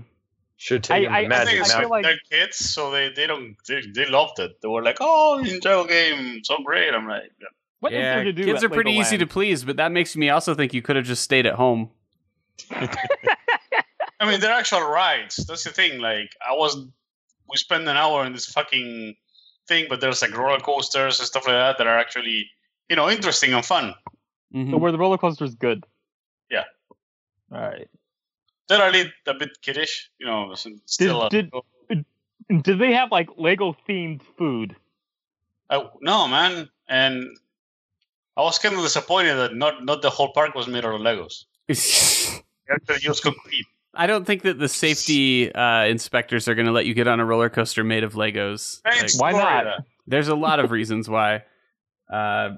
[0.56, 1.80] Should take I- them I- to I Magic I Mountain.
[1.80, 4.52] feel like- they're kids, so they, they don't they, they loved it.
[4.62, 7.32] They were like, "Oh, Ninjago game, so great!" I'm like,
[7.84, 9.92] What is yeah, there to do kids at are pretty easy to please, but that
[9.92, 11.90] makes me also think you could have just stayed at home.
[12.70, 12.88] I
[14.26, 15.36] mean, they're actual rides.
[15.36, 16.00] That's the thing.
[16.00, 19.16] Like, I was, we spent an hour in this fucking
[19.68, 22.48] thing, but there's like roller coasters and stuff like that that are actually,
[22.88, 23.94] you know, interesting and fun.
[24.54, 24.70] Mhm.
[24.70, 25.84] So were the roller coaster is good?
[26.50, 26.64] Yeah.
[27.52, 27.90] All right.
[28.66, 30.54] They're a, lit, a bit kiddish, you know.
[30.86, 31.52] Still, a- did-
[32.62, 34.74] Did they have like Lego themed food?
[35.68, 36.70] I- no, man.
[36.88, 37.26] And
[38.36, 41.00] I was kind of disappointed that not not the whole park was made out of
[41.00, 41.44] Legos.
[41.68, 43.66] They actually concrete.
[43.96, 47.20] I don't think that the safety uh, inspectors are going to let you get on
[47.20, 48.80] a roller coaster made of Legos.
[48.84, 49.84] Like, it's Why not?
[50.06, 51.44] There's a lot of reasons why.
[52.12, 52.56] Uh,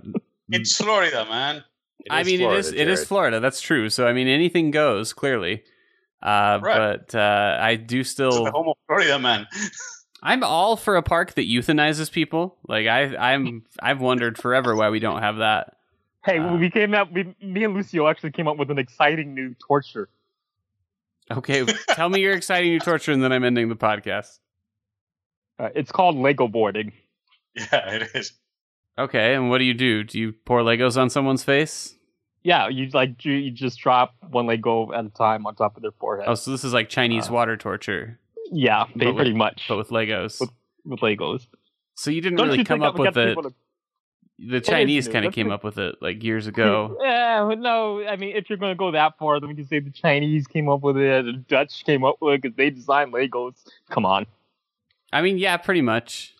[0.48, 1.56] It's Florida, man.
[2.00, 3.40] It I mean, Florida, it is it is Florida.
[3.40, 3.90] That's true.
[3.90, 5.62] So I mean, anything goes clearly.
[6.22, 6.98] Uh, Right.
[7.08, 8.44] But uh, I do It's still.
[8.44, 9.46] the home of Florida, man.
[10.22, 12.56] I'm all for a park that euthanizes people.
[12.66, 15.76] Like I, I'm, I've wondered forever why we don't have that.
[16.24, 17.12] Hey, Uh, we came out.
[17.12, 20.08] We, me and Lucio actually came up with an exciting new torture.
[21.30, 24.38] Okay, tell me your exciting new torture, and then I'm ending the podcast.
[25.58, 26.92] Uh, it's called Lego boarding.
[27.54, 28.32] Yeah, it is.
[28.98, 30.04] Okay, and what do you do?
[30.04, 31.94] Do you pour Legos on someone's face?
[32.44, 35.82] Yeah, you like you, you just drop one Lego at a time on top of
[35.82, 36.26] their forehead.
[36.28, 38.20] Oh, so this is like Chinese Uh, water torture,
[38.52, 40.40] yeah, they but with- pretty much but with Legos.
[40.40, 40.50] With-
[40.84, 41.46] with Legos.
[41.96, 43.54] So you didn't Don't really you come up with get the to-
[44.38, 46.96] the Chinese kind of came up with it like years ago.
[47.02, 49.80] Yeah, no, I mean, if you're going to go that far, then we can say
[49.80, 53.12] the Chinese came up with it, the Dutch came up with it because they designed
[53.14, 53.54] Legos.
[53.90, 54.26] Come on,
[55.12, 56.34] I mean, yeah, pretty much.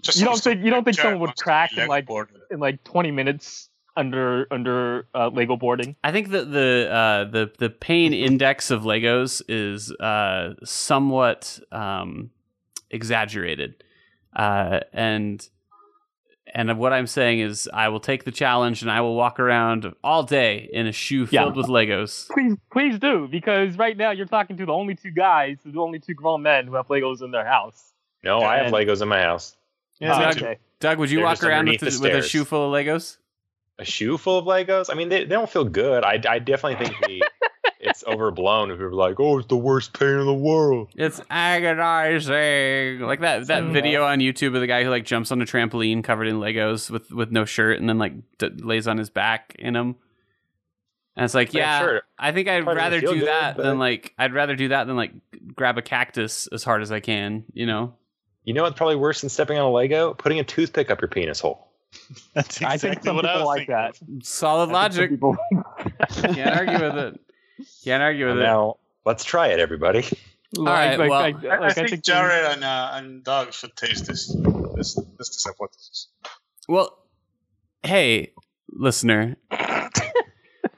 [0.00, 2.28] Just you don't think you don't think someone would wants crack in like board.
[2.50, 5.96] in like 20 minutes under under uh, Lego boarding?
[6.04, 12.30] I think that the uh, the the pain index of Legos is uh, somewhat um,
[12.90, 13.82] exaggerated,
[14.34, 15.46] uh, and
[16.54, 19.90] and what I'm saying is I will take the challenge and I will walk around
[20.04, 21.42] all day in a shoe Yeah.
[21.44, 22.28] filled with Legos.
[22.28, 25.98] Please, please do because right now you're talking to the only two guys, the only
[25.98, 27.92] two grown men who have Legos in their house.
[28.22, 29.56] No, I have Legos in my house.
[29.98, 30.58] Yeah, Oh, Doug, okay.
[30.80, 33.16] Doug, would you They're walk around with, the, the with a shoe full of Legos?
[33.82, 34.88] A shoe full of Legos?
[34.90, 36.04] I mean, they, they don't feel good.
[36.04, 37.22] I, I definitely think the,
[37.80, 40.90] it's overblown if you're like, oh, it's the worst pain in the world.
[40.94, 43.00] It's agonizing.
[43.00, 43.72] Like that that Mm.
[43.72, 46.90] video on YouTube of the guy who like jumps on a trampoline covered in Legos
[46.90, 49.96] with with no shirt and then like d- lays on his back in them.
[51.16, 52.02] And it's like, Yeah, yeah, sure.
[52.18, 54.86] I think I'd Probably rather do good, that but- than like I'd rather do that
[54.86, 55.12] than like
[55.54, 57.94] grab a cactus as hard as I can, you know.
[58.44, 60.14] You know what's probably worse than stepping on a Lego?
[60.14, 61.68] Putting a toothpick up your penis hole.
[62.34, 63.98] That's I think some people like that.
[64.22, 65.10] Solid I think some logic.
[65.10, 65.36] people-
[66.34, 67.20] Can't argue with it.
[67.84, 68.42] Can't argue with it.
[68.42, 70.04] Now, let's try it, everybody.
[70.58, 73.74] All right, Like- well- like- I, I like, think Jared and uh, and Doug should
[73.76, 74.28] taste this.
[74.74, 76.08] This this is what this is.
[76.68, 76.98] Well,
[77.82, 78.32] hey,
[78.70, 79.36] listener.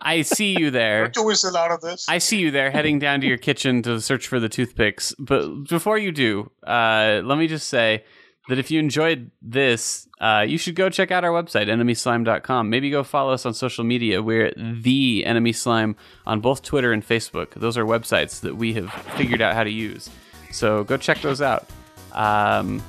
[0.06, 1.02] I see you there.
[1.02, 2.06] Aren't you whistle out of this?
[2.10, 5.14] I see you there heading down to your kitchen to search for the toothpicks.
[5.18, 8.04] But before you do, uh, let me just say
[8.48, 12.68] that if you enjoyed this, uh, you should go check out our website, enemyslime.com.
[12.68, 14.22] Maybe go follow us on social media.
[14.22, 15.96] We're the Enemy Slime
[16.26, 17.50] on both Twitter and Facebook.
[17.54, 20.10] Those are websites that we have figured out how to use.
[20.52, 21.66] So go check those out.
[22.12, 22.82] Um,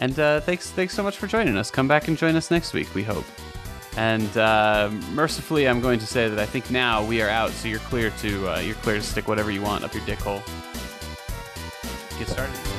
[0.00, 1.70] and uh, thanks, thanks so much for joining us.
[1.70, 3.26] Come back and join us next week, we hope.
[3.96, 7.68] And uh, mercifully, I'm going to say that I think now we are out, so
[7.68, 10.42] you're clear to uh, you're clear to stick whatever you want up your dick hole.
[12.18, 12.73] Get started.